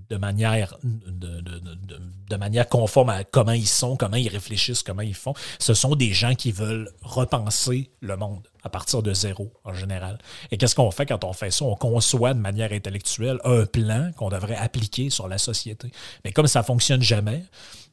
de, 0.09 0.17
manière, 0.17 0.77
de, 0.83 2.35
manière 2.35 2.67
conforme 2.67 3.09
à 3.09 3.23
comment 3.23 3.51
ils 3.51 3.67
sont, 3.67 3.95
comment 3.95 4.17
ils 4.17 4.27
réfléchissent, 4.27 4.83
comment 4.83 5.01
ils 5.01 5.15
font. 5.15 5.33
Ce 5.59 5.73
sont 5.73 5.95
des 5.95 6.13
gens 6.13 6.35
qui 6.35 6.51
veulent 6.51 6.91
repenser 7.01 7.91
le 8.01 8.17
monde 8.17 8.47
à 8.63 8.69
partir 8.69 9.01
de 9.01 9.13
zéro 9.13 9.53
en 9.63 9.73
général. 9.73 10.17
Et 10.51 10.57
qu'est-ce 10.57 10.75
qu'on 10.75 10.91
fait 10.91 11.05
quand 11.05 11.23
on 11.23 11.33
fait 11.33 11.51
ça? 11.51 11.65
On 11.65 11.75
conçoit 11.75 12.33
de 12.33 12.39
manière 12.39 12.71
intellectuelle 12.71 13.39
un 13.43 13.65
plan 13.65 14.11
qu'on 14.17 14.29
devrait 14.29 14.57
appliquer 14.57 15.09
sur 15.09 15.27
la 15.27 15.37
société. 15.37 15.91
Mais 16.25 16.31
comme 16.31 16.47
ça 16.47 16.59
ne 16.59 16.65
fonctionne 16.65 17.01
jamais, 17.01 17.43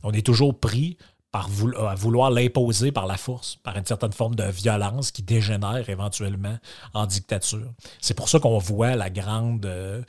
on 0.02 0.12
est 0.12 0.26
toujours 0.26 0.58
pris 0.58 0.96
à 1.38 1.94
vouloir 1.94 2.30
l'imposer 2.30 2.92
par 2.92 3.06
la 3.06 3.16
force, 3.16 3.56
par 3.56 3.76
une 3.76 3.86
certaine 3.86 4.12
forme 4.12 4.34
de 4.34 4.44
violence 4.44 5.10
qui 5.10 5.22
dégénère 5.22 5.88
éventuellement 5.88 6.58
en 6.94 7.06
dictature. 7.06 7.72
C'est 8.00 8.14
pour 8.14 8.28
ça 8.28 8.40
qu'on 8.40 8.58
voit 8.58 8.96
la 8.96 9.10
grande, 9.10 9.66
euh, 9.66 10.02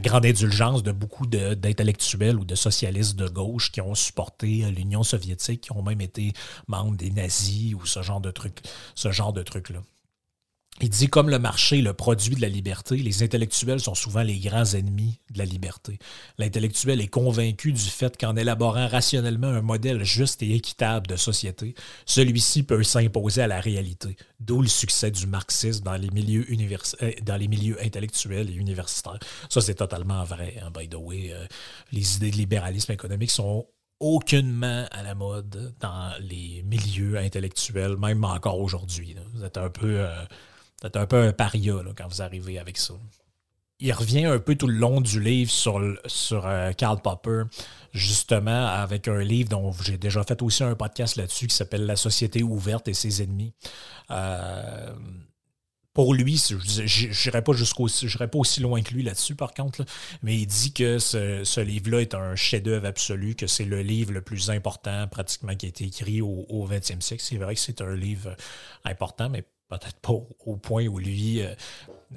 grande 0.00 0.26
indulgence 0.26 0.82
de 0.82 0.92
beaucoup 0.92 1.26
d'intellectuels 1.26 2.36
ou 2.36 2.44
de 2.44 2.54
socialistes 2.54 3.16
de 3.16 3.28
gauche 3.28 3.72
qui 3.72 3.80
ont 3.80 3.94
supporté 3.94 4.70
l'Union 4.70 5.02
soviétique, 5.02 5.62
qui 5.62 5.72
ont 5.72 5.82
même 5.82 6.00
été 6.00 6.32
membres 6.68 6.96
des 6.96 7.10
nazis 7.10 7.74
ou 7.74 7.86
ce 7.86 8.02
genre 8.02 8.20
de 8.20 8.30
trucs, 8.30 8.60
ce 8.94 9.10
genre 9.10 9.32
de 9.32 9.42
trucs-là. 9.42 9.80
Il 10.82 10.90
dit 10.90 11.08
comme 11.08 11.30
le 11.30 11.38
marché, 11.38 11.80
le 11.80 11.94
produit 11.94 12.34
de 12.34 12.42
la 12.42 12.50
liberté, 12.50 12.96
les 12.96 13.22
intellectuels 13.22 13.80
sont 13.80 13.94
souvent 13.94 14.22
les 14.22 14.38
grands 14.38 14.74
ennemis 14.74 15.20
de 15.30 15.38
la 15.38 15.46
liberté. 15.46 15.98
L'intellectuel 16.36 17.00
est 17.00 17.08
convaincu 17.08 17.72
du 17.72 17.80
fait 17.80 18.14
qu'en 18.18 18.36
élaborant 18.36 18.86
rationnellement 18.86 19.46
un 19.46 19.62
modèle 19.62 20.04
juste 20.04 20.42
et 20.42 20.54
équitable 20.54 21.06
de 21.06 21.16
société, 21.16 21.74
celui-ci 22.04 22.62
peut 22.62 22.82
s'imposer 22.82 23.40
à 23.40 23.46
la 23.46 23.58
réalité, 23.58 24.16
d'où 24.38 24.60
le 24.60 24.68
succès 24.68 25.10
du 25.10 25.26
marxisme 25.26 25.82
dans 25.82 25.96
les 25.96 26.10
milieux, 26.10 26.46
euh, 26.50 27.12
dans 27.22 27.36
les 27.36 27.48
milieux 27.48 27.82
intellectuels 27.82 28.50
et 28.50 28.54
universitaires. 28.54 29.18
Ça, 29.48 29.62
c'est 29.62 29.76
totalement 29.76 30.24
vrai, 30.24 30.60
hein, 30.62 30.70
by 30.70 30.90
the 30.90 30.96
way. 30.96 31.32
Euh, 31.32 31.46
les 31.90 32.16
idées 32.16 32.30
de 32.30 32.36
libéralisme 32.36 32.92
économique 32.92 33.30
sont 33.30 33.66
aucunement 33.98 34.86
à 34.90 35.02
la 35.02 35.14
mode 35.14 35.74
dans 35.80 36.12
les 36.20 36.62
milieux 36.64 37.16
intellectuels, 37.16 37.96
même 37.96 38.24
encore 38.24 38.60
aujourd'hui. 38.60 39.16
Vous 39.32 39.42
êtes 39.42 39.56
un 39.56 39.70
peu... 39.70 40.00
Euh, 40.00 40.24
c'est 40.82 40.96
un 40.96 41.06
peu 41.06 41.16
un 41.16 41.32
paria 41.32 41.74
quand 41.96 42.08
vous 42.08 42.22
arrivez 42.22 42.58
avec 42.58 42.76
ça. 42.76 42.94
Il 43.78 43.92
revient 43.92 44.24
un 44.24 44.38
peu 44.38 44.54
tout 44.54 44.68
le 44.68 44.78
long 44.78 45.02
du 45.02 45.20
livre 45.20 45.50
sur, 45.50 45.80
sur 46.06 46.46
euh, 46.46 46.72
Karl 46.72 47.00
Popper, 47.02 47.42
justement 47.92 48.66
avec 48.66 49.06
un 49.06 49.20
livre 49.20 49.50
dont 49.50 49.70
j'ai 49.72 49.98
déjà 49.98 50.22
fait 50.24 50.40
aussi 50.40 50.64
un 50.64 50.74
podcast 50.74 51.16
là-dessus 51.16 51.46
qui 51.46 51.54
s'appelle 51.54 51.84
La 51.84 51.96
société 51.96 52.42
ouverte 52.42 52.88
et 52.88 52.94
ses 52.94 53.22
ennemis. 53.22 53.52
Euh, 54.10 54.94
pour 55.96 56.12
lui, 56.12 56.36
je 56.36 56.56
n'irai 57.26 57.40
pas 57.40 57.52
pas 57.54 58.38
aussi 58.38 58.60
loin 58.60 58.82
que 58.82 58.92
lui 58.92 59.02
là-dessus, 59.02 59.34
par 59.34 59.54
contre, 59.54 59.82
mais 60.22 60.36
il 60.36 60.46
dit 60.46 60.74
que 60.74 60.98
ce, 60.98 61.60
livre-là 61.60 62.02
est 62.02 62.14
un 62.14 62.36
chef-d'œuvre 62.36 62.86
absolu, 62.86 63.34
que 63.34 63.46
c'est 63.46 63.64
le 63.64 63.80
livre 63.80 64.12
le 64.12 64.20
plus 64.20 64.50
important 64.50 65.08
pratiquement 65.08 65.56
qui 65.56 65.64
a 65.64 65.68
été 65.70 65.84
écrit 65.84 66.20
au, 66.20 66.68
20e 66.70 67.00
siècle. 67.00 67.24
C'est 67.26 67.38
vrai 67.38 67.54
que 67.54 67.60
c'est 67.62 67.80
un 67.80 67.94
livre 67.94 68.36
important, 68.84 69.30
mais 69.30 69.46
peut-être 69.68 70.00
pas 70.00 70.12
au 70.12 70.56
point 70.56 70.86
où 70.86 70.98
lui 70.98 71.42
euh, 71.42 71.54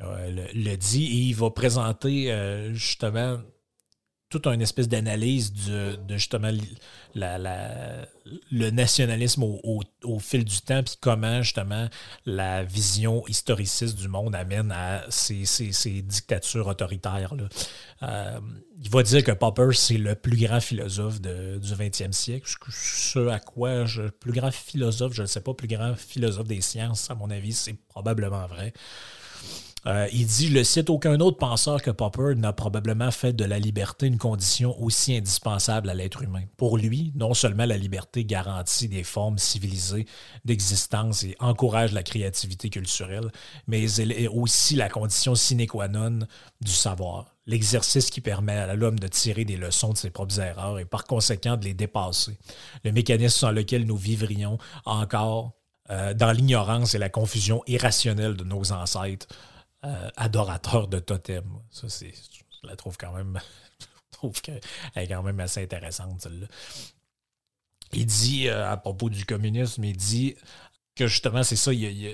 euh, 0.01 0.47
le, 0.53 0.75
dit, 0.75 1.05
et 1.05 1.29
il 1.29 1.35
va 1.35 1.49
présenter 1.49 2.31
euh, 2.31 2.73
justement 2.73 3.39
toute 4.29 4.45
une 4.45 4.61
espèce 4.61 4.87
d'analyse 4.87 5.51
de, 5.53 5.97
justement 6.09 6.51
le 7.15 8.69
nationalisme 8.69 9.43
au, 9.43 10.19
fil 10.19 10.45
du 10.45 10.61
temps, 10.61 10.83
puis 10.83 10.95
comment 11.01 11.41
justement 11.41 11.89
la 12.27 12.63
vision 12.63 13.25
historiciste 13.27 13.97
du 13.97 14.07
monde 14.07 14.35
amène 14.35 14.71
à 14.71 15.03
ces, 15.09 15.45
dictatures 16.03 16.67
autoritaires. 16.67 17.33
Euh, 18.03 18.39
il 18.81 18.89
va 18.89 19.01
dire 19.01 19.23
que 19.23 19.31
Popper, 19.31 19.69
c'est 19.73 19.97
le 19.97 20.13
plus 20.13 20.37
grand 20.37 20.59
philosophe 20.59 21.19
du 21.19 21.29
20e 21.29 22.11
siècle. 22.11 22.47
Ce 22.69 23.27
à 23.29 23.39
quoi, 23.39 23.85
je, 23.85 24.03
plus 24.03 24.31
grand 24.31 24.51
philosophe, 24.51 25.13
je 25.13 25.23
ne 25.23 25.27
sais 25.27 25.41
pas, 25.41 25.55
plus 25.55 25.67
grand 25.67 25.95
philosophe 25.95 26.47
des 26.47 26.61
sciences, 26.61 27.09
à 27.09 27.15
mon 27.15 27.31
avis, 27.31 27.53
c'est 27.53 27.75
probablement 27.89 28.45
vrai. 28.45 28.73
Euh, 29.85 30.07
il 30.11 30.25
dit, 30.25 30.47
je 30.47 30.53
le 30.53 30.63
cite, 30.63 30.89
aucun 30.89 31.19
autre 31.19 31.37
penseur 31.37 31.81
que 31.81 31.91
Popper 31.91 32.35
n'a 32.35 32.51
probablement 32.51 33.11
fait 33.11 33.33
de 33.33 33.45
la 33.45 33.59
liberté 33.59 34.07
une 34.07 34.17
condition 34.17 34.79
aussi 34.81 35.15
indispensable 35.15 35.89
à 35.89 35.93
l'être 35.93 36.21
humain. 36.21 36.43
Pour 36.57 36.77
lui, 36.77 37.13
non 37.15 37.33
seulement 37.33 37.65
la 37.65 37.77
liberté 37.77 38.25
garantit 38.25 38.89
des 38.89 39.03
formes 39.03 39.37
civilisées 39.37 40.05
d'existence 40.43 41.23
et 41.23 41.35
encourage 41.39 41.93
la 41.93 42.03
créativité 42.03 42.69
culturelle, 42.69 43.31
mais 43.67 43.89
elle 43.93 44.11
est 44.11 44.27
aussi 44.27 44.75
la 44.75 44.89
condition 44.89 45.35
sine 45.35 45.65
qua 45.65 45.87
non 45.87 46.19
du 46.61 46.71
savoir, 46.71 47.35
l'exercice 47.45 48.09
qui 48.09 48.21
permet 48.21 48.57
à 48.57 48.75
l'homme 48.75 48.99
de 48.99 49.07
tirer 49.07 49.45
des 49.45 49.57
leçons 49.57 49.93
de 49.93 49.97
ses 49.97 50.09
propres 50.09 50.39
erreurs 50.39 50.79
et 50.79 50.85
par 50.85 51.05
conséquent 51.05 51.55
de 51.55 51.65
les 51.65 51.73
dépasser. 51.73 52.37
Le 52.83 52.91
mécanisme 52.91 53.47
dans 53.47 53.51
lequel 53.51 53.85
nous 53.85 53.97
vivrions 53.97 54.57
encore 54.85 55.53
euh, 55.91 56.13
dans 56.13 56.31
l'ignorance 56.31 56.93
et 56.93 56.99
la 56.99 57.09
confusion 57.09 57.63
irrationnelle 57.65 58.35
de 58.35 58.43
nos 58.43 58.71
ancêtres 58.71 59.27
euh, 59.85 60.09
adorateur 60.17 60.87
de 60.87 60.99
totem. 60.99 61.45
Ça, 61.71 61.89
c'est, 61.89 62.13
je 62.13 62.67
la 62.67 62.75
trouve 62.75 62.97
quand 62.97 63.13
même, 63.13 63.39
je 63.79 64.17
trouve 64.17 64.41
qu'elle 64.41 64.61
est 64.95 65.07
quand 65.07 65.23
même 65.23 65.39
assez 65.39 65.63
intéressante, 65.63 66.21
celle-là. 66.21 66.47
Il 67.93 68.05
dit, 68.05 68.47
euh, 68.47 68.69
à 68.69 68.77
propos 68.77 69.09
du 69.09 69.25
communisme, 69.25 69.83
il 69.83 69.97
dit 69.97 70.35
que 70.95 71.07
justement, 71.07 71.43
c'est 71.43 71.55
ça, 71.55 71.71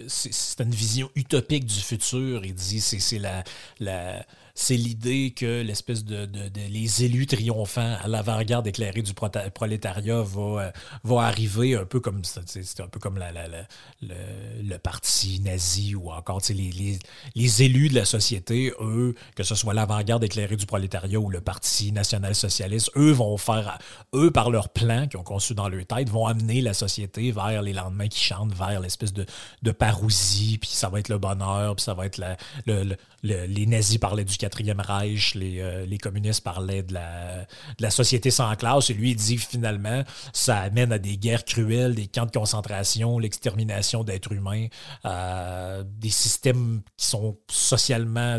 c'est, 0.07 0.63
une 0.63 0.71
vision 0.71 1.11
utopique 1.15 1.65
du 1.65 1.81
futur. 1.81 2.45
Il 2.45 2.53
dit, 2.53 2.79
c'est, 2.79 2.99
c'est 2.99 3.19
la, 3.19 3.43
la 3.79 4.25
c'est 4.57 4.77
l'idée 4.77 5.33
que 5.35 5.61
l'espèce 5.61 6.05
de, 6.05 6.29
les 6.55 7.03
élus 7.03 7.27
triomphants 7.27 7.97
à 8.01 8.07
l'avant-garde 8.07 8.65
éclairée 8.65 9.01
du 9.01 9.13
prolétariat 9.13 10.21
va, 10.21 10.41
euh, 10.41 10.71
va 11.03 11.21
arriver 11.23 11.75
un 11.75 11.83
peu 11.83 11.99
comme 11.99 12.21
c'est 12.23 12.79
un 12.79 12.87
peu 12.87 12.99
comme 12.99 13.19
le, 13.19 14.77
parti 14.77 15.41
nazi 15.41 15.93
ou 15.93 16.09
encore 16.09 16.41
les, 16.49 17.63
élus 17.63 17.89
de 17.89 17.95
la 17.95 18.05
société, 18.05 18.73
eux, 18.79 19.13
que 19.35 19.43
ce 19.43 19.55
soit 19.55 19.73
l'avant-garde 19.73 20.23
éclairée 20.23 20.55
du 20.55 20.65
prolétariat 20.65 21.19
ou 21.19 21.29
le 21.29 21.41
Parti 21.41 21.91
national-socialiste, 21.91 22.91
eux 22.95 23.11
vont 23.11 23.35
faire, 23.37 23.77
eux, 24.13 24.31
par 24.31 24.49
leur 24.49 24.69
plan 24.69 25.07
qu'ils 25.07 25.19
ont 25.19 25.23
conçu 25.23 25.53
dans 25.53 25.67
leur 25.67 25.85
tête, 25.85 26.09
vont 26.09 26.27
amener 26.27 26.61
la 26.61 26.73
société 26.73 27.31
vers 27.31 27.61
les 27.61 27.73
lendemains 27.73 28.07
qui 28.07 28.23
chantent, 28.23 28.53
vers 28.53 28.79
l'espèce 28.79 29.11
de, 29.11 29.25
de 29.63 29.71
parousie, 29.71 30.57
puis 30.59 30.69
ça 30.69 30.87
va 30.87 30.99
être 30.99 31.09
le 31.09 31.17
bonheur, 31.17 31.75
puis 31.75 31.83
ça 31.83 31.93
va 31.93 32.05
être 32.05 32.21
le, 32.65 32.95
les 33.25 33.65
nazis 33.65 33.97
parlaient 33.97 34.25
du 34.25 34.37
quatrième 34.37 34.79
Reich, 34.79 35.33
euh, 35.35 35.85
les, 35.85 35.97
communistes 35.97 36.41
parlaient 36.41 36.83
de 36.83 36.93
la, 36.93 37.89
société 37.89 38.31
sans 38.31 38.55
classe, 38.55 38.89
et 38.89 38.93
lui, 38.93 39.11
il 39.11 39.15
dit 39.15 39.37
finalement, 39.37 40.03
ça 40.33 40.59
amène 40.59 40.91
à 40.91 40.99
des 40.99 41.17
guerres 41.17 41.45
cruelles, 41.45 41.95
des 41.95 42.07
camps 42.07 42.25
de 42.25 42.31
concentration, 42.31 43.19
l'extermination 43.19 44.03
d'êtres 44.03 44.31
humains, 44.31 44.67
euh, 45.05 45.83
des 45.85 46.09
systèmes 46.09 46.81
qui 46.97 47.07
sont 47.07 47.37
socialement 47.49 48.37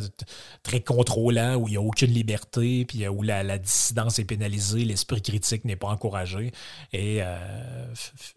très 0.62 0.80
contrôlants, 0.80 1.56
où 1.56 1.68
il 1.68 1.72
n'y 1.72 1.76
a 1.76 1.82
aucune 1.82 2.12
liberté, 2.12 2.84
puis 2.84 3.06
où 3.08 3.22
la, 3.22 3.58
dissidence 3.58 4.18
est 4.18 4.24
pénalisée, 4.24 4.84
l'esprit 4.84 5.22
critique 5.22 5.64
n'est 5.64 5.76
pas 5.76 5.88
encouragé. 5.88 6.52
Et 6.92 7.22
euh, 7.22 7.94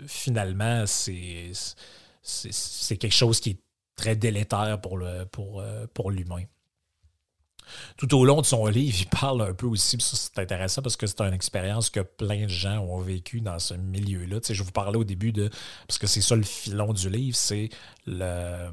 finalement, 0.08 0.86
c'est 0.86 1.52
quelque 2.98 3.14
chose 3.14 3.40
qui 3.40 3.52
est 3.52 3.60
très 4.00 4.16
délétère 4.16 4.80
pour, 4.82 5.02
pour, 5.32 5.60
euh, 5.60 5.86
pour 5.94 6.10
l'humain. 6.10 6.44
Tout 7.98 8.16
au 8.16 8.26
long 8.26 8.42
de 8.42 8.46
son 8.46 8.66
livre, 8.66 8.98
il 9.00 9.08
parle 9.08 9.42
un 9.42 9.54
peu 9.54 9.68
aussi, 9.68 9.98
c'est 10.00 10.40
intéressant 10.40 10.82
parce 10.82 10.96
que 10.96 11.06
c'est 11.06 11.22
une 11.22 11.34
expérience 11.34 11.92
que 11.92 12.00
plein 12.00 12.46
de 12.46 12.50
gens 12.50 12.80
ont 12.80 13.00
vécu 13.00 13.42
dans 13.42 13.60
ce 13.60 13.76
milieu-là. 13.76 14.40
Tu 14.40 14.56
je 14.56 14.64
vous 14.64 14.72
parlais 14.72 14.98
au 14.98 15.04
début 15.04 15.32
de, 15.32 15.50
parce 15.88 16.00
que 16.00 16.08
c'est 16.08 16.22
ça 16.22 16.36
le 16.36 16.44
filon 16.44 16.94
du 16.94 17.10
livre, 17.10 17.36
c'est 17.38 17.70
le, 18.08 18.72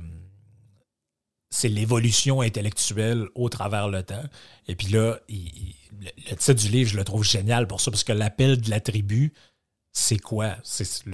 c'est 1.50 1.68
l'évolution 1.68 2.40
intellectuelle 2.40 3.26
au 3.34 3.48
travers 3.48 3.88
le 3.88 4.02
temps. 4.02 4.24
Et 4.68 4.76
puis 4.76 4.88
là, 4.88 5.18
le, 5.28 6.34
titre 6.36 6.54
du 6.54 6.68
livre, 6.68 6.90
je 6.90 6.96
le 6.96 7.04
trouve 7.04 7.24
génial 7.24 7.66
pour 7.66 7.80
ça, 7.80 7.90
parce 7.90 8.04
que 8.04 8.12
l'appel 8.12 8.60
de 8.60 8.70
la 8.70 8.80
tribu, 8.80 9.34
c'est 9.92 10.18
quoi? 10.18 10.56
C'est 10.62 11.04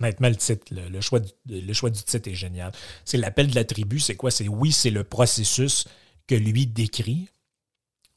honnêtement, 0.00 0.28
le 0.28 0.36
titre, 0.36 0.72
le, 0.72 1.00
choix 1.00 1.20
du, 1.20 1.30
le 1.46 1.72
choix 1.72 1.90
du 1.90 2.02
titre 2.02 2.28
est 2.28 2.34
génial. 2.34 2.72
C'est 3.04 3.18
l'appel 3.18 3.48
de 3.48 3.54
la 3.54 3.64
tribu, 3.64 4.00
c'est 4.00 4.16
quoi? 4.16 4.30
C'est 4.30 4.48
oui, 4.48 4.72
c'est 4.72 4.90
le 4.90 5.04
processus 5.04 5.86
que 6.26 6.34
lui 6.34 6.66
décrit, 6.66 7.28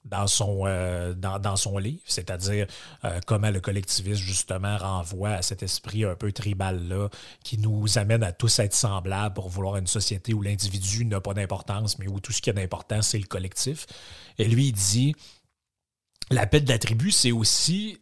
dans 0.05 0.27
son, 0.27 0.61
euh, 0.65 1.13
dans, 1.13 1.55
son 1.55 1.77
livre, 1.79 2.01
c'est-à-dire 2.05 2.67
euh, 3.03 3.19
comment 3.25 3.49
le 3.49 3.59
collectivisme, 3.59 4.21
justement, 4.21 4.77
renvoie 4.77 5.31
à 5.31 5.41
cet 5.41 5.63
esprit 5.63 6.05
un 6.05 6.15
peu 6.15 6.31
tribal-là 6.31 7.09
qui 7.43 7.57
nous 7.57 7.97
amène 7.97 8.23
à 8.23 8.31
tous 8.31 8.59
être 8.59 8.75
semblables 8.75 9.33
pour 9.33 9.49
vouloir 9.49 9.77
une 9.77 9.87
société 9.87 10.33
où 10.33 10.43
l'individu 10.43 11.05
n'a 11.05 11.19
pas 11.21 11.33
d'importance, 11.33 11.97
mais 11.97 12.07
où 12.07 12.19
tout 12.19 12.31
ce 12.31 12.41
qui 12.41 12.51
a 12.51 12.53
d'importance, 12.53 13.09
c'est 13.09 13.17
le 13.17 13.25
collectif. 13.25 13.87
Et 14.37 14.45
lui, 14.45 14.67
il 14.67 14.73
dit 14.73 15.15
l'appel 16.29 16.63
de 16.63 16.69
la 16.69 16.77
tribu, 16.79 17.09
c'est 17.09 17.31
aussi 17.31 17.97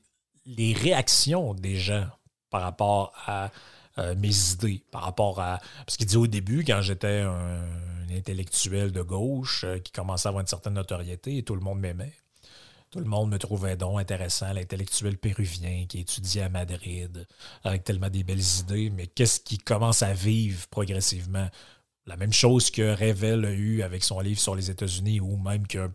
les 0.45 0.73
réactions 0.73 1.53
des 1.53 1.77
gens 1.77 2.05
par 2.53 2.61
rapport 2.61 3.13
à 3.25 3.49
euh, 3.97 4.13
mes 4.15 4.51
idées, 4.51 4.83
par 4.91 5.01
rapport 5.01 5.41
à. 5.41 5.59
Parce 5.87 5.97
qu'il 5.97 6.05
dit 6.05 6.17
au 6.17 6.27
début, 6.27 6.63
quand 6.63 6.81
j'étais 6.81 7.21
un 7.21 7.65
intellectuel 8.11 8.91
de 8.91 9.01
gauche 9.01 9.63
euh, 9.63 9.79
qui 9.79 9.91
commençait 9.91 10.27
à 10.27 10.29
avoir 10.29 10.41
une 10.41 10.47
certaine 10.47 10.75
notoriété 10.75 11.37
et 11.37 11.43
tout 11.43 11.55
le 11.55 11.61
monde 11.61 11.79
m'aimait. 11.79 12.13
Tout 12.91 12.99
le 12.99 13.05
monde 13.05 13.31
me 13.31 13.39
trouvait 13.39 13.75
donc 13.75 13.99
intéressant, 13.99 14.53
l'intellectuel 14.53 15.17
péruvien 15.17 15.87
qui 15.89 15.99
étudiait 15.99 16.43
à 16.43 16.49
Madrid 16.49 17.25
avec 17.63 17.83
tellement 17.83 18.09
des 18.09 18.23
belles 18.23 18.59
idées, 18.59 18.91
mais 18.91 19.07
qu'est-ce 19.07 19.39
qui 19.39 19.57
commence 19.57 20.03
à 20.03 20.13
vivre 20.13 20.67
progressivement? 20.67 21.49
La 22.05 22.17
même 22.17 22.33
chose 22.33 22.69
que 22.69 22.93
Revel 22.93 23.45
a 23.45 23.51
eu 23.51 23.81
avec 23.81 24.03
son 24.03 24.19
livre 24.19 24.39
sur 24.39 24.53
les 24.53 24.69
États-Unis 24.69 25.21
ou 25.21 25.37
même 25.37 25.65
qu'un 25.65 25.91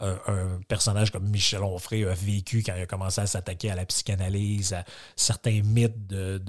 un, 0.00 0.60
personnage 0.68 1.10
comme 1.10 1.28
Michel 1.28 1.62
Onfray 1.62 2.04
a 2.04 2.14
vécu 2.14 2.62
quand 2.64 2.74
il 2.76 2.82
a 2.82 2.86
commencé 2.86 3.20
à 3.20 3.26
s'attaquer 3.26 3.70
à 3.70 3.74
la 3.74 3.86
psychanalyse, 3.86 4.72
à 4.72 4.84
certains 5.16 5.62
mythes 5.62 6.06
de, 6.06 6.40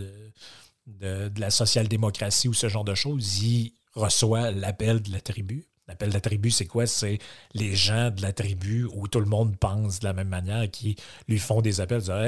la 1.37 1.49
social-démocratie 1.49 2.47
ou 2.47 2.53
ce 2.53 2.69
genre 2.69 2.83
de 2.83 2.95
choses. 2.95 3.43
Il 3.43 3.73
reçoit 3.93 4.51
l'appel 4.51 5.01
de 5.01 5.11
la 5.11 5.21
tribu. 5.21 5.67
L'appel 5.87 6.09
de 6.09 6.13
la 6.13 6.21
tribu, 6.21 6.51
c'est 6.51 6.65
quoi? 6.65 6.85
C'est 6.85 7.19
les 7.53 7.75
gens 7.75 8.11
de 8.11 8.21
la 8.21 8.33
tribu 8.33 8.85
où 8.93 9.07
tout 9.07 9.19
le 9.19 9.25
monde 9.25 9.57
pense 9.57 9.99
de 9.99 10.05
la 10.05 10.13
même 10.13 10.29
manière 10.29 10.69
qui 10.69 10.95
lui 11.27 11.39
font 11.39 11.61
des 11.61 11.81
appels, 11.81 11.99
disant 11.99 12.21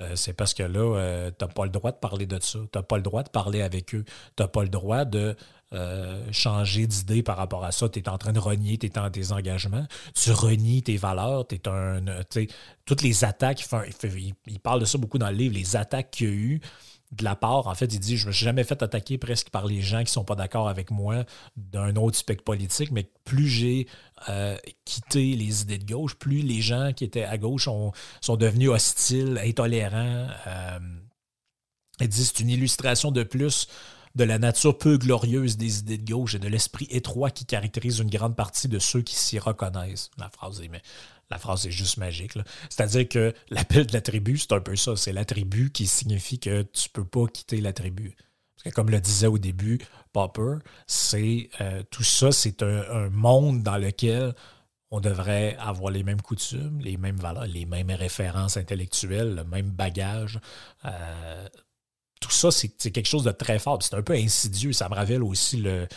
euh, 0.00 0.16
c'est 0.16 0.32
parce 0.32 0.54
que 0.54 0.62
là, 0.62 0.80
euh, 0.80 1.30
tu 1.36 1.44
n'as 1.44 1.50
pas 1.50 1.64
le 1.64 1.70
droit 1.70 1.92
de 1.92 1.96
parler 1.96 2.26
de 2.26 2.38
ça. 2.40 2.58
Tu 2.58 2.78
n'as 2.78 2.82
pas 2.82 2.96
le 2.96 3.02
droit 3.02 3.22
de 3.22 3.28
parler 3.28 3.62
avec 3.62 3.94
eux. 3.94 4.04
Tu 4.36 4.42
n'as 4.42 4.48
pas 4.48 4.62
le 4.62 4.68
droit 4.68 5.04
de 5.04 5.36
euh, 5.72 6.32
changer 6.32 6.86
d'idée 6.86 7.22
par 7.22 7.36
rapport 7.36 7.64
à 7.64 7.70
ça. 7.70 7.88
Tu 7.88 8.00
es 8.00 8.08
en 8.08 8.18
train 8.18 8.32
de 8.32 8.40
renier 8.40 8.76
tes, 8.76 8.90
engagements. 8.98 9.86
Tu 10.14 10.32
renies 10.32 10.82
tes 10.82 10.96
valeurs. 10.96 11.46
Es 11.50 11.68
un, 11.68 12.02
toutes 12.84 13.02
les 13.02 13.24
attaques, 13.24 13.64
il, 14.02 14.34
il, 14.46 14.60
parle 14.60 14.80
de 14.80 14.84
ça 14.84 14.98
beaucoup 14.98 15.18
dans 15.18 15.30
le 15.30 15.36
livre, 15.36 15.54
les 15.54 15.76
attaques 15.76 16.10
qu'il 16.10 16.26
y 16.26 16.30
a 16.30 16.34
eu 16.34 16.60
de 17.16 17.24
la 17.24 17.36
part, 17.36 17.66
en 17.66 17.74
fait, 17.74 17.92
il 17.92 18.00
dit 18.00 18.16
Je 18.16 18.24
ne 18.24 18.28
me 18.28 18.32
suis 18.32 18.44
jamais 18.44 18.64
fait 18.64 18.82
attaquer 18.82 19.18
presque 19.18 19.50
par 19.50 19.66
les 19.66 19.80
gens 19.80 19.98
qui 19.98 20.04
ne 20.04 20.08
sont 20.08 20.24
pas 20.24 20.34
d'accord 20.34 20.68
avec 20.68 20.90
moi 20.90 21.24
d'un 21.56 21.96
autre 21.96 22.16
spectre 22.16 22.44
politique, 22.44 22.90
mais 22.90 23.08
plus 23.24 23.48
j'ai 23.48 23.86
euh, 24.28 24.56
quitté 24.84 25.36
les 25.36 25.62
idées 25.62 25.78
de 25.78 25.86
gauche, 25.86 26.14
plus 26.14 26.42
les 26.42 26.60
gens 26.60 26.92
qui 26.92 27.04
étaient 27.04 27.24
à 27.24 27.38
gauche 27.38 27.68
sont 28.20 28.36
devenus 28.36 28.70
hostiles, 28.70 29.40
intolérants. 29.44 30.28
Euh, 30.46 30.78
il 32.00 32.08
dit 32.08 32.24
C'est 32.24 32.40
une 32.40 32.50
illustration 32.50 33.10
de 33.10 33.22
plus 33.22 33.68
de 34.14 34.24
la 34.24 34.38
nature 34.38 34.78
peu 34.78 34.96
glorieuse 34.96 35.56
des 35.56 35.80
idées 35.80 35.98
de 35.98 36.10
gauche 36.10 36.34
et 36.34 36.38
de 36.38 36.46
l'esprit 36.46 36.86
étroit 36.90 37.30
qui 37.30 37.44
caractérise 37.44 37.98
une 37.98 38.10
grande 38.10 38.36
partie 38.36 38.68
de 38.68 38.78
ceux 38.78 39.02
qui 39.02 39.16
s'y 39.16 39.38
reconnaissent. 39.38 40.10
La 40.18 40.30
phrase 40.30 40.60
est, 40.60 40.70
la 41.34 41.40
phrase 41.40 41.66
est 41.66 41.72
juste 41.72 41.96
magique. 41.96 42.34
C'est-à-dire 42.70 43.08
que 43.08 43.34
l'appel 43.50 43.86
de 43.86 43.92
la 43.92 44.00
tribu, 44.00 44.38
c'est 44.38 44.52
un 44.52 44.60
peu 44.60 44.76
ça. 44.76 44.94
C'est 44.94 45.12
la 45.12 45.24
tribu 45.24 45.72
qui 45.72 45.88
signifie 45.88 46.38
que 46.38 46.62
tu 46.62 46.88
ne 46.88 46.92
peux 46.92 47.04
pas 47.04 47.26
quitter 47.26 47.60
la 47.60 47.72
tribu. 47.72 48.14
Parce 48.54 48.62
que 48.62 48.70
comme 48.70 48.88
le 48.88 49.00
disait 49.00 49.26
au 49.26 49.38
début 49.38 49.80
Popper, 50.12 50.58
c'est 50.86 51.50
euh, 51.60 51.82
tout 51.90 52.04
ça, 52.04 52.30
c'est 52.30 52.62
un, 52.62 53.10
monde 53.10 53.64
dans 53.64 53.78
lequel 53.78 54.32
on 54.92 55.00
devrait 55.00 55.56
avoir 55.58 55.90
les 55.90 56.04
mêmes 56.04 56.22
coutumes, 56.22 56.78
les 56.80 56.96
mêmes 56.96 57.16
valeurs, 57.16 57.46
les 57.46 57.66
mêmes 57.66 57.90
références 57.90 58.56
intellectuelles, 58.56 59.34
le 59.34 59.42
même 59.42 59.70
bagage. 59.70 60.38
Euh, 60.84 61.48
tout 62.20 62.30
ça, 62.30 62.52
c'est 62.52 62.68
quelque 62.68 63.08
chose 63.08 63.24
de 63.24 63.32
très 63.32 63.58
fort. 63.58 63.82
C'est 63.82 63.96
un 63.96 64.02
peu 64.02 64.12
insidieux. 64.12 64.72
Ça 64.72 64.88
me 64.88 64.94
rappelle 64.94 65.24
aussi 65.24 65.56
le, 65.56 65.88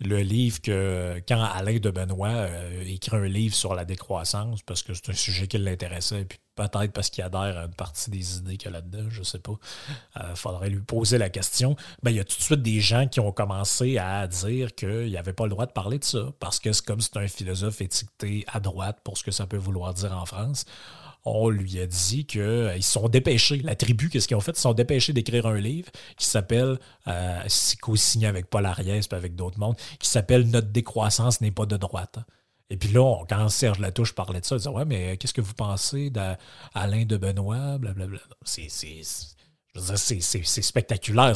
le 0.00 0.18
livre 0.18 0.60
que 0.60 1.20
quand 1.28 1.42
Alain 1.42 1.78
de 1.78 1.90
Benoît 1.90 2.28
euh, 2.28 2.84
écrit 2.86 3.16
un 3.16 3.26
livre 3.26 3.54
sur 3.54 3.74
la 3.74 3.84
décroissance, 3.84 4.62
parce 4.62 4.82
que 4.82 4.94
c'est 4.94 5.10
un 5.10 5.14
sujet 5.14 5.48
qui 5.48 5.58
l'intéressait, 5.58 6.24
puis 6.24 6.38
peut-être 6.54 6.92
parce 6.92 7.10
qu'il 7.10 7.24
adhère 7.24 7.58
à 7.58 7.64
une 7.64 7.74
partie 7.74 8.10
des 8.10 8.38
idées 8.38 8.56
qu'il 8.56 8.70
y 8.70 8.74
a 8.74 8.78
là-dedans, 8.78 9.08
je 9.10 9.20
ne 9.20 9.24
sais 9.24 9.40
pas. 9.40 9.54
Il 10.16 10.22
euh, 10.22 10.34
faudrait 10.36 10.70
lui 10.70 10.80
poser 10.80 11.18
la 11.18 11.30
question. 11.30 11.74
Ben, 12.02 12.12
il 12.12 12.16
y 12.16 12.20
a 12.20 12.24
tout 12.24 12.36
de 12.36 12.42
suite 12.42 12.62
des 12.62 12.80
gens 12.80 13.08
qui 13.08 13.18
ont 13.18 13.32
commencé 13.32 13.98
à 13.98 14.26
dire 14.28 14.74
qu'il 14.74 15.06
n'y 15.06 15.16
avait 15.16 15.32
pas 15.32 15.44
le 15.44 15.50
droit 15.50 15.66
de 15.66 15.72
parler 15.72 15.98
de 15.98 16.04
ça, 16.04 16.32
parce 16.38 16.60
que 16.60 16.72
c'est 16.72 16.84
comme 16.84 17.00
c'est 17.00 17.16
un 17.16 17.26
philosophe 17.26 17.80
étiqueté 17.80 18.44
à 18.46 18.60
droite 18.60 19.00
pour 19.02 19.18
ce 19.18 19.24
que 19.24 19.32
ça 19.32 19.46
peut 19.46 19.56
vouloir 19.56 19.94
dire 19.94 20.16
en 20.16 20.26
France 20.26 20.64
on 21.34 21.48
lui 21.48 21.80
a 21.80 21.86
dit 21.86 22.26
qu'ils 22.26 22.40
euh, 22.40 22.80
sont 22.80 23.08
dépêchés. 23.08 23.58
La 23.58 23.74
tribu, 23.74 24.08
qu'est-ce 24.08 24.28
qu'ils 24.28 24.36
ont 24.36 24.40
fait? 24.40 24.56
Ils 24.56 24.60
sont 24.60 24.74
dépêchés 24.74 25.12
d'écrire 25.12 25.46
un 25.46 25.58
livre 25.58 25.90
qui 26.16 26.26
s'appelle, 26.26 26.78
euh, 27.06 27.42
co-signé 27.80 28.26
avec 28.26 28.50
Paul 28.50 28.66
Ariès 28.66 29.06
et 29.10 29.14
avec 29.14 29.34
d'autres 29.34 29.58
mondes, 29.58 29.76
qui 29.98 30.08
s'appelle 30.08 30.48
Notre 30.48 30.68
décroissance 30.68 31.40
n'est 31.40 31.50
pas 31.50 31.66
de 31.66 31.76
droite. 31.76 32.18
Et 32.70 32.76
puis 32.76 32.90
là, 32.90 33.24
quand 33.28 33.48
Serge 33.48 33.78
Latouche 33.78 34.14
parlait 34.14 34.40
de 34.40 34.44
ça, 34.44 34.56
il 34.56 34.58
disait 34.58 34.70
Ouais, 34.70 34.84
mais 34.84 35.16
qu'est-ce 35.16 35.34
que 35.34 35.40
vous 35.40 35.54
pensez 35.54 36.10
d'Alain 36.10 37.04
de 37.04 37.16
Benoît? 37.16 37.78
Blablabla. 37.78 38.20
C'est 38.44 38.68
c'est 39.74 40.62
spectaculaire. 40.62 41.34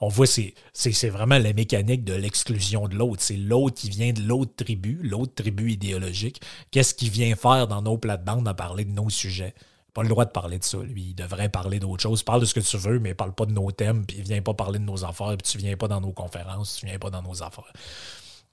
on 0.00 0.08
voit, 0.08 0.26
c'est 0.26 1.08
vraiment 1.08 1.38
la 1.38 1.52
mécanique 1.52 2.04
de 2.04 2.14
l'exclusion 2.14 2.88
de 2.88 2.96
l'autre. 2.96 3.22
C'est 3.22 3.36
l'autre 3.36 3.76
qui 3.76 3.90
vient 3.90 4.12
de 4.12 4.22
l'autre 4.22 4.52
tribu, 4.56 5.00
l'autre 5.02 5.34
tribu 5.34 5.72
idéologique. 5.72 6.40
Qu'est-ce 6.70 6.94
qu'il 6.94 7.10
vient 7.10 7.34
faire 7.36 7.66
dans 7.66 7.82
nos 7.82 7.98
plates-bandes 7.98 8.46
à 8.48 8.54
parler 8.54 8.84
de 8.84 8.92
nos 8.92 9.10
sujets? 9.10 9.54
Pas 9.92 10.02
le 10.02 10.08
droit 10.08 10.24
de 10.24 10.30
parler 10.30 10.58
de 10.58 10.64
ça. 10.64 10.78
Lui, 10.78 11.10
il 11.10 11.14
devrait 11.14 11.48
parler 11.48 11.78
d'autre 11.78 12.02
chose. 12.02 12.22
Parle 12.22 12.40
de 12.40 12.46
ce 12.46 12.54
que 12.54 12.60
tu 12.60 12.76
veux, 12.76 12.98
mais 12.98 13.14
parle 13.14 13.32
pas 13.32 13.46
de 13.46 13.52
nos 13.52 13.70
thèmes, 13.70 14.04
puis 14.04 14.20
vient 14.22 14.42
pas 14.42 14.54
parler 14.54 14.80
de 14.80 14.84
nos 14.84 15.04
affaires, 15.04 15.36
puis 15.36 15.52
tu 15.52 15.58
viens 15.58 15.76
pas 15.76 15.86
dans 15.86 16.00
nos 16.00 16.12
conférences, 16.12 16.78
tu 16.80 16.86
viens 16.86 16.98
pas 16.98 17.10
dans 17.10 17.22
nos 17.22 17.42
affaires. 17.42 17.72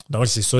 Donc, 0.09 0.27
c'est 0.27 0.41
ça 0.41 0.57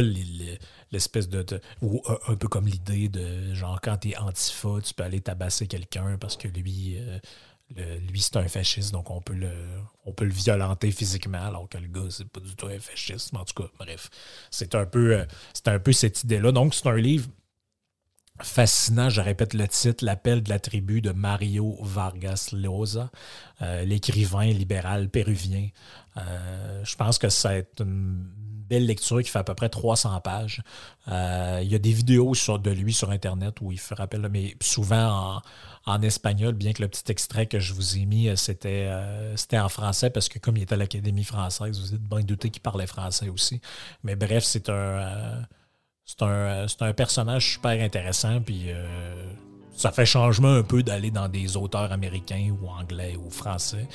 l'espèce 0.92 1.30
de, 1.30 1.46
Ou 1.82 2.02
un, 2.28 2.36
peu 2.36 2.48
comme 2.48 2.68
l'idée 2.68 3.10
de 3.10 3.54
genre 3.54 3.80
quand 3.82 3.98
t'es 3.98 4.18
antifa, 4.18 4.80
tu 4.84 4.94
peux 4.94 5.04
aller 5.04 5.22
tabasser 5.22 5.68
quelqu'un 5.68 6.18
parce 6.20 6.36
que 6.36 6.48
lui. 6.48 6.98
Euh, 6.98 7.20
lui, 7.76 8.22
c'est 8.22 8.38
un 8.38 8.48
fasciste, 8.48 8.92
donc 8.92 9.10
on 9.10 9.22
peut, 9.22 9.34
le, 9.34 9.52
on 10.06 10.12
peut 10.12 10.26
le 10.26 10.32
violenter 10.32 10.92
physiquement, 10.92 11.42
alors 11.42 11.70
que 11.70 11.78
le 11.78 11.88
gars, 11.88 12.10
c'est 12.10 12.28
pas 12.28 12.40
du 12.40 12.56
tout 12.56 12.68
un 12.68 12.80
fasciste. 12.80 13.34
en 13.36 13.46
tout 13.46 13.64
cas, 13.64 13.70
bref, 13.80 14.10
c'est 14.50 14.76
un 14.76 14.86
peu, 14.86 15.20
euh, 15.20 15.26
c'est 15.54 15.68
un 15.68 15.80
peu 15.80 15.94
cette 15.94 16.24
idée-là. 16.24 16.52
Donc, 16.52 16.74
c'est 16.74 16.88
un 16.88 16.96
livre 16.96 17.28
fascinant, 18.42 19.10
je 19.10 19.22
répète 19.22 19.54
le 19.54 19.68
titre, 19.68 20.04
L'appel 20.04 20.42
de 20.42 20.50
la 20.50 20.60
tribu 20.60 21.02
de 21.02 21.12
Mario 21.12 21.78
Vargas 21.82 22.50
Llosa, 22.54 23.12
euh, 23.62 23.84
l'écrivain 23.86 24.46
libéral 24.46 25.10
péruvien. 25.10 25.68
Euh, 26.18 26.84
je 26.84 26.96
pense 26.96 27.20
que 27.20 27.30
c'est 27.30 27.80
une 27.80 28.26
belle 28.68 28.88
lecture 28.88 29.22
qui 29.22 29.30
fait 29.30 29.40
à 29.40 29.44
peu 29.44 29.54
près 29.54 29.70
300 29.70 30.20
pages. 30.22 30.64
il 31.08 31.68
y 31.68 31.76
a 31.76 31.80
des 31.80 31.92
vidéos 31.92 32.34
de 32.34 32.72
lui 32.72 32.94
sur 32.94 33.12
Internet 33.12 33.62
où 33.62 33.72
il 33.72 33.80
fait 33.80 33.96
rappel, 33.96 34.28
mais 34.32 34.56
souvent 34.62 35.36
en, 35.36 35.42
en 35.86 36.02
espagnol, 36.02 36.54
bien 36.54 36.74
que 36.74 36.82
le 36.82 36.88
petit 36.88 37.12
extrait 37.12 37.48
que 37.48 37.60
je 37.60 37.74
vous 37.74 37.98
ai 37.98 38.06
mis, 38.06 38.28
euh, 38.28 38.36
c'était, 38.36 38.88
euh, 38.88 39.36
c'était 39.36 39.60
en 39.60 39.70
français, 39.70 40.10
parce 40.10 40.30
que 40.30 40.38
comme 40.40 40.58
il 40.58 40.64
était 40.64 40.76
à 40.76 40.78
l'Académie 40.78 41.24
française, 41.24 41.80
vous 41.80 41.96
êtes 41.96 42.02
bien 42.02 42.20
douté 42.22 42.50
qu'il 42.50 42.62
parlait 42.62 42.88
français 42.88 43.30
aussi. 43.30 43.62
Mais 44.04 44.16
bref, 44.16 44.44
c'est 44.44 44.70
un, 44.70 44.74
euh, 44.74 45.42
c'est 46.06 46.22
un, 46.22 46.66
un 46.82 46.94
personnage 46.94 47.54
super 47.54 47.82
intéressant, 47.82 48.42
puis 48.42 48.68
ça 49.76 49.92
fait 49.92 50.06
changement 50.06 50.54
un 50.54 50.64
peu 50.64 50.84
d'aller 50.84 51.10
dans 51.10 51.30
des 51.30 51.58
auteurs 51.58 51.92
américains 51.92 52.54
ou 52.62 52.68
anglais 52.68 53.18
ou 53.18 53.30
français. 53.30 53.88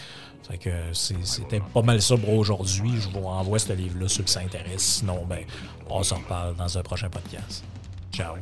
C'était 0.92 1.60
pas 1.60 1.82
mal 1.82 2.00
ça 2.00 2.16
pour 2.16 2.34
aujourd'hui. 2.34 2.92
Je 3.00 3.08
vous 3.08 3.20
renvoie 3.20 3.58
ce 3.58 3.72
livre-là, 3.72 4.08
ceux 4.08 4.22
qui 4.22 4.32
s'intéressent. 4.32 4.98
Sinon, 5.00 5.24
ben, 5.26 5.44
on 5.90 6.02
s'en 6.02 6.16
reparle 6.18 6.54
dans 6.56 6.78
un 6.78 6.82
prochain 6.82 7.10
podcast. 7.10 7.64
Ciao. 8.12 8.36